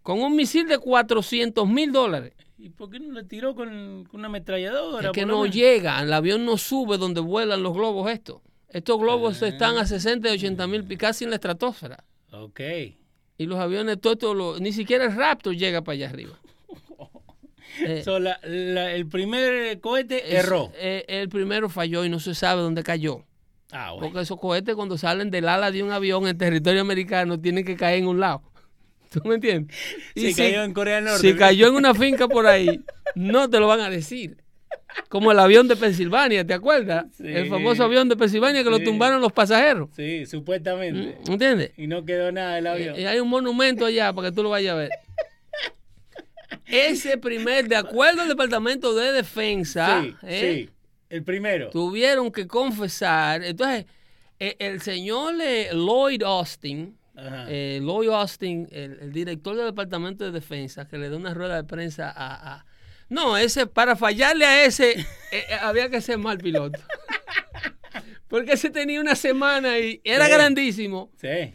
con 0.06 0.20
un 0.22 0.36
misil 0.36 0.68
de 0.68 0.78
400 0.78 1.68
mil 1.68 1.90
dólares. 1.90 2.32
¿Y 2.58 2.68
por 2.68 2.88
qué 2.90 3.00
no 3.00 3.12
le 3.12 3.24
tiró 3.24 3.56
con, 3.56 4.04
con 4.08 4.20
una 4.20 4.28
ametralladora? 4.28 5.08
Es 5.08 5.12
que 5.12 5.26
no 5.26 5.46
llega, 5.46 6.00
el 6.00 6.12
avión 6.12 6.44
no 6.44 6.56
sube 6.58 6.96
donde 6.96 7.20
vuelan 7.20 7.64
los 7.64 7.74
globos 7.74 8.08
estos. 8.08 8.40
Estos 8.68 9.00
globos 9.00 9.42
están 9.42 9.78
a 9.78 9.84
60 9.84 10.28
y 10.30 10.32
80 10.34 10.66
mil, 10.68 10.96
casi 10.96 11.24
en 11.24 11.30
la 11.30 11.36
estratosfera. 11.36 12.04
Ok. 12.30 12.60
Y 13.36 13.46
los 13.46 13.58
aviones, 13.58 14.00
todo, 14.00 14.12
esto 14.12 14.32
lo- 14.32 14.60
ni 14.60 14.72
siquiera 14.72 15.06
el 15.06 15.16
Raptor 15.16 15.56
llega 15.56 15.82
para 15.82 15.94
allá 15.94 16.08
arriba. 16.08 16.38
Eh, 17.84 18.02
So, 18.04 18.18
la- 18.20 18.38
la- 18.44 18.92
el 18.92 19.06
primer 19.08 19.80
cohete 19.80 20.28
es- 20.38 20.44
erró. 20.44 20.70
eh, 20.76 21.04
el 21.08 21.28
primero 21.28 21.68
falló 21.68 22.04
y 22.04 22.08
no 22.08 22.20
se 22.20 22.34
sabe 22.34 22.62
dónde 22.62 22.82
cayó. 22.82 23.24
Ah, 23.72 23.90
bueno. 23.92 24.06
Porque 24.06 24.20
esos 24.22 24.38
cohetes 24.40 24.74
cuando 24.76 24.96
salen 24.96 25.30
del 25.30 25.48
ala 25.48 25.70
de 25.72 25.82
un 25.82 25.90
avión 25.90 26.26
en 26.28 26.38
territorio 26.38 26.80
americano 26.80 27.38
tienen 27.40 27.64
que 27.66 27.76
caer 27.76 27.98
en 27.98 28.06
un 28.06 28.20
lado. 28.20 28.40
¿Tú 29.10 29.20
me 29.24 29.36
entiendes? 29.36 29.76
Si 30.14 30.34
cayó 30.34 30.62
en 30.62 30.72
Corea 30.72 30.96
del 30.96 31.04
Norte. 31.04 31.20
Si 31.20 31.34
cayó 31.34 31.68
en 31.68 31.74
una 31.74 31.94
finca 31.94 32.28
por 32.28 32.46
ahí, 32.46 32.80
no 33.14 33.48
te 33.48 33.58
lo 33.60 33.66
van 33.66 33.80
a 33.80 33.90
decir. 33.90 34.36
Como 35.08 35.30
el 35.30 35.38
avión 35.38 35.68
de 35.68 35.76
Pensilvania, 35.76 36.46
¿te 36.46 36.54
acuerdas? 36.54 37.06
Sí. 37.16 37.26
El 37.26 37.48
famoso 37.48 37.84
avión 37.84 38.08
de 38.08 38.16
Pensilvania 38.16 38.64
que 38.64 38.70
lo 38.70 38.78
tumbaron 38.80 39.20
los 39.20 39.32
pasajeros. 39.32 39.90
Sí, 39.94 40.24
supuestamente. 40.26 41.18
¿Entiendes? 41.30 41.72
Y 41.76 41.86
no 41.86 42.04
quedó 42.04 42.32
nada 42.32 42.54
del 42.56 42.66
avión. 42.66 42.98
Y 42.98 43.04
hay 43.04 43.20
un 43.20 43.28
monumento 43.28 43.84
allá 43.84 44.12
para 44.12 44.28
que 44.28 44.34
tú 44.34 44.42
lo 44.42 44.50
vayas 44.50 44.74
a 44.74 44.76
ver. 44.76 44.90
Ese 46.66 47.18
primer, 47.18 47.68
de 47.68 47.76
acuerdo 47.76 48.22
al 48.22 48.28
Departamento 48.28 48.94
de 48.94 49.12
Defensa, 49.12 50.02
sí, 50.02 50.14
¿eh? 50.22 50.66
sí. 50.66 50.70
El 51.08 51.22
primero. 51.22 51.70
tuvieron 51.70 52.32
que 52.32 52.46
confesar. 52.48 53.44
Entonces, 53.44 53.86
eh, 54.40 54.56
el 54.58 54.80
señor 54.80 55.34
eh, 55.40 55.68
Lloyd 55.72 56.22
Austin. 56.22 56.96
Eh, 57.18 57.80
Lloyd 57.82 58.10
Austin, 58.10 58.68
el, 58.70 58.98
el 59.00 59.12
director 59.12 59.56
del 59.56 59.66
Departamento 59.66 60.24
de 60.24 60.30
Defensa, 60.32 60.86
que 60.86 60.98
le 60.98 61.08
da 61.08 61.16
una 61.16 61.34
rueda 61.34 61.56
de 61.56 61.64
prensa 61.64 62.10
a... 62.10 62.54
a- 62.56 62.66
no, 63.08 63.36
ese, 63.36 63.66
para 63.68 63.94
fallarle 63.94 64.44
a 64.44 64.64
ese, 64.64 64.92
eh, 64.98 65.04
eh, 65.32 65.44
había 65.60 65.88
que 65.88 66.00
ser 66.00 66.18
mal 66.18 66.38
piloto. 66.38 66.80
Porque 68.28 68.54
ese 68.54 68.70
tenía 68.70 69.00
una 69.00 69.14
semana 69.14 69.78
y 69.78 70.00
era 70.04 70.26
Sí. 70.26 70.32
grandísimo. 70.32 71.10
Sí. 71.20 71.54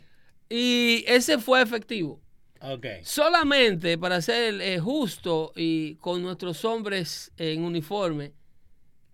Y 0.49 1.03
ese 1.07 1.38
fue 1.39 1.62
efectivo. 1.62 2.22
Ok. 2.62 2.86
Solamente 3.03 3.97
para 3.97 4.22
ser 4.22 4.62
eh, 4.62 4.80
justo 4.80 5.51
y 5.55 5.95
con 5.95 6.22
nuestros 6.22 6.64
hombres 6.64 7.32
en 7.38 7.64
uniforme 7.64 8.34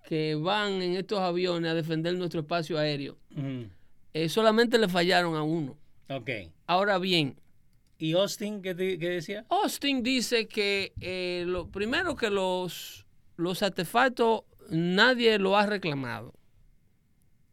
que 0.06 0.36
van 0.36 0.82
en 0.82 0.96
estos 0.96 1.20
aviones 1.20 1.72
a 1.72 1.74
defender 1.74 2.16
nuestro 2.16 2.42
espacio 2.42 2.78
aéreo, 2.78 3.18
eh, 4.14 4.30
solamente 4.30 4.78
le 4.78 4.88
fallaron 4.88 5.36
a 5.36 5.44
uno. 5.44 5.78
Ok. 6.10 6.30
Ahora 6.68 6.98
bien, 7.00 7.40
¿Y 8.00 8.14
Austin 8.14 8.62
qué, 8.62 8.76
te- 8.76 9.00
qué 9.00 9.10
decía? 9.10 9.46
Austin 9.50 10.04
dice 10.04 10.48
que 10.48 10.94
eh, 11.02 11.44
lo 11.48 11.68
primero 11.70 12.16
que 12.16 12.30
los, 12.30 13.06
los 13.38 13.64
artefactos 13.64 14.42
nadie 14.70 15.40
lo 15.40 15.58
ha 15.58 15.66
reclamado. 15.66 16.34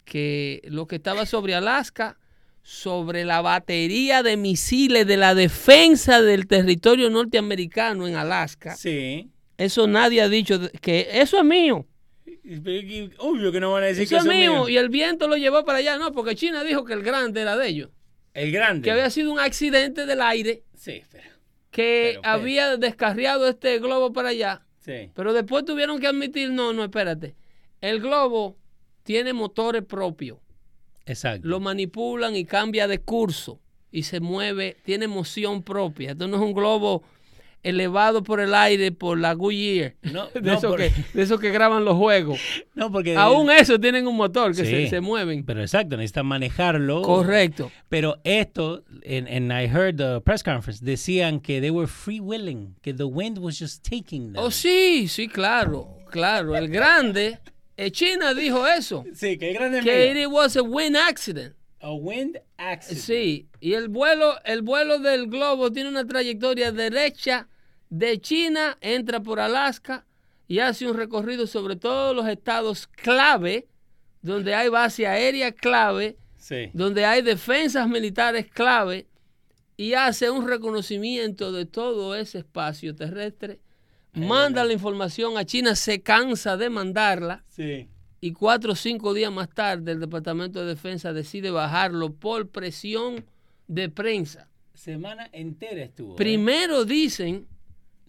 Que 0.05 0.61
lo 0.67 0.87
que 0.87 0.97
estaba 0.97 1.25
sobre 1.25 1.55
Alaska, 1.55 2.19
sobre 2.63 3.25
la 3.25 3.41
batería 3.41 4.23
de 4.23 4.37
misiles 4.37 5.07
de 5.07 5.17
la 5.17 5.35
defensa 5.35 6.21
del 6.21 6.47
territorio 6.47 7.09
norteamericano 7.09 8.07
en 8.07 8.17
Alaska, 8.17 8.77
Sí. 8.77 9.31
eso 9.57 9.87
nadie 9.87 10.21
ha 10.21 10.29
dicho 10.29 10.61
que 10.83 11.09
eso 11.13 11.39
es 11.39 11.45
mío. 11.45 11.87
Obvio 13.19 13.51
que 13.51 13.61
no 13.61 13.73
van 13.73 13.85
a 13.85 13.87
decir 13.87 14.03
Eso 14.05 14.17
que 14.17 14.21
es 14.21 14.25
mío. 14.27 14.53
míos. 14.53 14.71
Y 14.71 14.77
el 14.77 14.91
viento 14.91 15.27
lo 15.27 15.37
llevó 15.39 15.65
para 15.65 15.79
allá. 15.79 15.97
No, 15.97 16.13
porque 16.13 16.35
China 16.35 16.63
dijo 16.65 16.85
que 16.85 16.93
el 16.93 17.03
grande 17.03 17.41
era 17.41 17.57
de 17.57 17.69
ellos. 17.69 17.91
El 18.35 18.51
grande. 18.53 18.83
Que 18.85 18.91
había 18.91 19.09
sido 19.11 19.33
un 19.33 19.39
accidente 19.41 20.05
del 20.07 20.21
aire 20.21 20.65
Sí, 20.75 21.03
pero. 21.11 21.25
que 21.71 22.11
Pero, 22.11 22.23
pero. 22.23 22.33
había 22.35 22.77
descarriado 22.77 23.49
este 23.49 23.79
globo 23.79 24.13
para 24.13 24.29
allá. 24.31 24.63
Sí. 24.81 25.11
Pero 25.15 25.33
después 25.33 25.65
tuvieron 25.65 25.99
que 26.01 26.07
admitir, 26.09 26.51
no, 26.51 26.73
no, 26.73 26.85
espérate. 26.85 27.35
El 27.81 28.01
globo 28.01 28.57
tiene 29.03 29.33
motores 29.33 29.83
propios. 29.85 30.39
Exacto. 31.07 31.47
Lo 31.49 31.61
manipulan 31.61 32.35
y 32.37 32.45
cambia 32.45 32.87
de 32.89 32.99
curso. 32.99 33.61
Y 33.91 34.03
se 34.03 34.19
mueve, 34.21 34.77
tiene 34.85 35.07
moción 35.07 35.63
propia. 35.63 36.11
Esto 36.13 36.27
no 36.27 36.37
es 36.37 36.43
un 36.43 36.53
globo 36.55 37.05
elevado 37.65 38.23
por 38.23 38.39
el 38.41 38.55
aire 38.55 38.93
por 38.93 39.19
la 39.19 39.33
Goodyear. 39.33 39.95
No, 40.03 40.29
de, 40.35 40.41
no, 40.43 40.77
que, 40.77 40.93
de 41.13 41.23
esos 41.23 41.41
que 41.41 41.51
graban 41.51 41.85
los 41.85 41.97
juegos. 41.97 42.39
No, 42.75 42.91
porque. 42.91 43.17
Aún 43.17 43.51
eso 43.51 43.79
tienen 43.79 44.07
un 44.09 44.17
motor 44.17 44.55
que 44.55 44.65
Sí. 44.65 44.71
se, 44.71 44.89
se 44.91 45.01
mueven. 45.01 45.45
Pero 45.45 45.61
exacto, 45.61 45.97
necesitan 45.97 46.27
manejarlo. 46.27 47.03
Correcto. 47.03 47.71
Pero 47.89 48.19
esto, 48.25 48.83
en 49.03 49.29
en 49.29 49.51
I 49.51 49.65
heard 49.67 49.97
the 49.97 50.21
press 50.21 50.43
conference, 50.43 50.85
decían 50.85 51.41
que 51.41 51.61
they 51.61 51.71
were 51.71 51.87
free 51.87 52.21
willing, 52.21 52.75
que 52.83 52.93
the 52.93 53.05
wind 53.05 53.39
was 53.39 53.59
just 53.59 53.83
taking 53.89 54.33
them. 54.33 54.43
Oh, 54.43 54.51
sí, 54.51 55.07
sí, 55.09 55.29
claro, 55.29 55.99
claro. 56.11 56.57
El 56.57 56.69
grande, 56.69 57.39
China 57.93 58.35
dijo 58.35 58.67
eso, 58.67 59.05
Sí, 59.15 59.39
que 59.39 59.51
el 59.51 59.55
grande 59.55 59.81
que 59.81 60.13
mío. 60.15 60.23
it 60.25 60.29
was 60.33 60.57
a 60.57 60.63
wind 60.63 60.97
accident. 60.97 61.55
A 61.81 61.93
wind 61.93 62.39
accident. 62.57 63.01
Sí, 63.05 63.47
y 63.61 63.75
el 63.75 63.89
vuelo, 63.89 64.35
el 64.45 64.63
vuelo 64.63 64.99
del 64.99 65.27
globo 65.29 65.71
tiene 65.71 65.89
una 65.91 66.05
trayectoria 66.07 66.73
derecha 66.73 67.47
de 67.99 68.21
China, 68.21 68.77
entra 68.81 69.21
por 69.21 69.39
Alaska 69.39 70.05
y 70.49 70.59
hace 70.59 70.89
un 70.91 70.97
recorrido 70.97 71.47
sobre 71.47 71.77
todos 71.77 72.15
los 72.15 72.27
estados 72.27 72.89
clave, 72.89 73.69
donde 74.21 74.55
hay 74.55 74.69
base 74.69 75.07
aérea 75.07 75.53
clave, 75.53 76.17
Sí. 76.37 76.71
donde 76.75 77.05
hay 77.05 77.23
defensas 77.23 77.89
militares 77.89 78.47
clave 78.51 79.07
y 79.77 79.95
hace 79.95 80.29
un 80.29 80.47
reconocimiento 80.49 81.53
de 81.53 81.67
todo 81.67 82.15
ese 82.17 82.39
espacio 82.39 82.95
terrestre. 82.97 83.61
Manda 84.13 84.65
la 84.65 84.73
información 84.73 85.39
a 85.39 85.45
China, 85.45 85.75
se 85.77 86.03
cansa 86.03 86.57
de 86.57 86.71
mandarla 86.71 87.45
Sí. 87.49 87.89
y 88.21 88.33
cuatro 88.33 88.73
o 88.73 88.77
cinco 88.77 89.15
días 89.15 89.33
más 89.33 89.49
tarde 89.51 89.93
el 89.93 90.01
Departamento 90.01 90.61
de 90.61 90.67
Defensa 90.67 91.13
decide 91.13 91.51
bajarlo 91.53 92.13
por 92.13 92.49
presión 92.49 93.25
de 93.69 93.89
prensa. 93.89 94.49
Semana 94.75 95.29
entera 95.33 95.83
estuvo. 95.85 96.15
¿eh? 96.15 96.17
Primero 96.17 96.85
dicen 96.85 97.47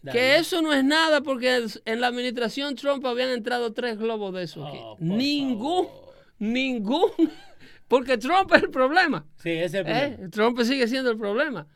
Dale. 0.06 0.18
que 0.20 0.38
eso 0.38 0.62
no 0.62 0.72
es 0.74 0.84
nada 0.84 1.22
porque 1.22 1.66
en 1.86 2.00
la 2.02 2.08
administración 2.08 2.76
Trump 2.76 3.06
habían 3.06 3.30
entrado 3.30 3.74
tres 3.74 3.98
globos 3.98 4.34
de 4.34 4.44
esos. 4.44 4.68
aquí. 4.68 4.78
Oh, 4.80 4.96
ningún, 5.00 5.86
favor. 5.88 6.14
ningún, 6.40 7.12
porque 7.88 8.18
Trump 8.18 8.52
es 8.54 8.64
el 8.64 8.70
problema. 8.70 9.26
Sí, 9.38 9.50
ese 9.50 9.66
es 9.66 9.74
el 9.74 9.88
¿eh? 9.88 10.10
problema. 10.12 10.30
Trump 10.32 10.62
sigue 10.62 10.88
siendo 10.88 11.12
el 11.12 11.18
problema. 11.18 11.68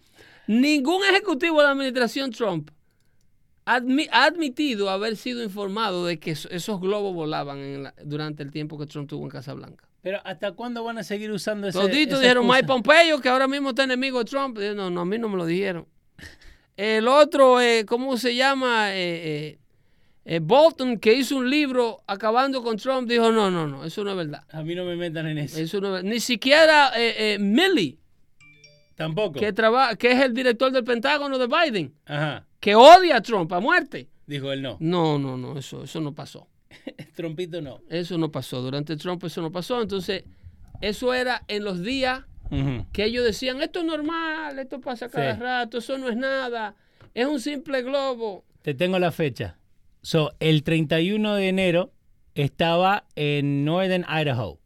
Ningún 0.47 1.03
ejecutivo 1.05 1.59
de 1.59 1.65
la 1.65 1.71
administración 1.71 2.31
Trump 2.31 2.71
admi- 3.65 4.09
ha 4.11 4.25
admitido 4.25 4.89
haber 4.89 5.15
sido 5.15 5.43
informado 5.43 6.05
de 6.05 6.19
que 6.19 6.31
eso- 6.31 6.49
esos 6.49 6.79
globos 6.81 7.13
volaban 7.13 7.57
en 7.59 7.83
la- 7.83 7.93
durante 8.03 8.41
el 8.43 8.51
tiempo 8.51 8.77
que 8.79 8.85
Trump 8.85 9.05
estuvo 9.05 9.23
en 9.25 9.29
Casa 9.29 9.53
Blanca. 9.53 9.87
Pero 10.01 10.19
¿hasta 10.23 10.53
cuándo 10.53 10.83
van 10.83 10.97
a 10.97 11.03
seguir 11.03 11.29
usando 11.31 11.67
ese 11.67 11.77
Toditos 11.77 12.21
dijeron 12.21 12.45
excusa? 12.45 12.57
Mike 12.61 12.67
Pompeo, 12.67 13.19
que 13.21 13.27
ahora 13.29 13.47
mismo 13.47 13.69
está 13.69 13.83
enemigo 13.83 14.19
de 14.19 14.25
Trump. 14.25 14.57
No, 14.75 14.89
no, 14.89 15.01
a 15.01 15.05
mí 15.05 15.17
no 15.17 15.27
me 15.29 15.35
lo 15.37 15.45
dijeron. 15.45 15.87
El 16.81 17.09
otro, 17.09 17.59
eh, 17.59 17.83
¿cómo 17.85 18.15
se 18.17 18.35
llama? 18.35 18.93
Eh, 18.95 18.97
eh, 18.97 19.59
eh, 20.23 20.39
Bolton, 20.41 20.97
que 20.97 21.13
hizo 21.13 21.35
un 21.35 21.49
libro 21.49 22.01
acabando 22.07 22.63
con 22.63 22.77
Trump, 22.77 23.09
dijo, 23.09 23.31
no, 23.33 23.51
no, 23.51 23.67
no, 23.67 23.83
eso 23.83 24.01
no 24.05 24.11
es 24.11 24.15
verdad. 24.17 24.43
A 24.51 24.63
mí 24.63 24.75
no 24.75 24.85
me 24.85 24.95
metan 24.95 25.27
en 25.27 25.39
eso. 25.39 25.59
Eso 25.59 25.81
no 25.81 25.97
es- 25.97 26.03
Ni 26.05 26.21
siquiera 26.21 26.91
Milley, 27.39 27.99
Tampoco. 28.95 29.39
que, 29.39 29.51
traba- 29.53 29.95
que 29.97 30.11
es 30.11 30.21
el 30.21 30.33
director 30.33 30.71
del 30.71 30.83
Pentágono 30.85 31.37
de 31.37 31.47
Biden, 31.47 31.93
Ajá. 32.05 32.45
que 32.61 32.75
odia 32.75 33.17
a 33.17 33.21
Trump 33.21 33.51
a 33.53 33.59
muerte. 33.59 34.07
Dijo 34.25 34.51
él 34.51 34.61
no. 34.61 34.77
No, 34.79 35.19
no, 35.19 35.35
no, 35.37 35.57
eso, 35.57 35.83
eso 35.83 35.99
no 35.99 36.13
pasó. 36.13 36.47
Trompito 37.15 37.61
no. 37.61 37.81
Eso 37.89 38.17
no 38.17 38.31
pasó. 38.31 38.61
Durante 38.61 38.95
Trump 38.95 39.23
eso 39.25 39.41
no 39.41 39.51
pasó. 39.51 39.81
Entonces, 39.81 40.23
eso 40.79 41.13
era 41.13 41.43
en 41.49 41.63
los 41.65 41.81
días 41.81 42.23
Que 42.91 43.05
ellos 43.05 43.23
decían, 43.25 43.61
esto 43.61 43.79
es 43.79 43.85
normal, 43.85 44.57
esto 44.59 44.81
pasa 44.81 45.09
cada 45.09 45.35
Sí. 45.35 45.39
rato, 45.41 45.77
eso 45.77 45.97
no 45.97 46.09
es 46.09 46.17
nada, 46.17 46.75
es 47.13 47.25
un 47.25 47.39
simple 47.39 47.81
globo. 47.83 48.43
Te 48.61 48.73
tengo 48.73 48.97
la 48.99 49.11
fecha. 49.11 49.57
So, 50.01 50.31
el 50.39 50.63
31 50.63 51.35
de 51.35 51.49
enero 51.49 51.91
estaba 52.35 53.05
en 53.15 53.65
Northern 53.65 54.05
Idaho. 54.09 54.59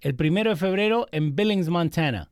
El 0.00 0.14
1 0.14 0.50
de 0.50 0.56
febrero 0.56 1.06
en 1.12 1.34
Billings, 1.34 1.68
Montana. 1.68 2.30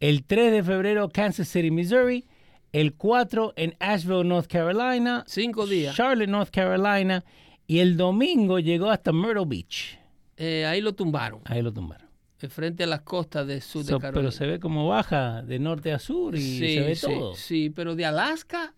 El 0.00 0.24
3 0.24 0.52
de 0.52 0.62
febrero 0.62 1.08
Kansas 1.08 1.48
City, 1.48 1.70
Missouri. 1.70 2.24
El 2.72 2.94
4 2.94 3.54
en 3.56 3.74
Asheville, 3.78 4.24
North 4.24 4.48
Carolina. 4.48 5.24
Cinco 5.26 5.66
días. 5.66 5.94
Charlotte, 5.96 6.28
North 6.28 6.50
Carolina. 6.50 7.24
Y 7.66 7.78
el 7.78 7.96
domingo 7.96 8.58
llegó 8.58 8.90
hasta 8.90 9.12
Myrtle 9.12 9.44
Beach. 9.46 9.98
Eh, 10.36 10.66
ahí 10.66 10.80
lo 10.82 10.94
tumbaron, 10.94 11.40
Ahí 11.44 11.62
lo 11.62 11.72
tumbaron. 11.72 12.05
Eh, 12.40 12.48
frente 12.48 12.84
a 12.84 12.86
las 12.86 13.02
costas 13.02 13.46
del 13.46 13.62
sur 13.62 13.84
So, 13.84 13.94
de 13.94 14.00
Carolina. 14.00 14.20
pero 14.20 14.30
se 14.32 14.46
ve 14.46 14.60
como 14.60 14.86
baja 14.88 15.42
de 15.42 15.58
norte 15.58 15.92
a 15.92 15.98
sur 15.98 16.34
y 16.36 16.40
sí, 16.40 16.58
se 16.74 16.80
ve 16.80 16.94
sí, 16.96 17.06
todo. 17.06 17.34
sí, 17.34 17.70
pero 17.70 17.94
de 17.94 18.04
Alaska 18.06 18.74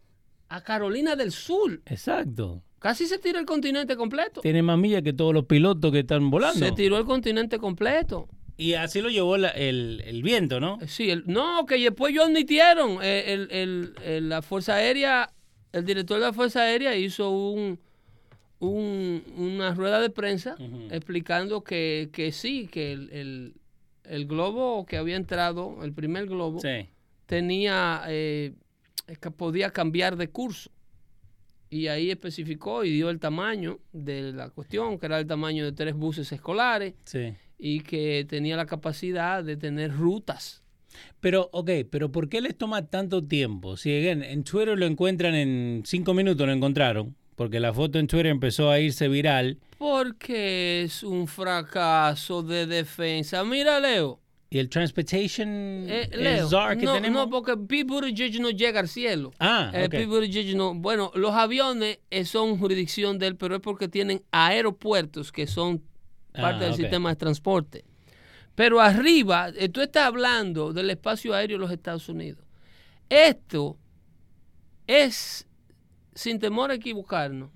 a 0.49 0.63
Carolina 0.63 1.15
del 1.17 1.31
Sur. 1.33 1.83
Exacto. 1.87 2.63
Casi 2.79 3.07
se 3.07 3.19
tira 3.19 3.39
el 3.41 3.45
continente 3.45 3.97
completo. 3.97 4.41
Tiene 4.41 4.63
más 4.63 4.79
millas 4.79 5.03
que 5.03 5.13
todos 5.13 5.35
los 5.35 5.45
pilotos 5.45 5.93
que 5.93 5.99
están 6.01 6.31
volando. 6.31 6.65
Se 6.65 6.73
tiró 6.73 6.97
el 6.97 7.05
continente 7.05 7.59
completo. 7.59 8.29
Y 8.57 8.75
así 8.75 9.01
lo 9.01 9.11
llevó 9.11 9.37
la- 9.37 9.51
el, 9.51 10.03
el 10.07 10.23
viento, 10.23 10.59
¿no? 10.59 10.79
Eh, 10.81 10.89
Sí, 10.89 11.11
el- 11.11 11.25
no, 11.27 11.67
que 11.67 11.77
después 11.77 12.13
ellos 12.13 12.27
admitieron, 12.27 12.99
eh, 13.03 13.25
el, 13.35 13.49
el- 13.51 13.93
el- 14.05 14.29
la 14.29 14.41
Fuerza 14.43 14.77
Aérea, 14.77 15.31
el 15.73 15.85
director 15.85 16.19
de 16.19 16.27
la 16.27 16.33
Fuerza 16.33 16.63
Aérea 16.63 16.97
hizo 16.97 17.31
un, 17.31 17.79
un- 18.61 19.23
una 19.37 19.75
rueda 19.75 20.01
de 20.01 20.11
prensa 20.11 20.57
explicando 20.91 21.63
que, 21.63 22.09
que 22.13 22.33
sí, 22.33 22.67
que 22.71 22.93
el, 22.93 23.11
el- 23.11 23.55
el 24.05 24.27
globo 24.27 24.87
que 24.87 24.97
había 24.97 25.17
entrado, 25.17 25.85
el 25.85 25.93
primer 25.93 26.27
globo, 26.27 26.61
Sí. 26.61 26.89
tenía, 27.27 28.03
eh, 28.09 28.55
que 29.21 29.31
podía 29.31 29.71
cambiar 29.71 30.17
de 30.17 30.29
curso. 30.29 30.71
Y 31.71 31.89
ahí 31.89 32.11
especificó 32.11 32.83
y 32.85 32.91
dio 32.91 33.11
el 33.11 33.21
tamaño 33.21 33.79
de 33.93 34.33
la 34.33 34.49
cuestión, 34.49 34.99
que 34.99 35.05
era 35.07 35.19
el 35.19 35.27
tamaño 35.27 35.65
de 35.67 35.73
tres 35.73 35.95
buses 35.95 36.33
escolares 36.33 36.95
Sí. 37.05 37.35
y 37.59 37.81
que 37.81 38.25
tenía 38.29 38.57
la 38.57 38.65
capacidad 38.65 39.45
de 39.45 39.57
tener 39.59 39.93
rutas. 39.95 40.63
Pero, 41.21 41.51
ok, 41.53 41.71
pero 41.91 42.11
¿por 42.11 42.31
qué 42.31 42.41
les 42.41 42.57
toma 42.57 42.87
tanto 42.87 43.23
tiempo? 43.23 43.77
Si 43.77 43.93
en 43.93 44.43
Twitter 44.45 44.79
lo 44.79 44.87
encuentran 44.87 45.35
en 45.35 45.83
cinco 45.85 46.15
minutos, 46.15 46.47
lo 46.47 46.53
encontraron, 46.55 47.15
porque 47.39 47.59
la 47.61 47.73
foto 47.73 47.99
en 47.99 48.07
Twitter 48.07 48.27
empezó 48.27 48.69
a 48.71 48.79
irse 48.81 49.09
viral 49.09 49.57
Porque 49.79 50.83
es 50.83 51.03
un 51.03 51.27
fracaso 51.27 52.43
de 52.43 52.67
defensa. 52.67 53.45
Mira, 53.45 53.81
Leo. 53.81 54.21
y 54.51 54.59
el 54.59 54.69
transportation 54.69 55.49
eh, 55.89 56.09
el 56.13 56.25
Leo 56.25 56.49
czar 56.51 56.77
que 56.77 56.85
no, 56.85 56.95
tenemos. 56.95 57.27
no, 57.27 57.31
porque 57.31 57.57
Pete 57.57 57.85
Buttigieg 57.85 58.41
no 58.41 58.51
llega 58.51 58.81
al 58.81 58.89
cielo. 58.89 59.33
Ah, 59.39 59.71
Eh. 59.73 59.89
Pete 59.89 60.07
Buttigieg 60.07 60.57
no. 60.57 60.75
Bueno, 60.75 61.11
los 61.15 61.33
aviones 61.33 62.01
eh, 62.11 62.25
son 62.25 62.59
jurisdicción 62.59 63.19
de 63.19 63.29
él, 63.29 63.37
pero 63.37 63.55
es 63.55 63.61
porque 63.63 63.89
tienen 63.89 64.23
aeropuertos 64.33 65.31
que 65.33 65.47
son 65.47 65.79
parte 66.33 66.57
Ah, 66.57 66.59
del 66.65 66.71
ok. 66.73 66.77
sistema 66.77 67.09
de 67.11 67.17
transporte. 67.17 67.85
Pero 68.55 68.81
arriba, 68.81 69.51
eh, 69.57 69.69
tú 69.69 69.81
estás 69.81 70.07
hablando 70.07 70.73
del 70.73 70.91
espacio 70.91 71.33
aéreo 71.35 71.57
de 71.59 71.61
los 71.63 71.71
Estados 71.71 72.09
Unidos. 72.09 72.45
Esto 73.09 73.77
es, 74.87 75.47
sin 76.19 76.41
temor 76.41 76.73
a 76.73 76.75
equivocarnos, 76.75 77.51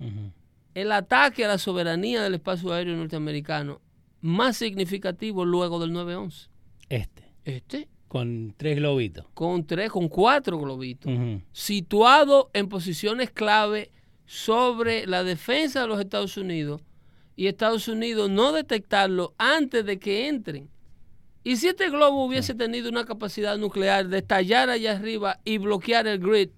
el 0.73 0.91
ataque 0.93 1.43
a 1.43 1.49
la 1.49 1.57
soberanía 1.57 2.23
del 2.23 2.35
espacio 2.35 2.71
aéreo 2.71 2.95
norteamericano 2.95 3.81
más 4.21 4.55
significativo 4.55 5.43
luego 5.43 5.79
del 5.79 5.91
9-11. 5.91 6.47
Este, 6.87 7.23
Este, 7.43 7.89
con 8.07 8.53
tres 8.55 8.77
globitos. 8.77 9.25
con 9.33 9.65
tres, 9.65 9.91
con 9.91 10.07
cuatro 10.07 10.57
globitos, 10.57 11.11
situado 11.51 12.51
en 12.53 12.69
posiciones 12.69 13.31
clave 13.31 13.91
sobre 14.25 15.05
la 15.07 15.25
defensa 15.25 15.81
de 15.81 15.87
los 15.87 15.99
Estados 15.99 16.37
Unidos 16.37 16.81
y 17.35 17.47
Estados 17.47 17.89
Unidos 17.89 18.29
no 18.29 18.53
detectarlo 18.53 19.33
antes 19.37 19.85
de 19.85 19.99
que 19.99 20.29
entren. 20.29 20.69
Y 21.43 21.57
si 21.57 21.67
este 21.67 21.89
globo 21.89 22.23
hubiese 22.23 22.55
tenido 22.55 22.89
una 22.89 23.03
capacidad 23.03 23.57
nuclear 23.57 24.07
de 24.07 24.19
estallar 24.19 24.69
allá 24.69 24.93
arriba 24.93 25.41
y 25.43 25.57
bloquear 25.57 26.07
el 26.07 26.19
grid, 26.19 26.51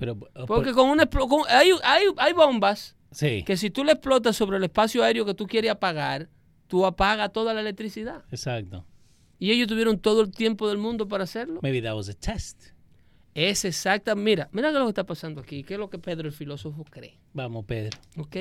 Pero, 0.00 0.18
por- 0.18 0.46
porque 0.46 0.72
con 0.72 0.88
una 0.90 1.06
con- 1.06 1.44
hay, 1.48 1.70
hay, 1.84 2.04
hay 2.16 2.32
bombas 2.32 2.96
sí, 3.12 3.44
que 3.44 3.56
si 3.56 3.70
tú 3.70 3.84
le 3.84 3.92
explotas 3.92 4.34
sobre 4.36 4.56
el 4.56 4.64
espacio 4.64 5.04
aéreo 5.04 5.24
que 5.24 5.34
tú 5.34 5.46
quieres 5.46 5.70
apagar, 5.70 6.28
tú 6.66 6.84
apagas 6.86 7.32
toda 7.32 7.54
la 7.54 7.60
electricidad. 7.60 8.24
exacto. 8.32 8.84
Y 9.38 9.52
ellos 9.52 9.68
tuvieron 9.68 9.98
todo 9.98 10.20
el 10.22 10.30
tiempo 10.32 10.68
del 10.68 10.76
mundo 10.78 11.08
para 11.08 11.24
hacerlo. 11.24 11.60
Maybe 11.62 11.80
that 11.80 11.94
was 11.94 12.08
a 12.10 12.12
test. 12.14 12.72
Es 13.32 13.64
exacta. 13.64 14.14
Mira, 14.14 14.48
mira 14.52 14.68
qué 14.68 14.74
es 14.74 14.80
lo 14.80 14.84
que 14.86 14.90
está 14.90 15.04
pasando 15.06 15.40
aquí. 15.40 15.62
¿Qué 15.64 15.74
es 15.74 15.80
lo 15.80 15.88
que 15.88 15.98
Pedro 15.98 16.26
el 16.28 16.34
filósofo 16.34 16.84
cree? 16.84 17.18
Vamos, 17.32 17.64
Pedro. 17.64 17.98
¿Ok? 18.18 18.36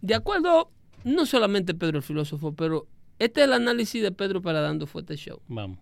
De 0.00 0.14
acuerdo, 0.14 0.72
no 1.04 1.24
solamente 1.24 1.72
Pedro 1.74 1.98
el 1.98 2.02
filósofo, 2.02 2.52
pero 2.54 2.88
este 3.20 3.42
es 3.42 3.46
el 3.46 3.52
análisis 3.52 4.02
de 4.02 4.10
Pedro 4.10 4.42
para 4.42 4.60
Dando 4.60 4.86
Fuerte 4.88 5.16
Show. 5.16 5.40
Vamos. 5.46 5.78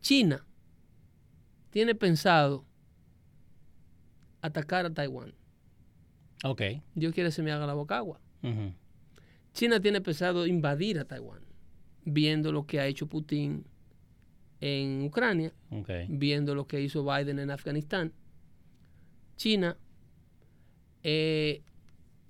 China 0.00 0.46
tiene 1.70 1.94
pensado 1.94 2.64
atacar 4.42 4.86
a 4.86 4.90
Taiwán. 4.94 5.34
Ok. 6.44 6.62
Dios 6.94 7.12
quiere 7.12 7.28
que 7.28 7.32
se 7.32 7.42
me 7.42 7.52
haga 7.52 7.66
la 7.66 7.74
boca 7.74 7.96
agua. 7.96 8.20
China 9.52 9.80
tiene 9.80 10.00
pensado 10.00 10.46
invadir 10.46 10.98
a 10.98 11.04
Taiwán, 11.04 11.40
viendo 12.04 12.52
lo 12.52 12.66
que 12.66 12.80
ha 12.80 12.86
hecho 12.86 13.06
Putin 13.06 13.64
en 14.60 15.02
Ucrania, 15.02 15.52
Ok. 15.70 15.90
viendo 16.08 16.54
lo 16.54 16.66
que 16.66 16.80
hizo 16.80 17.04
Biden 17.04 17.38
en 17.38 17.50
Afganistán. 17.50 18.12
China, 19.36 19.76
eh, 21.02 21.62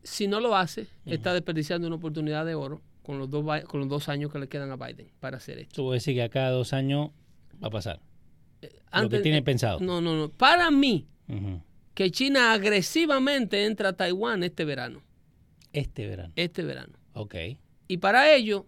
si 0.02 0.26
no 0.28 0.40
lo 0.40 0.56
hace, 0.56 0.86
está 1.06 1.32
desperdiciando 1.34 1.86
una 1.86 1.96
oportunidad 1.96 2.46
de 2.46 2.54
oro 2.54 2.80
con 3.02 3.18
los, 3.18 3.28
dos, 3.28 3.44
con 3.64 3.80
los 3.80 3.88
dos 3.88 4.08
años 4.08 4.32
que 4.32 4.38
le 4.38 4.48
quedan 4.48 4.70
a 4.70 4.76
Biden 4.76 5.08
para 5.20 5.36
hacer 5.38 5.58
esto. 5.58 5.90
A 5.90 5.94
decir 5.94 6.14
que 6.14 6.22
a 6.22 6.28
cada 6.28 6.50
dos 6.50 6.72
años 6.72 7.10
va 7.62 7.68
a 7.68 7.70
pasar. 7.70 8.00
lo 8.92 9.08
que 9.08 9.20
tiene 9.20 9.38
eh, 9.38 9.42
pensado. 9.42 9.80
No, 9.80 10.00
no, 10.00 10.16
no. 10.16 10.28
Para 10.30 10.70
mí. 10.70 11.06
Que 11.94 12.10
China 12.10 12.52
agresivamente 12.52 13.64
entra 13.64 13.90
a 13.90 13.92
Taiwán 13.92 14.42
este 14.42 14.64
verano. 14.64 15.02
Este 15.72 16.06
verano. 16.06 16.32
Este 16.36 16.62
verano. 16.62 16.98
Ok. 17.14 17.34
Y 17.88 17.98
para 17.98 18.32
ello 18.34 18.66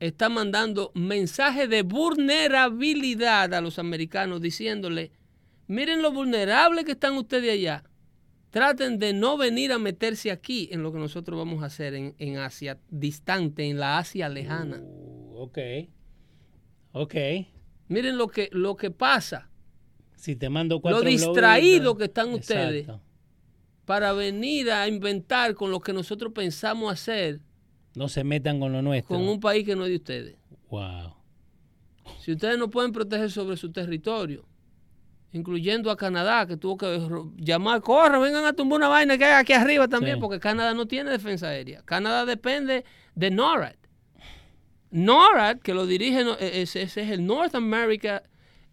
está 0.00 0.28
mandando 0.28 0.92
mensajes 0.94 1.68
de 1.68 1.82
vulnerabilidad 1.82 3.52
a 3.54 3.60
los 3.60 3.78
americanos 3.78 4.40
diciéndole, 4.40 5.12
miren 5.66 6.02
lo 6.02 6.12
vulnerables 6.12 6.84
que 6.84 6.92
están 6.92 7.14
ustedes 7.14 7.52
allá. 7.52 7.84
Traten 8.50 8.98
de 8.98 9.12
no 9.12 9.36
venir 9.36 9.72
a 9.72 9.78
meterse 9.78 10.32
aquí 10.32 10.68
en 10.72 10.82
lo 10.82 10.92
que 10.92 10.98
nosotros 10.98 11.38
vamos 11.38 11.62
a 11.62 11.66
hacer 11.66 11.94
en, 11.94 12.16
en 12.18 12.38
Asia 12.38 12.80
distante, 12.88 13.68
en 13.68 13.78
la 13.78 13.98
Asia 13.98 14.28
lejana. 14.28 14.80
Uh, 14.80 15.42
ok. 15.42 15.58
Ok. 16.92 17.14
Miren 17.86 18.18
lo 18.18 18.26
que, 18.26 18.48
lo 18.50 18.76
que 18.76 18.90
pasa 18.90 19.49
Si 20.20 20.36
te 20.36 20.50
mando 20.50 20.80
cuatro 20.82 21.00
Lo 21.02 21.08
distraído 21.08 21.96
que 21.96 22.04
están 22.04 22.28
ustedes. 22.34 22.86
Para 23.86 24.12
venir 24.12 24.70
a 24.70 24.86
inventar 24.86 25.54
con 25.54 25.70
lo 25.70 25.80
que 25.80 25.94
nosotros 25.94 26.30
pensamos 26.34 26.92
hacer 26.92 27.40
No 27.94 28.06
se 28.08 28.22
metan 28.22 28.60
con 28.60 28.70
lo 28.70 28.82
nuestro. 28.82 29.16
con 29.16 29.26
un 29.26 29.40
país 29.40 29.64
que 29.64 29.74
no 29.74 29.84
es 29.84 29.90
de 29.90 29.96
ustedes. 29.96 30.36
Wow. 30.68 31.14
Si 32.20 32.32
ustedes 32.32 32.58
no 32.58 32.68
pueden 32.68 32.92
proteger 32.92 33.30
sobre 33.30 33.56
su 33.56 33.72
territorio, 33.72 34.44
incluyendo 35.32 35.90
a 35.90 35.96
Canadá, 35.96 36.46
que 36.46 36.58
tuvo 36.58 36.76
que 36.76 37.00
llamar, 37.38 37.80
corre, 37.80 38.18
vengan 38.18 38.44
a 38.44 38.52
tumbar 38.52 38.76
una 38.78 38.88
vaina 38.88 39.16
que 39.16 39.24
hay 39.24 39.40
aquí 39.40 39.54
arriba 39.54 39.88
también, 39.88 40.16
Sí. 40.16 40.20
porque 40.20 40.38
Canadá 40.38 40.74
no 40.74 40.86
tiene 40.86 41.10
defensa 41.10 41.48
aérea. 41.48 41.82
Canadá 41.82 42.26
depende 42.26 42.84
de 43.14 43.30
NORAD. 43.30 43.74
NORAD, 44.90 45.60
que 45.60 45.72
lo 45.72 45.86
dirige, 45.86 46.24
ese, 46.40 46.82
ese 46.82 47.02
es 47.02 47.10
el 47.10 47.24
North 47.24 47.54
America 47.54 48.22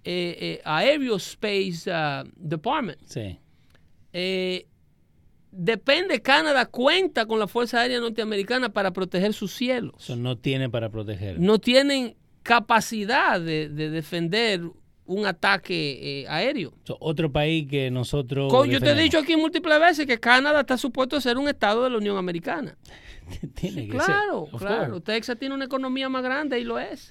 eh, 0.09 0.37
eh, 0.39 0.61
Aerospace 0.63 1.91
ah, 1.91 2.23
Department. 2.35 2.99
Sí. 3.05 3.37
Eh, 4.13 4.65
depende, 5.51 6.21
Canadá 6.21 6.65
cuenta 6.65 7.25
con 7.25 7.39
la 7.39 7.47
Fuerza 7.47 7.81
Aérea 7.81 7.99
Norteamericana 7.99 8.69
para 8.69 8.91
proteger 8.91 9.33
sus 9.33 9.53
cielos 9.53 9.95
Eso 10.03 10.15
no 10.15 10.37
tiene 10.37 10.69
para 10.69 10.89
proteger. 10.89 11.39
no 11.39 11.59
tienen 11.59 12.15
capacidad 12.43 13.39
de, 13.41 13.69
de 13.69 13.89
defender 13.89 14.61
un 15.05 15.25
ataque 15.25 16.21
eh, 16.21 16.27
aéreo. 16.27 16.73
So, 16.83 16.97
otro 16.99 17.31
país 17.31 17.65
que 17.69 17.89
nosotros. 17.91 18.51
Co- 18.51 18.65
Yo 18.65 18.79
te 18.81 18.91
he 18.91 18.95
dicho 18.95 19.19
aquí 19.19 19.35
múltiples 19.37 19.79
veces 19.79 20.05
que 20.05 20.19
Canadá 20.19 20.61
está 20.61 20.77
supuesto 20.77 21.15
a 21.15 21.21
ser 21.21 21.37
un 21.37 21.47
estado 21.47 21.83
de 21.85 21.89
la 21.89 21.97
Unión 21.97 22.17
Americana. 22.17 22.77
Tiene 23.55 23.81
Sí, 23.83 23.87
que 23.89 23.97
claro, 23.97 24.47
ser. 24.51 24.59
Claro. 24.59 25.01
Texas 25.01 25.37
tiene 25.39 25.55
una 25.55 25.65
economía 25.65 26.07
más 26.09 26.23
grande 26.23 26.59
y 26.59 26.63
lo 26.65 26.77
es. 26.79 27.09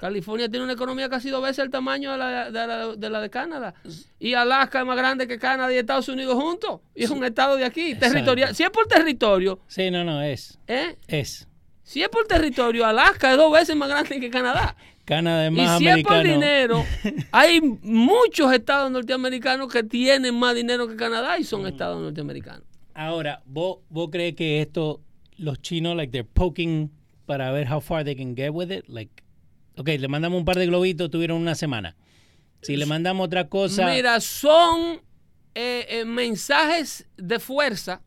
California 0.00 0.48
tiene 0.48 0.64
una 0.64 0.72
economía 0.72 1.08
casi 1.10 1.28
dos 1.28 1.42
veces 1.42 1.58
el 1.58 1.70
tamaño 1.70 2.12
de 2.12 2.18
la 2.18 2.50
de, 2.50 2.66
la- 2.66 2.96
de 2.96 3.10
la 3.10 3.20
de 3.20 3.28
Canadá. 3.30 3.74
Y 4.18 4.32
Alaska 4.32 4.80
es 4.80 4.86
más 4.86 4.96
grande 4.96 5.28
que 5.28 5.38
Canadá 5.38 5.72
y 5.72 5.76
Estados 5.76 6.08
Unidos 6.08 6.34
juntos. 6.34 6.80
Y 6.94 7.04
es 7.04 7.10
un 7.10 7.22
estado 7.22 7.56
de 7.56 7.64
aquí, 7.66 7.90
Exacto. 7.92 8.08
territorial. 8.14 8.54
Si 8.54 8.62
es 8.62 8.70
por 8.70 8.86
territorio, 8.86 9.60
Sí, 9.66 9.90
no, 9.90 10.02
no, 10.02 10.22
es. 10.22 10.58
¿eh? 10.66 10.96
Es. 11.06 11.46
Si 11.82 12.02
es 12.02 12.08
por 12.08 12.26
territorio, 12.26 12.86
Alaska 12.86 13.30
es 13.32 13.36
dos 13.36 13.52
veces 13.52 13.76
más 13.76 13.88
grande 13.90 14.18
que 14.20 14.30
Canadá. 14.30 14.74
Canadá 15.04 15.46
es 15.46 15.52
Y 15.52 15.56
más 15.56 15.78
si 15.78 15.88
es 15.88 16.02
por 16.04 16.22
dinero, 16.22 16.84
hay 17.32 17.60
muchos 17.82 18.52
estados 18.52 18.90
norteamericanos 18.90 19.70
que 19.72 19.82
tienen 19.82 20.34
más 20.38 20.54
dinero 20.54 20.86
que 20.88 20.96
Canadá 20.96 21.38
y 21.38 21.44
son 21.44 21.66
estados 21.66 22.00
norteamericanos. 22.00 22.62
Ahora, 22.94 23.42
¿vos, 23.44 23.78
¿vos 23.88 24.08
crees 24.10 24.34
que 24.34 24.60
esto, 24.62 25.00
los 25.36 25.60
chinos, 25.60 25.96
like, 25.96 26.10
they're 26.12 26.28
poking 26.32 26.90
para 27.26 27.50
ver 27.52 27.70
how 27.70 27.80
far 27.80 28.04
they 28.04 28.14
can 28.16 28.36
get 28.36 28.50
with 28.52 28.70
it? 28.70 28.84
Like, 28.88 29.22
ok, 29.76 29.88
le 29.98 30.08
mandamos 30.08 30.38
un 30.38 30.44
par 30.44 30.56
de 30.56 30.66
globitos, 30.66 31.10
tuvieron 31.10 31.40
una 31.40 31.54
semana. 31.54 31.96
Si 32.62 32.76
le 32.76 32.86
mandamos 32.86 33.26
otra 33.26 33.48
cosa. 33.48 33.90
Mira, 33.90 34.20
son 34.20 35.00
eh, 35.54 35.86
eh, 35.88 36.04
mensajes 36.04 37.06
de 37.16 37.38
fuerza 37.38 38.02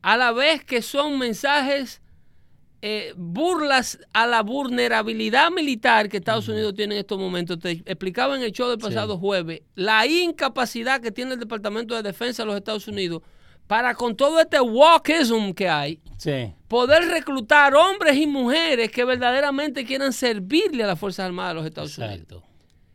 a 0.00 0.16
la 0.16 0.32
vez 0.32 0.64
que 0.64 0.80
son 0.80 1.18
mensajes 1.18 2.00
eh, 2.80 3.12
burlas 3.16 3.98
a 4.12 4.26
la 4.26 4.42
vulnerabilidad 4.42 5.50
militar 5.50 6.08
que 6.08 6.18
Estados 6.18 6.48
Unidos 6.48 6.74
tiene 6.74 6.94
en 6.94 7.00
estos 7.00 7.18
momentos. 7.18 7.58
Te 7.58 7.70
explicaba 7.72 8.36
en 8.36 8.42
el 8.42 8.52
show 8.52 8.68
del 8.68 8.78
pasado 8.78 9.18
jueves 9.18 9.62
la 9.74 10.06
incapacidad 10.06 11.00
que 11.00 11.10
tiene 11.10 11.34
el 11.34 11.40
Departamento 11.40 11.94
de 11.94 12.02
Defensa 12.02 12.44
de 12.44 12.46
los 12.46 12.56
Estados 12.56 12.86
Unidos 12.86 13.22
para 13.66 13.94
con 13.94 14.16
todo 14.16 14.40
este 14.40 14.60
walkism 14.60 15.52
que 15.52 15.68
hay, 15.68 16.00
Sí. 16.18 16.54
poder 16.68 17.08
reclutar 17.08 17.74
hombres 17.74 18.16
y 18.16 18.26
mujeres 18.26 18.90
que 18.90 19.04
verdaderamente 19.04 19.84
quieran 19.84 20.12
servirle 20.12 20.84
a 20.84 20.86
las 20.88 20.98
Fuerzas 20.98 21.26
Armadas 21.26 21.50
de 21.50 21.54
los 21.56 21.66
Estados 21.66 21.98
Unidos. 21.98 22.42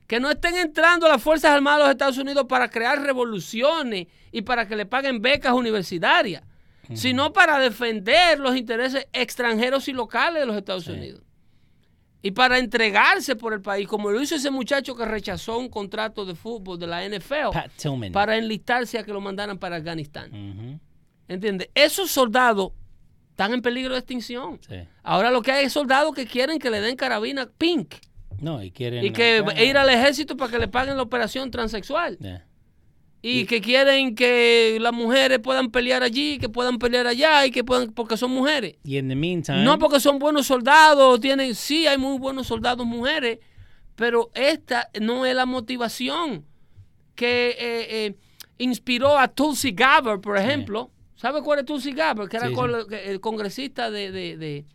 Que 0.08 0.20
no 0.20 0.30
estén 0.30 0.56
entrando 0.58 1.06
a 1.06 1.10
las 1.10 1.22
Fuerzas 1.22 1.52
Armadas 1.52 1.80
de 1.80 1.84
los 1.86 1.92
Estados 1.92 2.18
Unidos 2.18 2.46
para 2.50 2.70
crear 2.70 3.02
revoluciones 3.02 4.08
y 4.32 4.42
para 4.42 4.68
que 4.68 4.76
le 4.76 4.86
paguen 4.86 5.22
becas 5.22 5.54
universitarias, 5.54 6.44
sino 6.94 7.32
para 7.32 7.60
defender 7.60 8.40
los 8.40 8.56
intereses 8.58 9.08
extranjeros 9.14 9.88
y 9.88 9.94
locales 9.94 10.42
de 10.42 10.46
los 10.46 10.58
Estados 10.58 10.88
Unidos. 10.88 11.22
Y 12.24 12.32
para 12.32 12.60
entregarse 12.60 13.36
por 13.36 13.54
el 13.54 13.62
país, 13.62 13.88
como 13.88 14.12
lo 14.12 14.22
hizo 14.22 14.36
ese 14.36 14.52
muchacho 14.52 14.96
que 14.96 15.06
rechazó 15.06 15.58
un 15.58 15.70
contrato 15.70 16.24
de 16.26 16.36
fútbol 16.36 16.78
de 16.78 16.86
la 16.88 17.04
NFL 17.08 18.12
para 18.14 18.38
enlistarse 18.38 19.00
a 19.00 19.04
que 19.04 19.12
lo 19.12 19.22
mandaran 19.22 19.58
para 19.58 19.78
Afganistán. 19.78 20.30
Ujú. 20.32 20.80
¿Entiendes? 21.28 21.70
Esos 21.74 22.12
soldados 22.12 22.74
están 23.32 23.54
en 23.54 23.62
peligro 23.62 23.94
de 23.94 24.00
extinción. 24.00 24.60
Sí. 24.68 24.76
Ahora 25.02 25.32
lo 25.32 25.42
que 25.42 25.52
hay 25.52 25.66
es 25.66 25.74
soldados 25.74 26.14
que 26.14 26.28
quieren 26.28 26.60
que 26.60 26.70
le 26.70 26.80
den 26.80 26.96
carabina 26.96 27.50
pink 27.58 27.96
No, 28.40 28.62
y 28.62 28.70
quieren. 28.70 29.04
y 29.04 29.12
que 29.12 29.44
ir 29.66 29.78
al 29.78 29.90
ejército 29.90 30.38
para 30.38 30.52
que 30.52 30.60
le 30.60 30.68
paguen 30.68 30.98
la 30.98 31.04
operación 31.04 31.50
transexual. 31.50 32.18
Yeah. 32.20 32.46
Y 33.24 33.46
que 33.46 33.62
quieren 33.62 34.16
que 34.16 34.80
las 34.82 34.94
mujeres 34.94 35.38
puedan 35.40 35.70
pelear 35.70 36.02
allí, 36.02 36.40
que 36.40 36.50
puedan 36.50 36.80
pelear 36.80 37.06
allá 37.06 37.46
y 37.46 37.52
que 37.52 37.64
puedan 37.64 37.92
porque 37.92 38.18
son 38.18 38.32
mujeres. 38.32 38.78
Y 38.84 38.98
en 38.98 39.10
the 39.10 39.16
meantime. 39.16 39.64
No 39.64 39.78
porque 39.78 40.00
son 40.00 40.18
buenos 40.18 40.48
soldados, 40.48 41.20
tienen 41.20 41.54
sí 41.54 41.86
hay 41.86 42.00
muy 42.00 42.18
buenos 42.18 42.48
soldados 42.48 42.86
mujeres, 42.86 43.38
pero 43.96 44.32
esta 44.34 44.90
no 45.00 45.26
es 45.28 45.36
la 45.36 45.46
motivación 45.46 46.46
que 47.14 47.50
eh, 47.50 47.56
eh, 48.08 48.16
inspiró 48.58 49.18
a 49.20 49.28
Tulsi 49.28 49.72
Gabbard, 49.72 50.20
por 50.22 50.38
ejemplo. 50.38 50.90
¿Sabe 51.16 51.44
cuál 51.44 51.60
es 51.60 51.66
Tulsi 51.66 51.92
Gabbard? 51.92 52.28
Que 52.28 52.38
era 52.38 52.48
Sí, 52.48 52.56
sí. 52.56 52.96
el 53.06 53.20
congresista 53.20 53.92
de 53.92 54.12
de 54.12 54.38
de 54.38 54.66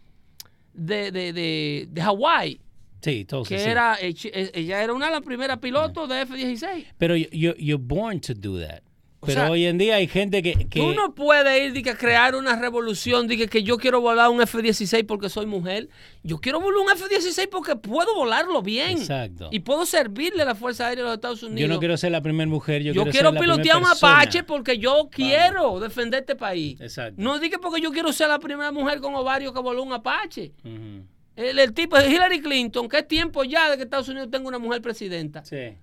de, 0.75 1.11
de, 1.11 1.33
de- 1.33 1.89
de 1.91 2.03
Hawái, 2.03 2.61
Sí, 3.07 3.25
que 3.55 3.59
sí. 3.59 3.69
era 3.69 3.97
eh, 4.01 4.15
eh, 4.25 4.51
ella 4.55 4.83
era 4.83 4.93
una 4.93 5.07
de 5.07 5.13
las 5.13 5.23
primeras 5.23 5.59
pilotos 5.59 6.09
de 6.09 6.23
F-16. 6.23 6.87
Pero 6.99 7.17
you, 7.17 7.29
you- 7.33 7.55
you're 7.59 7.83
born 7.83 8.21
to 8.21 8.35
do 8.35 8.61
that. 8.61 8.81
O 9.19 9.27
Pero 9.27 9.41
sea, 9.41 9.51
hoy 9.51 9.65
en 9.65 9.79
día 9.79 9.95
hay 9.97 10.07
gente 10.09 10.43
que. 10.43 10.69
que 10.69 10.79
Tú 10.79 10.93
no 10.93 11.15
puedes 11.15 11.65
ir 11.65 11.73
de 11.73 11.83
que 11.83 11.97
crear 11.97 12.35
una 12.37 12.55
revolución, 12.55 13.27
de 13.27 13.39
que, 13.39 13.49
que 13.49 13.63
yo 13.63 13.79
quiero 13.79 14.03
volar 14.03 14.29
un 14.29 14.43
F-16 14.43 15.07
porque 15.07 15.31
soy 15.31 15.47
mujer. 15.47 15.89
Yo 16.23 16.37
quiero 16.39 16.61
volar 16.61 16.83
un 16.83 16.91
F-16 16.93 17.49
porque 17.51 17.77
puedo 17.77 18.15
volarlo 18.15 18.61
bien. 18.61 18.99
Exacto. 18.99 19.49
Y 19.51 19.61
puedo 19.61 19.87
servirle 19.87 20.43
a 20.43 20.45
la 20.45 20.55
Fuerza 20.55 20.89
Aérea 20.89 21.03
de 21.05 21.09
los 21.09 21.15
Estados 21.17 21.43
Unidos. 21.43 21.61
yo 21.63 21.67
no 21.67 21.79
quiero 21.79 21.97
ser 21.97 22.13
la 22.13 22.21
primera 22.21 22.49
mujer. 22.49 22.83
Yo, 22.83 22.93
Yo 22.93 23.05
quiero, 23.05 23.11
quiero 23.11 23.29
ser 23.31 23.35
la 23.35 23.41
pilotear 23.41 23.77
un. 23.79 23.87
Apache 23.87 24.43
porque 24.45 24.79
yo 24.79 25.09
quiero 25.11 25.81
defender 25.81 26.21
este 26.21 26.37
país. 26.37 26.79
Exacto. 26.81 27.15
No 27.17 27.39
diga 27.39 27.59
porque 27.59 27.81
yo 27.81 27.91
quiero 27.93 28.13
ser 28.13 28.29
la 28.29 28.39
primera 28.39 28.71
mujer 28.71 29.01
con 29.01 29.15
ovario 29.15 29.53
que 29.55 29.61
voló 29.61 29.83
un 29.83 29.95
Apache. 29.95 30.53
Ujú. 30.63 31.07
El, 31.37 31.59
el 31.59 31.73
tipo 31.75 31.99
de 31.99 32.09
Hillary 32.11 32.41
Clinton, 32.41 32.89
que 32.89 32.99
es 32.99 33.07
tiempo 33.09 33.45
ya 33.45 33.71
de 33.71 33.77
que 33.77 33.83
Estados 33.85 34.09
Unidos 34.09 34.31
tenga 34.31 34.49
una 34.49 34.59
mujer 34.59 34.81
presidenta. 34.83 35.45
Sí. 35.45 35.77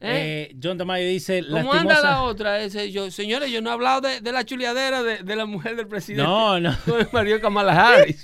¿Eh? 0.00 0.50
Eh, 0.50 0.56
John 0.62 0.76
Tamayo 0.76 1.06
dice. 1.06 1.42
¿Cómo 1.48 1.72
anda 1.72 2.00
la 2.02 2.22
otra? 2.22 2.60
Ese, 2.60 2.90
yo, 2.90 3.10
señores, 3.10 3.50
yo 3.50 3.62
no 3.62 3.70
he 3.70 3.72
hablado 3.72 4.00
de, 4.02 4.20
de 4.20 4.32
la 4.32 4.44
chuleadera 4.44 5.02
de, 5.02 5.18
de 5.22 5.36
la 5.36 5.46
mujer 5.46 5.76
del 5.76 5.86
presidente. 5.86 6.24
No, 6.24 6.58
no. 6.60 6.76
con 6.84 7.08
Mario 7.12 7.40
Kamala 7.40 7.72
Harris. 7.72 8.22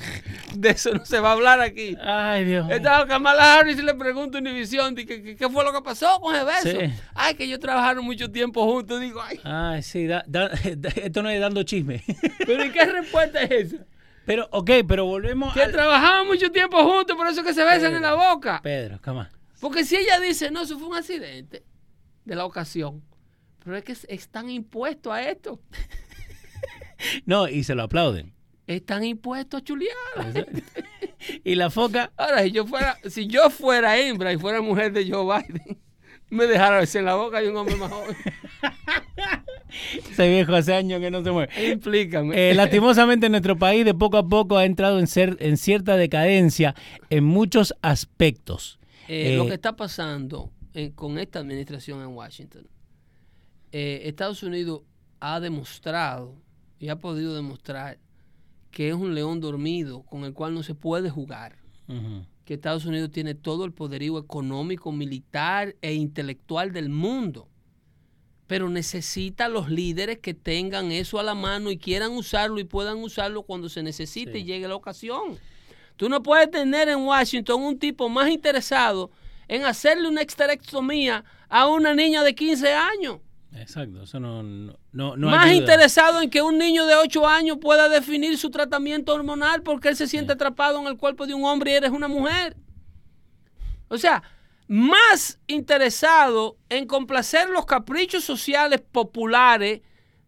De 0.54 0.70
eso 0.70 0.92
no 0.92 1.06
se 1.06 1.20
va 1.20 1.30
a 1.30 1.32
hablar 1.32 1.60
aquí. 1.60 1.96
Ay, 2.02 2.44
Dios. 2.44 2.68
Estaba 2.70 3.06
Kamala 3.06 3.54
Harris 3.58 3.78
y 3.78 3.82
le 3.82 3.94
pregunto 3.94 4.36
a 4.36 4.40
Univision 4.40 4.94
que- 4.94 5.36
qué 5.36 5.48
fue 5.48 5.64
lo 5.64 5.72
que 5.72 5.80
pasó 5.80 6.20
con 6.20 6.34
ese 6.34 6.44
beso. 6.44 6.80
Sí. 6.80 6.92
Ay, 7.14 7.34
que 7.34 7.44
ellos 7.44 7.60
trabajaron 7.60 8.04
mucho 8.04 8.30
tiempo 8.30 8.64
juntos. 8.66 9.00
Digo, 9.00 9.22
ay, 9.22 9.40
Ay, 9.44 9.82
sí, 9.82 10.06
da- 10.06 10.24
da- 10.26 10.50
esto 10.96 11.22
no 11.22 11.30
es 11.30 11.40
dando 11.40 11.62
chisme. 11.62 12.02
pero 12.46 12.64
¿y 12.64 12.70
qué 12.72 12.84
respuesta 12.84 13.42
es 13.42 13.72
esa? 13.72 13.84
Pero, 14.26 14.48
ok, 14.52 14.70
pero 14.86 15.04
volvemos 15.06 15.52
Que 15.54 15.62
al- 15.62 15.72
trabajaban 15.72 16.26
mucho 16.26 16.50
tiempo 16.52 16.82
juntos, 16.84 17.16
por 17.16 17.26
eso 17.28 17.42
que 17.42 17.54
se 17.54 17.64
besan 17.64 17.94
en 17.94 18.02
la 18.02 18.14
boca. 18.14 18.60
Pedro, 18.62 19.00
come 19.02 19.20
on. 19.20 19.28
Porque 19.60 19.84
si 19.84 19.96
ella 19.96 20.18
dice, 20.20 20.50
no, 20.50 20.62
eso 20.62 20.78
fue 20.78 20.88
un 20.88 20.96
accidente 20.96 21.64
de 22.24 22.34
la 22.34 22.44
ocasión, 22.44 23.02
pero 23.62 23.76
es 23.76 23.84
que 23.84 23.96
están 24.14 24.48
impuestos 24.50 25.12
a 25.12 25.22
esto. 25.28 25.60
No, 27.24 27.48
y 27.48 27.64
se 27.64 27.74
lo 27.74 27.84
aplauden. 27.84 28.34
Están 28.66 29.04
impuestos 29.04 29.60
a 29.60 29.64
chulear. 29.64 29.94
Y 31.44 31.54
la 31.54 31.68
foca, 31.68 32.12
Ahora, 32.16 32.42
si 32.42 32.50
yo 32.50 32.66
fuera, 32.66 32.98
si 33.08 33.26
yo 33.26 33.50
fuera 33.50 33.98
hembra 33.98 34.32
y 34.32 34.38
fuera 34.38 34.62
mujer 34.62 34.90
de 34.92 35.10
Joe 35.10 35.24
Biden, 35.42 35.78
me 36.30 36.46
besar 36.46 36.82
en 36.94 37.04
la 37.04 37.14
boca 37.16 37.40
de 37.40 37.50
un 37.50 37.56
hombre 37.56 37.76
más 37.76 37.90
joven. 37.90 38.16
ese 40.10 40.28
viejo 40.28 40.54
hace 40.54 40.74
años 40.74 41.00
que 41.00 41.10
no 41.10 41.22
se 41.22 41.30
mueve. 41.30 41.72
Implícame. 41.72 42.50
Eh, 42.50 42.54
lastimosamente 42.54 43.28
nuestro 43.28 43.56
país 43.58 43.84
de 43.84 43.94
poco 43.94 44.16
a 44.16 44.26
poco 44.28 44.56
ha 44.56 44.64
entrado 44.64 44.98
en, 44.98 45.06
ser, 45.06 45.36
en 45.40 45.56
cierta 45.56 45.96
decadencia 45.96 46.74
en 47.10 47.24
muchos 47.24 47.74
aspectos. 47.82 48.78
Eh, 49.08 49.34
lo 49.36 49.44
eh, 49.44 49.48
que 49.48 49.54
está 49.54 49.76
pasando 49.76 50.50
en- 50.74 50.92
con 50.92 51.18
esta 51.18 51.40
administración 51.40 52.00
en 52.00 52.08
Washington, 52.08 52.66
eh, 53.72 54.02
Estados 54.04 54.42
Unidos 54.42 54.82
ha 55.20 55.40
demostrado 55.40 56.34
y 56.78 56.88
ha 56.88 56.96
podido 56.96 57.34
demostrar 57.34 57.98
que 58.70 58.88
es 58.88 58.94
un 58.94 59.14
león 59.14 59.40
dormido 59.40 60.02
con 60.02 60.24
el 60.24 60.32
cual 60.32 60.54
no 60.54 60.62
se 60.62 60.74
puede 60.74 61.10
jugar. 61.10 61.56
Ujú. 61.88 62.24
Que 62.50 62.54
Estados 62.54 62.84
Unidos 62.84 63.12
tiene 63.12 63.36
todo 63.36 63.64
el 63.64 63.72
poderío 63.72 64.18
económico, 64.18 64.90
militar 64.90 65.76
e 65.82 65.94
intelectual 65.94 66.72
del 66.72 66.88
mundo. 66.88 67.46
Pero 68.48 68.68
necesita 68.68 69.48
los 69.48 69.70
líderes 69.70 70.18
que 70.18 70.34
tengan 70.34 70.90
eso 70.90 71.20
a 71.20 71.22
la 71.22 71.36
mano 71.36 71.70
y 71.70 71.78
quieran 71.78 72.10
usarlo 72.10 72.58
y 72.58 72.64
puedan 72.64 72.98
usarlo 73.04 73.44
cuando 73.44 73.68
se 73.68 73.84
necesite 73.84 74.32
Sí. 74.32 74.38
y 74.38 74.44
llegue 74.46 74.66
la 74.66 74.74
ocasión. 74.74 75.38
Tú 75.94 76.08
no 76.08 76.24
puedes 76.24 76.50
tener 76.50 76.88
en 76.88 76.98
Washington 76.98 77.62
un 77.62 77.78
tipo 77.78 78.08
más 78.08 78.28
interesado 78.28 79.12
en 79.46 79.64
hacerle 79.64 80.08
una 80.08 80.22
esterectomía 80.22 81.24
a 81.48 81.68
una 81.68 81.94
niña 81.94 82.24
de 82.24 82.34
15 82.34 82.74
años. 82.74 83.20
Exacto, 83.52 84.02
eso 84.02 84.20
no, 84.20 84.42
no, 84.42 84.78
no, 84.92 85.16
no 85.16 85.30
más 85.30 85.46
ayuda. 85.46 85.56
interesado 85.56 86.22
en 86.22 86.30
que 86.30 86.40
un 86.40 86.56
niño 86.56 86.86
de 86.86 86.94
8 86.94 87.26
años 87.26 87.58
pueda 87.60 87.88
definir 87.88 88.38
su 88.38 88.50
tratamiento 88.50 89.12
hormonal 89.12 89.62
porque 89.62 89.88
él 89.88 89.96
se 89.96 90.06
siente 90.06 90.32
atrapado 90.32 90.80
en 90.80 90.86
el 90.86 90.96
cuerpo 90.96 91.26
de 91.26 91.34
un 91.34 91.44
hombre 91.44 91.72
y 91.72 91.74
eres 91.74 91.90
una 91.90 92.06
mujer. 92.06 92.56
O 93.88 93.98
sea, 93.98 94.22
más 94.68 95.40
interesado 95.48 96.56
en 96.68 96.86
complacer 96.86 97.48
los 97.50 97.66
caprichos 97.66 98.22
sociales 98.22 98.80
populares 98.80 99.80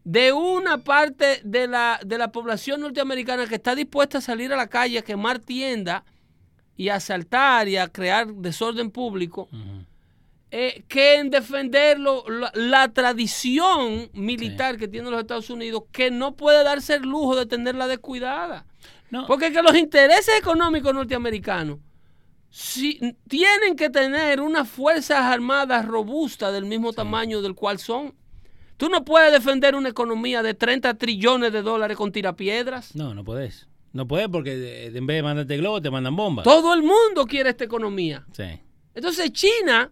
de 0.02 0.32
una 0.32 0.78
parte 0.78 1.40
de 1.44 1.68
la, 1.68 2.00
de 2.04 2.18
la 2.18 2.32
población 2.32 2.80
norteamericana 2.80 3.46
que 3.46 3.54
está 3.54 3.76
dispuesta 3.76 4.18
a 4.18 4.20
salir 4.20 4.52
a 4.52 4.56
la 4.56 4.66
calle 4.66 4.98
a 4.98 5.02
quemar 5.02 5.38
tiendas 5.38 6.02
y 6.76 6.88
a 6.88 6.96
asaltar 6.96 7.68
y 7.68 7.76
a 7.76 7.86
crear 7.86 8.26
desorden 8.34 8.90
público. 8.90 9.48
Eh, 10.55 10.84
que 10.86 11.14
en 11.16 11.30
defender 11.30 11.98
lo- 11.98 12.28
la, 12.28 12.53
la 12.55 12.92
tradición 12.92 14.11
militar 14.12 14.76
que 14.76 14.86
tienen 14.86 15.11
los 15.11 15.20
Estados 15.20 15.48
Unidos, 15.50 15.84
que 15.92 16.11
no 16.11 16.36
puede 16.36 16.62
darse 16.62 16.94
el 16.96 17.03
lujo 17.05 17.34
de 17.36 17.46
tenerla 17.46 17.86
descuidada. 17.88 18.66
No, 19.11 19.26
Porque 19.26 19.46
es 19.46 19.53
que 19.53 19.62
los 19.62 19.74
intereses 19.76 20.38
económicos 20.38 20.92
norteamericanos 20.94 21.78
si, 22.50 22.98
tienen 23.28 23.76
que 23.76 23.88
tener 23.90 24.40
unas 24.40 24.68
fuerzas 24.68 25.20
armadas 25.22 25.86
robustas 25.86 26.53
del 26.53 26.66
mismo 26.66 26.92
tamaño 26.92 27.40
del 27.40 27.55
cual 27.55 27.78
son. 27.78 28.14
Tú 28.76 28.88
no 28.90 29.05
puedes 29.05 29.32
defender 29.32 29.74
una 29.74 29.88
economía 29.88 30.42
de 30.42 30.53
30 30.55 30.94
trillones 30.94 31.53
de 31.53 31.62
dólares 31.62 31.96
con 31.96 32.12
tirapiedras. 32.12 32.94
no, 32.94 33.14
no 33.14 33.24
podés. 33.24 33.68
No 33.94 34.07
podés 34.09 34.28
porque 34.28 34.86
en 34.86 35.07
vez 35.07 35.16
de 35.18 35.22
mandarte 35.22 35.57
globo 35.59 35.80
te 35.82 35.90
mandan 35.90 36.16
bombas. 36.16 36.44
Todo 36.44 36.72
el 36.74 36.82
mundo 36.82 37.26
quiere 37.26 37.50
esta 37.50 37.64
economía. 37.64 38.24
Sí. 38.32 38.44
Entonces 38.94 39.30
China, 39.32 39.90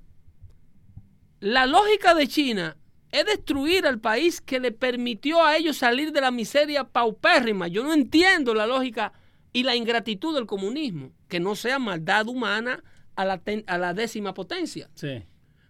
la 1.40 1.66
lógica 1.66 2.14
de 2.14 2.28
China 2.28 2.76
es 3.12 3.24
destruir 3.26 3.86
al 3.86 3.98
país 3.98 4.40
que 4.40 4.60
le 4.60 4.70
permitió 4.72 5.44
a 5.44 5.56
ellos 5.56 5.76
salir 5.78 6.12
de 6.12 6.20
la 6.20 6.30
miseria 6.30 6.84
paupérrima. 6.84 7.66
Yo 7.66 7.82
no 7.82 7.92
entiendo 7.92 8.54
la 8.54 8.66
lógica 8.66 9.12
y 9.52 9.64
la 9.64 9.74
ingratitud 9.74 10.34
del 10.34 10.46
comunismo, 10.46 11.10
que 11.28 11.40
no 11.40 11.56
sea 11.56 11.78
maldad 11.80 12.28
humana 12.28 12.84
a 13.16 13.24
la, 13.24 13.38
ten- 13.38 13.64
a 13.66 13.78
la 13.78 13.94
décima 13.94 14.32
potencia. 14.32 14.88
Sí. 14.94 15.24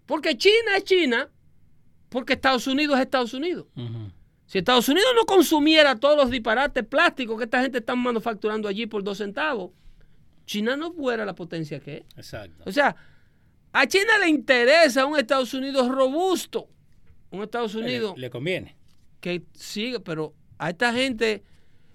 Porque 0.05 0.37
China 0.37 0.77
es 0.77 0.85
China, 0.85 1.31
porque 2.11 2.35
Estados 2.35 2.67
Unidos 2.67 2.97
es 2.99 3.05
Estados 3.05 3.33
Unidos. 3.33 3.67
Si 4.47 4.59
Estados 4.59 4.89
Unidos 4.89 5.09
no 5.15 5.25
consumiera 5.25 5.95
todos 5.97 6.17
los 6.17 6.29
disparates 6.31 6.85
plásticos 6.85 7.39
que 7.39 7.45
esta 7.45 7.63
gente 7.63 7.79
está 7.79 7.95
manufacturando 7.95 8.69
allí 8.69 8.87
por 8.87 9.03
dos 9.05 9.19
centavos, 9.19 9.71
China 10.45 10.77
no 10.77 10.93
fuera 10.93 11.25
la 11.25 11.35
potencia 11.37 11.79
que 11.81 11.99
es. 11.99 12.03
Exacto. 12.17 12.65
O 12.67 12.73
sea, 12.73 12.97
a 13.73 13.87
China 13.87 14.19
le 14.21 14.29
interesa 14.29 15.07
un 15.07 15.19
Estados 15.19 15.55
Unidos 15.55 15.89
robusto, 15.89 16.69
un 17.31 17.43
Estados 17.43 17.75
Unidos 17.75 18.15
Le, 18.17 18.23
le 18.23 18.31
conviene. 18.31 18.77
que 19.21 19.43
sigue, 19.55 20.01
pero 20.01 20.35
a 20.59 20.71
esta 20.71 20.93
gente 20.93 21.43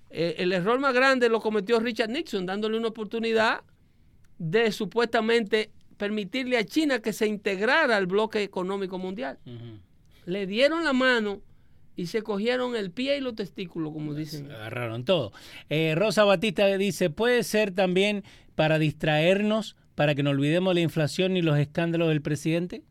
eh, 0.10 0.36
el 0.40 0.54
error 0.54 0.80
más 0.80 0.94
grande 0.94 1.28
lo 1.30 1.42
cometió 1.42 1.80
Richard 1.80 2.10
Nixon, 2.10 2.46
dándole 2.46 2.78
una 2.78 2.88
oportunidad 2.90 3.62
de 4.38 4.72
supuestamente 4.72 5.72
permitirle 5.98 6.58
a 6.58 6.64
China 6.66 7.00
que 7.02 7.14
se 7.14 7.28
integrara 7.28 7.96
al 7.98 8.06
bloque 8.06 8.44
económico 8.44 8.98
mundial. 8.98 9.40
Le 10.26 10.46
dieron 10.48 10.84
la 10.84 10.94
mano 10.94 11.42
y 11.96 12.08
se 12.08 12.22
cogieron 12.22 12.76
el 12.76 12.92
pie 12.92 13.18
y 13.18 13.22
los 13.22 13.36
testículos, 13.36 13.94
como 13.94 14.14
dicen. 14.14 14.52
Agarraron 14.52 15.06
todo. 15.06 15.32
Eh, 15.70 15.96
Rosa 15.96 16.26
Batista 16.26 16.66
dice, 16.78 17.10
puede 17.10 17.44
ser 17.44 17.72
también 17.72 18.24
para 18.56 18.78
distraernos, 18.80 19.78
para 19.96 20.14
que 20.16 20.24
no 20.24 20.30
olvidemos 20.32 20.74
la 20.74 20.82
inflación 20.82 21.38
y 21.38 21.42
los 21.42 21.58
escándalos 21.58 22.10
del 22.10 22.22
presidente. 22.22 22.84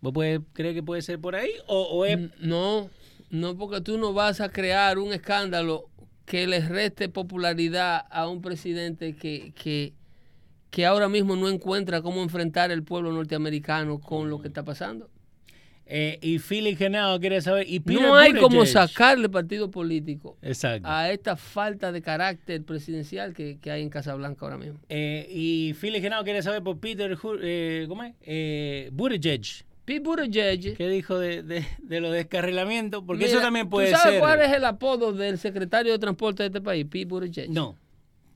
¿Vos 0.00 0.12
puede, 0.12 0.40
cree 0.52 0.74
que 0.74 0.82
puede 0.82 1.02
ser 1.02 1.18
por 1.20 1.34
ahí? 1.34 1.50
¿O, 1.66 1.82
o 1.82 2.04
es... 2.04 2.14
N- 2.14 2.30
No, 2.40 2.90
no 3.30 3.56
porque 3.56 3.80
tú 3.80 3.98
no 3.98 4.12
vas 4.12 4.40
a 4.40 4.50
crear 4.50 4.98
un 4.98 5.12
escándalo 5.12 5.88
que 6.26 6.46
le 6.46 6.60
reste 6.60 7.08
popularidad 7.08 8.06
a 8.10 8.28
un 8.28 8.40
presidente 8.40 9.14
que, 9.16 9.52
que, 9.54 9.94
que 10.70 10.86
ahora 10.86 11.08
mismo 11.08 11.36
no 11.36 11.48
encuentra 11.48 12.02
cómo 12.02 12.22
enfrentar 12.22 12.70
el 12.70 12.82
pueblo 12.84 13.12
norteamericano 13.12 13.98
con 13.98 14.30
lo 14.30 14.40
que 14.40 14.48
está 14.48 14.64
pasando. 14.64 15.10
Eh, 15.92 16.18
y 16.22 16.38
Philly 16.38 16.76
Genao 16.76 17.18
quiere 17.18 17.40
saber... 17.40 17.68
Y 17.68 17.80
Peter 17.80 18.02
No 18.02 18.14
hay 18.14 18.32
como 18.34 18.64
sacarle 18.64 19.28
partido 19.28 19.70
político 19.70 20.38
Exacto. 20.40 20.88
a 20.88 21.10
esta 21.10 21.34
falta 21.36 21.90
de 21.90 22.00
carácter 22.00 22.62
presidencial 22.64 23.34
que, 23.34 23.58
que 23.58 23.72
hay 23.72 23.82
en 23.82 23.90
Casablanca 23.90 24.46
ahora 24.46 24.56
mismo. 24.56 24.78
Eh, 24.88 25.26
y 25.28 25.74
Philly 25.74 26.00
Genao 26.00 26.22
quiere 26.22 26.42
saber 26.42 26.62
por 26.62 26.78
Peter 26.78 27.18
eh, 27.42 27.86
¿cómo 27.88 28.04
es? 28.04 28.14
Eh, 28.22 28.88
Buttigieg. 28.92 29.64
Pete 29.84 30.00
Buttigieg, 30.00 30.76
¿Qué 30.76 30.88
dijo 30.88 31.18
de, 31.18 31.42
de, 31.42 31.66
de 31.82 32.00
los 32.00 32.12
descarrilamientos? 32.12 33.02
Porque 33.04 33.24
mira, 33.24 33.32
eso 33.32 33.40
también 33.42 33.68
puede 33.68 33.90
¿tú 33.90 33.96
sabes 33.96 34.12
ser... 34.12 34.20
cuál 34.20 34.40
es 34.42 34.52
el 34.52 34.64
apodo 34.64 35.12
del 35.12 35.38
secretario 35.38 35.90
de 35.92 35.98
transporte 35.98 36.44
de 36.44 36.46
este 36.46 36.60
país? 36.60 36.86
Pete 36.88 37.06
Buttigieg. 37.06 37.50
No. 37.50 37.76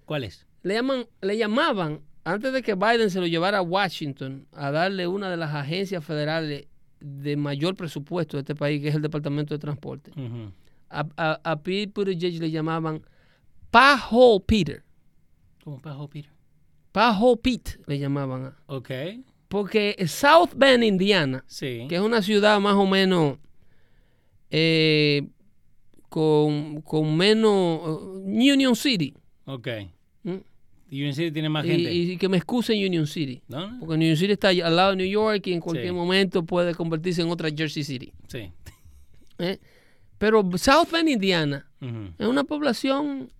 ¿Cuál 0.04 0.24
es? 0.24 0.44
le 0.64 0.74
llaman, 0.74 1.06
le 1.20 1.36
llamaban, 1.36 2.00
antes 2.24 2.52
de 2.52 2.62
que 2.62 2.74
Biden 2.74 3.10
se 3.10 3.20
lo 3.20 3.26
llevara 3.26 3.58
a 3.58 3.62
Washington 3.62 4.46
a 4.52 4.70
darle 4.70 5.06
una 5.06 5.30
de 5.30 5.36
las 5.36 5.54
agencias 5.54 6.02
federales 6.02 6.66
de 7.06 7.36
mayor 7.36 7.74
presupuesto 7.76 8.36
de 8.36 8.40
este 8.40 8.54
país, 8.54 8.80
que 8.80 8.88
es 8.88 8.94
el 8.94 9.02
Departamento 9.02 9.52
de 9.54 9.58
Transporte. 9.58 10.10
A, 10.88 11.06
a, 11.16 11.40
a 11.44 11.62
Pete 11.62 11.92
Buttigieg 11.94 12.40
le 12.40 12.50
llamaban 12.50 13.02
Pajo 13.70 14.40
Peter. 14.40 14.82
¿Cómo 15.62 15.80
pasó, 15.80 16.08
Peter? 16.08 16.30
Pajo 16.92 17.36
Pete 17.36 17.78
le 17.86 17.98
llamaban. 17.98 18.44
a- 18.46 18.56
Ok. 18.66 18.90
Porque 19.48 19.94
South 20.08 20.50
Bend, 20.56 20.82
Indiana, 20.84 21.44
Sí. 21.46 21.86
que 21.88 21.96
es 21.96 22.00
una 22.00 22.22
ciudad 22.22 22.58
más 22.60 22.74
o 22.74 22.86
menos 22.86 23.38
eh, 24.50 25.28
con, 26.08 26.80
con 26.82 27.16
menos 27.16 27.80
uh, 27.86 28.22
Union 28.24 28.74
City. 28.76 29.14
Ok. 29.46 29.68
¿Mm? 30.22 30.36
Union 31.00 31.14
City 31.14 31.32
tiene 31.32 31.48
más 31.48 31.64
Y, 31.64 31.68
gente. 31.68 31.92
y 31.92 32.16
que 32.16 32.28
me 32.28 32.36
excusen 32.36 32.76
Union 32.84 33.06
City. 33.06 33.42
¿No? 33.48 33.70
no? 33.70 33.80
Porque 33.80 33.96
New 33.98 34.16
City 34.16 34.32
está 34.32 34.48
al 34.48 34.76
lado 34.76 34.90
de 34.90 34.96
New 34.96 35.06
York 35.06 35.46
y 35.46 35.52
en 35.52 35.60
cualquier 35.60 35.88
Sí. 35.88 35.92
momento 35.92 36.44
puede 36.44 36.74
convertirse 36.74 37.22
en 37.22 37.28
otra 37.28 37.48
Jersey 37.54 37.82
City. 37.84 38.12
Sí. 38.28 38.52
¿eh? 39.38 39.58
Pero 40.18 40.42
South 40.56 40.88
Bend, 40.92 41.08
Indiana, 41.08 41.68
es 42.18 42.26
una 42.26 42.44
población 42.44 43.30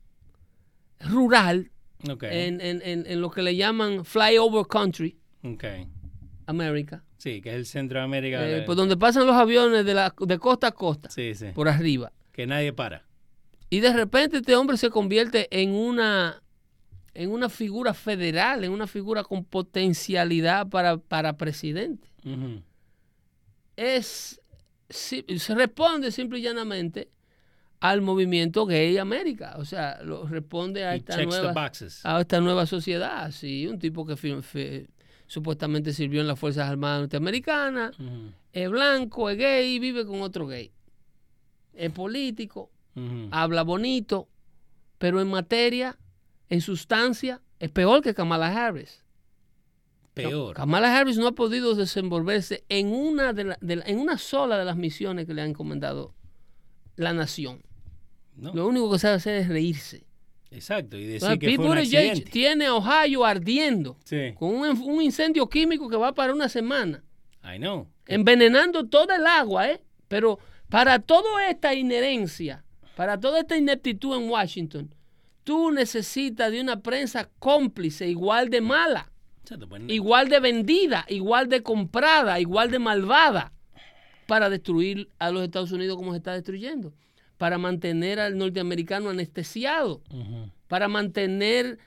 rural 1.01 1.71
Ok. 2.11 2.25
en, 2.25 2.61
en- 2.61 2.83
en- 2.83 3.07
en 3.07 3.21
lo 3.21 3.31
que 3.31 3.43
le 3.43 3.57
llaman 3.57 4.05
flyover 4.05 4.67
country, 4.67 5.17
Ok. 5.43 5.65
América, 6.47 7.05
Sí, 7.17 7.41
que 7.41 7.51
es 7.51 7.57
el 7.57 7.67
centro 7.67 7.99
de 7.99 8.05
América. 8.05 8.47
eh, 8.47 8.63
por 8.63 8.77
donde 8.77 8.97
pasan 8.97 9.27
los 9.27 9.35
aviones 9.37 9.85
de, 9.87 9.95
la, 9.95 10.15
de 10.19 10.39
costa 10.39 10.69
a 10.69 10.73
costa, 10.73 11.09
Sí, 11.11 11.35
sí. 11.35 11.47
por 11.55 11.69
arriba. 11.69 12.13
Que 12.33 12.47
nadie 12.47 12.73
para. 12.73 13.05
Y 13.71 13.81
de 13.81 13.93
repente 13.93 14.39
este 14.39 14.55
hombre 14.57 14.77
se 14.77 14.91
convierte 14.91 15.49
en 15.51 15.71
una, 15.71 16.43
en 17.15 17.31
una 17.31 17.49
figura 17.49 17.95
federal, 17.95 18.65
en 18.65 18.73
una 18.73 18.87
figura 18.87 19.23
con 19.23 19.45
potencialidad 19.45 20.69
para, 20.69 20.97
para 20.99 21.37
presidente. 21.37 22.09
Es 23.77 24.41
si- 24.89 25.25
se 25.39 25.55
responde 25.55 26.13
simple 26.13 26.39
y 26.39 26.43
llanamente 26.43 27.09
al 27.81 28.01
movimiento 28.01 28.65
gay 28.67 28.97
América, 28.99 29.55
o 29.59 29.65
sea, 29.65 30.01
lo, 30.03 30.27
responde 30.27 30.85
a 30.85 30.95
esta 30.95 31.15
nueva 31.29 31.53
a 32.05 32.21
esta 32.21 32.41
nueva 32.41 32.67
sociedad, 32.67 33.31
sí, 33.31 33.67
un 33.67 33.79
tipo 33.79 34.07
que 34.07 34.17
fi- 34.17 34.41
fi- 34.43 34.87
supuestamente 35.27 35.93
sirvió 35.93 36.21
en 36.21 36.27
las 36.27 36.39
Fuerzas 36.39 36.69
Armadas 36.69 37.01
norteamericanas, 37.01 37.95
es 38.53 38.71
blanco, 38.71 39.29
es 39.29 39.37
gay, 39.39 39.79
vive 39.79 40.07
con 40.07 40.23
otro 40.23 40.47
gay. 40.47 40.71
Es 41.75 41.91
político, 41.91 42.71
habla 43.33 43.63
bonito, 43.65 44.29
pero 44.99 45.21
en 45.21 45.29
materia, 45.29 45.99
en 46.49 46.61
sustancia, 46.61 47.41
es 47.59 47.71
peor 47.71 48.03
que 48.03 48.15
Kamala 48.15 48.49
Harris. 48.49 49.03
Peor. 50.15 50.55
Kamala 50.55 50.97
Harris 50.97 51.17
no 51.19 51.27
ha 51.27 51.33
podido 51.33 51.75
desenvolverse 51.75 52.65
en 52.69 52.93
una, 52.93 53.33
de 53.33 53.45
la- 53.45 53.59
de 53.61 53.77
la- 53.77 53.85
en 53.87 53.99
una 53.99 54.17
sola 54.17 54.57
de 54.59 54.65
las 54.65 54.77
misiones 54.77 55.27
que 55.27 55.35
le 55.35 55.43
ha 55.43 55.45
encomendado 55.45 56.15
la 56.97 57.13
nación. 57.13 57.63
¿no? 58.37 58.53
Lo 58.55 58.67
único 58.69 58.91
que 58.93 58.99
sabe 58.99 59.15
hacer 59.15 59.35
es 59.37 59.49
reírse. 59.49 60.07
Exacto. 60.51 60.97
Y 60.97 61.05
decir 61.05 61.15
Entonces, 61.31 61.39
que 61.41 61.57
fue 61.57 61.67
un 61.71 61.79
accidente. 61.79 62.31
tiene 62.31 62.67
a 62.67 62.75
Ohio 62.75 63.25
ardiendo 63.25 63.97
Sí. 64.05 64.35
con 64.37 64.55
un, 64.55 64.67
un 64.83 65.03
incendio 65.03 65.49
químico 65.49 65.89
que 65.89 65.97
va 65.97 66.13
para 66.15 66.33
una 66.33 66.49
semana, 66.49 67.03
I 67.45 67.59
know. 67.59 67.89
envenenando 68.07 68.87
toda 68.87 69.17
el 69.17 69.27
agua, 69.27 69.69
¿eh? 69.71 69.81
Pero 70.07 70.39
para 70.69 71.01
toda 71.01 71.49
esta 71.51 71.75
inherencia, 71.75 72.65
para 72.97 73.19
toda 73.19 73.41
esta 73.41 73.57
ineptitud 73.57 74.17
en 74.17 74.29
Washington, 74.31 74.95
tú 75.45 75.71
necesitas 75.71 76.51
de 76.51 76.61
una 76.61 76.81
prensa 76.81 77.29
cómplice 77.39 78.09
igual 78.09 78.51
de 78.51 78.61
mala. 78.61 79.11
Igual 79.93 80.29
de 80.31 80.41
vendida, 80.41 81.05
igual 81.09 81.49
de 81.49 81.63
comprada, 81.63 82.41
igual 82.41 82.71
de 82.71 82.79
malvada 82.79 83.53
para 84.27 84.49
destruir 84.49 85.09
a 85.19 85.31
los 85.31 85.43
Estados 85.43 85.71
Unidos 85.71 85.97
como 85.97 86.13
se 86.13 86.19
está 86.19 86.33
destruyendo, 86.33 86.95
para 87.37 87.59
mantener 87.59 88.21
al 88.21 88.39
norteamericano 88.39 89.11
anestesiado, 89.11 90.01
para 90.67 90.89
mantener 90.89 91.79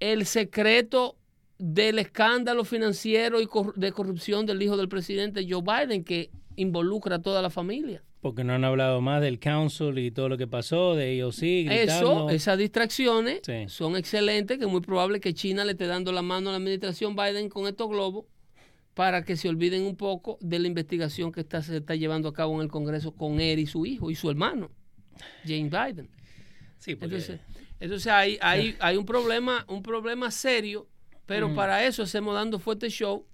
el 0.00 0.24
secreto 0.24 1.16
del 1.58 1.98
escándalo 1.98 2.64
financiero 2.64 3.40
y 3.40 3.48
de 3.76 3.92
corrupción 3.92 4.46
del 4.46 4.62
hijo 4.62 4.76
del 4.76 4.88
presidente 4.88 5.46
Joe 5.48 5.62
Biden 5.62 6.02
que 6.02 6.30
involucra 6.56 7.16
a 7.16 7.22
toda 7.22 7.42
la 7.42 7.50
familia. 7.50 8.02
Porque 8.22 8.44
no 8.44 8.54
han 8.54 8.64
hablado 8.64 9.00
más 9.02 9.20
del 9.20 9.38
council 9.40 9.98
y 9.98 10.10
todo 10.12 10.28
lo 10.30 10.38
que 10.38 10.46
pasó, 10.46 10.94
de 10.94 11.20
AOC, 11.20 11.42
Eso, 11.42 11.66
gritando. 11.68 12.30
esas 12.30 12.56
distracciones 12.56 13.40
Sí. 13.44 13.64
son 13.68 13.96
excelentes, 13.96 14.56
que 14.58 14.64
es 14.64 14.70
muy 14.70 14.80
probable 14.80 15.18
que 15.20 15.34
China 15.34 15.64
le 15.64 15.72
esté 15.72 15.86
dando 15.88 16.12
la 16.12 16.22
mano 16.22 16.48
a 16.48 16.52
la 16.52 16.58
administración 16.58 17.14
Biden 17.16 17.48
con 17.50 17.66
estos 17.66 17.88
globos 17.88 18.24
para 18.94 19.24
que 19.24 19.36
se 19.36 19.48
olviden 19.48 19.82
un 19.82 19.96
poco 19.96 20.38
de 20.40 20.58
la 20.60 20.68
investigación 20.68 21.32
que 21.32 21.40
está, 21.40 21.62
se 21.62 21.78
está 21.78 21.96
llevando 21.96 22.28
a 22.28 22.32
cabo 22.32 22.54
en 22.54 22.60
el 22.62 22.68
Congreso 22.68 23.12
con 23.12 23.40
él 23.40 23.58
y 23.58 23.66
su 23.66 23.84
hijo 23.86 24.10
y 24.10 24.14
su 24.14 24.30
hermano, 24.30 24.70
James 25.44 25.70
Biden. 25.70 26.08
Sí, 26.78 26.94
porque 26.94 27.16
Entonces, 27.16 27.40
entonces 27.80 28.06
hay, 28.12 28.38
hay, 28.40 28.76
hay 28.78 28.96
un 28.96 29.04
problema, 29.04 29.64
un 29.68 29.82
problema 29.82 30.30
serio, 30.30 30.86
pero 31.26 31.54
para 31.54 31.84
eso 31.86 32.04
hacemos 32.04 32.34
dando 32.34 32.58
fuerte 32.60 32.88
show, 32.88 33.26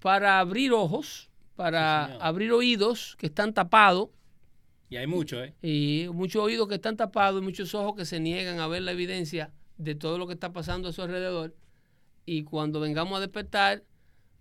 para 0.00 0.38
abrir 0.38 0.72
ojos, 0.72 1.30
para 1.56 2.16
abrir 2.16 2.52
oídos 2.52 3.16
que 3.18 3.26
están 3.26 3.54
tapados 3.54 4.10
y 4.90 4.96
hay 4.96 5.06
mucho, 5.06 5.42
¿eh? 5.42 5.54
y 5.62 6.06
muchos 6.12 6.42
oídos 6.42 6.68
que 6.68 6.76
están 6.76 6.96
tapados 6.96 7.40
y 7.42 7.44
muchos 7.44 7.74
ojos 7.74 7.94
que 7.94 8.04
se 8.04 8.20
niegan 8.20 8.58
a 8.58 8.66
ver 8.68 8.82
la 8.82 8.92
evidencia 8.92 9.52
de 9.76 9.94
todo 9.94 10.18
lo 10.18 10.26
que 10.26 10.32
está 10.34 10.52
pasando 10.52 10.88
a 10.88 10.92
su 10.92 11.02
alrededor. 11.02 11.54
Y 12.24 12.44
cuando 12.44 12.80
vengamos 12.80 13.16
a 13.16 13.20
despertar, 13.20 13.84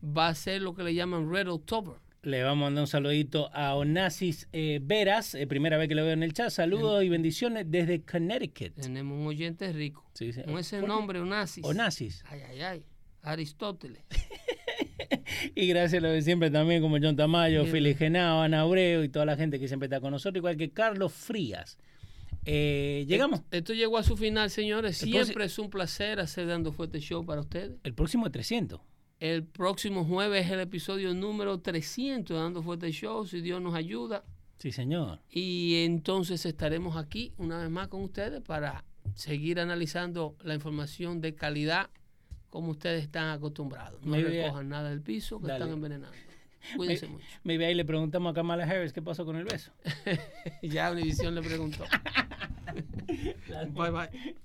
va 0.04 0.28
a 0.30 0.36
ser 0.36 0.62
lo 0.62 0.74
que 0.74 0.84
le 0.84 0.94
llaman 0.94 1.32
Red 1.32 1.50
October. 1.50 1.96
Le 2.24 2.44
vamos 2.44 2.64
a 2.64 2.66
mandar 2.66 2.82
un 2.82 2.88
saludito 2.88 3.50
a 3.54 3.76
Onassis 3.76 4.50
eh, 4.52 4.80
Veras, 4.82 5.36
eh, 5.36 5.48
primera 5.48 5.78
vez 5.78 5.88
que 5.88 5.96
lo 5.96 6.04
veo 6.04 6.14
en 6.14 6.24
el 6.24 6.34
chat. 6.34 6.50
Saludos 6.50 7.04
y 7.04 7.10
bendiciones 7.10 7.66
desde 7.70 8.02
Connecticut. 8.02 8.74
Tenemos 8.82 9.18
un 9.18 9.28
oyente 9.28 9.72
rico. 9.72 10.10
Sí, 10.14 10.34
sí. 10.34 10.42
Con 10.44 10.58
ese 10.58 10.78
¿Por 10.80 10.86
qué? 10.86 10.88
nombre, 10.88 11.20
Onassis. 11.22 11.64
Onassis. 11.64 12.24
Ay, 12.28 12.42
ay, 12.50 12.62
ay. 12.62 12.86
Aristóteles. 13.22 14.04
Y 15.56 15.68
gracias 15.68 16.02
a 16.02 16.06
lo 16.06 16.12
de 16.12 16.22
siempre 16.22 16.50
también, 16.50 16.82
como 16.82 16.98
John 17.02 17.16
Tamayo, 17.16 17.62
Bien. 17.62 17.74
Fili 17.74 17.96
Genao, 17.96 18.42
Ana 18.42 18.62
Abreu 18.62 19.04
y 19.04 19.10
toda 19.10 19.26
la 19.26 19.36
gente 19.36 19.60
que 19.60 19.68
siempre 19.68 19.88
está 19.88 20.00
con 20.00 20.12
nosotros, 20.12 20.38
igual 20.38 20.58
que 20.58 20.72
Carlos 20.72 21.14
Frías. 21.14 21.78
Eh, 22.46 23.06
Llegamos. 23.08 23.42
Esto 23.52 23.74
llegó 23.74 23.98
a 23.98 24.04
su 24.04 24.16
final, 24.16 24.50
señores. 24.50 25.04
El 25.04 25.10
Siempre 25.10 25.46
es 25.46 25.60
un 25.60 25.70
placer 25.70 26.20
hacer 26.20 26.48
Dando 26.48 26.72
Fuerte 26.72 27.00
Show 27.00 27.26
para 27.26 27.42
ustedes. 27.42 27.78
El 27.84 27.94
próximo 27.94 28.26
es 28.26 28.32
300. 28.32 28.80
El 29.20 29.44
próximo 29.44 30.06
jueves 30.06 30.46
es 30.46 30.52
el 30.52 30.60
episodio 30.62 31.14
número 31.14 31.60
300 31.60 32.36
de 32.36 32.42
Dando 32.42 32.64
Fuerte 32.64 32.92
Show, 32.92 33.26
si 33.26 33.42
Dios 33.42 33.62
nos 33.62 33.76
ayuda. 33.76 34.24
Sí, 34.60 34.72
señor. 34.72 35.20
Y 35.30 35.84
entonces 35.86 36.46
estaremos 36.46 36.96
aquí 36.96 37.34
una 37.38 37.60
vez 37.60 37.70
más 37.70 37.90
con 37.90 38.02
ustedes 38.02 38.42
para 38.42 38.86
seguir 39.14 39.60
analizando 39.60 40.36
la 40.44 40.56
información 40.56 41.20
de 41.22 41.36
calidad 41.36 41.90
como 42.50 42.72
ustedes 42.72 43.04
están 43.04 43.30
acostumbrados. 43.30 44.02
No 44.06 44.16
recojan 44.16 44.70
nada 44.70 44.90
del 44.90 45.02
piso 45.02 45.40
que 45.40 45.48
Dale. 45.48 45.60
están 45.60 45.74
envenenando. 45.74 46.18
Cuídense 46.76 47.08
mucho. 47.08 47.26
Maybe 47.44 47.66
ahí 47.66 47.76
le 47.76 47.86
preguntamos 47.86 48.32
a 48.32 48.34
Kamala 48.34 48.64
Harris 48.64 48.94
qué 48.94 49.02
pasó 49.02 49.26
con 49.26 49.36
el 49.36 49.46
beso. 49.46 49.72
ya 50.62 50.92
Univision 50.92 51.36
le 51.36 51.42
preguntó. 51.42 51.86
bye 53.74 53.92
bye. 53.92 54.36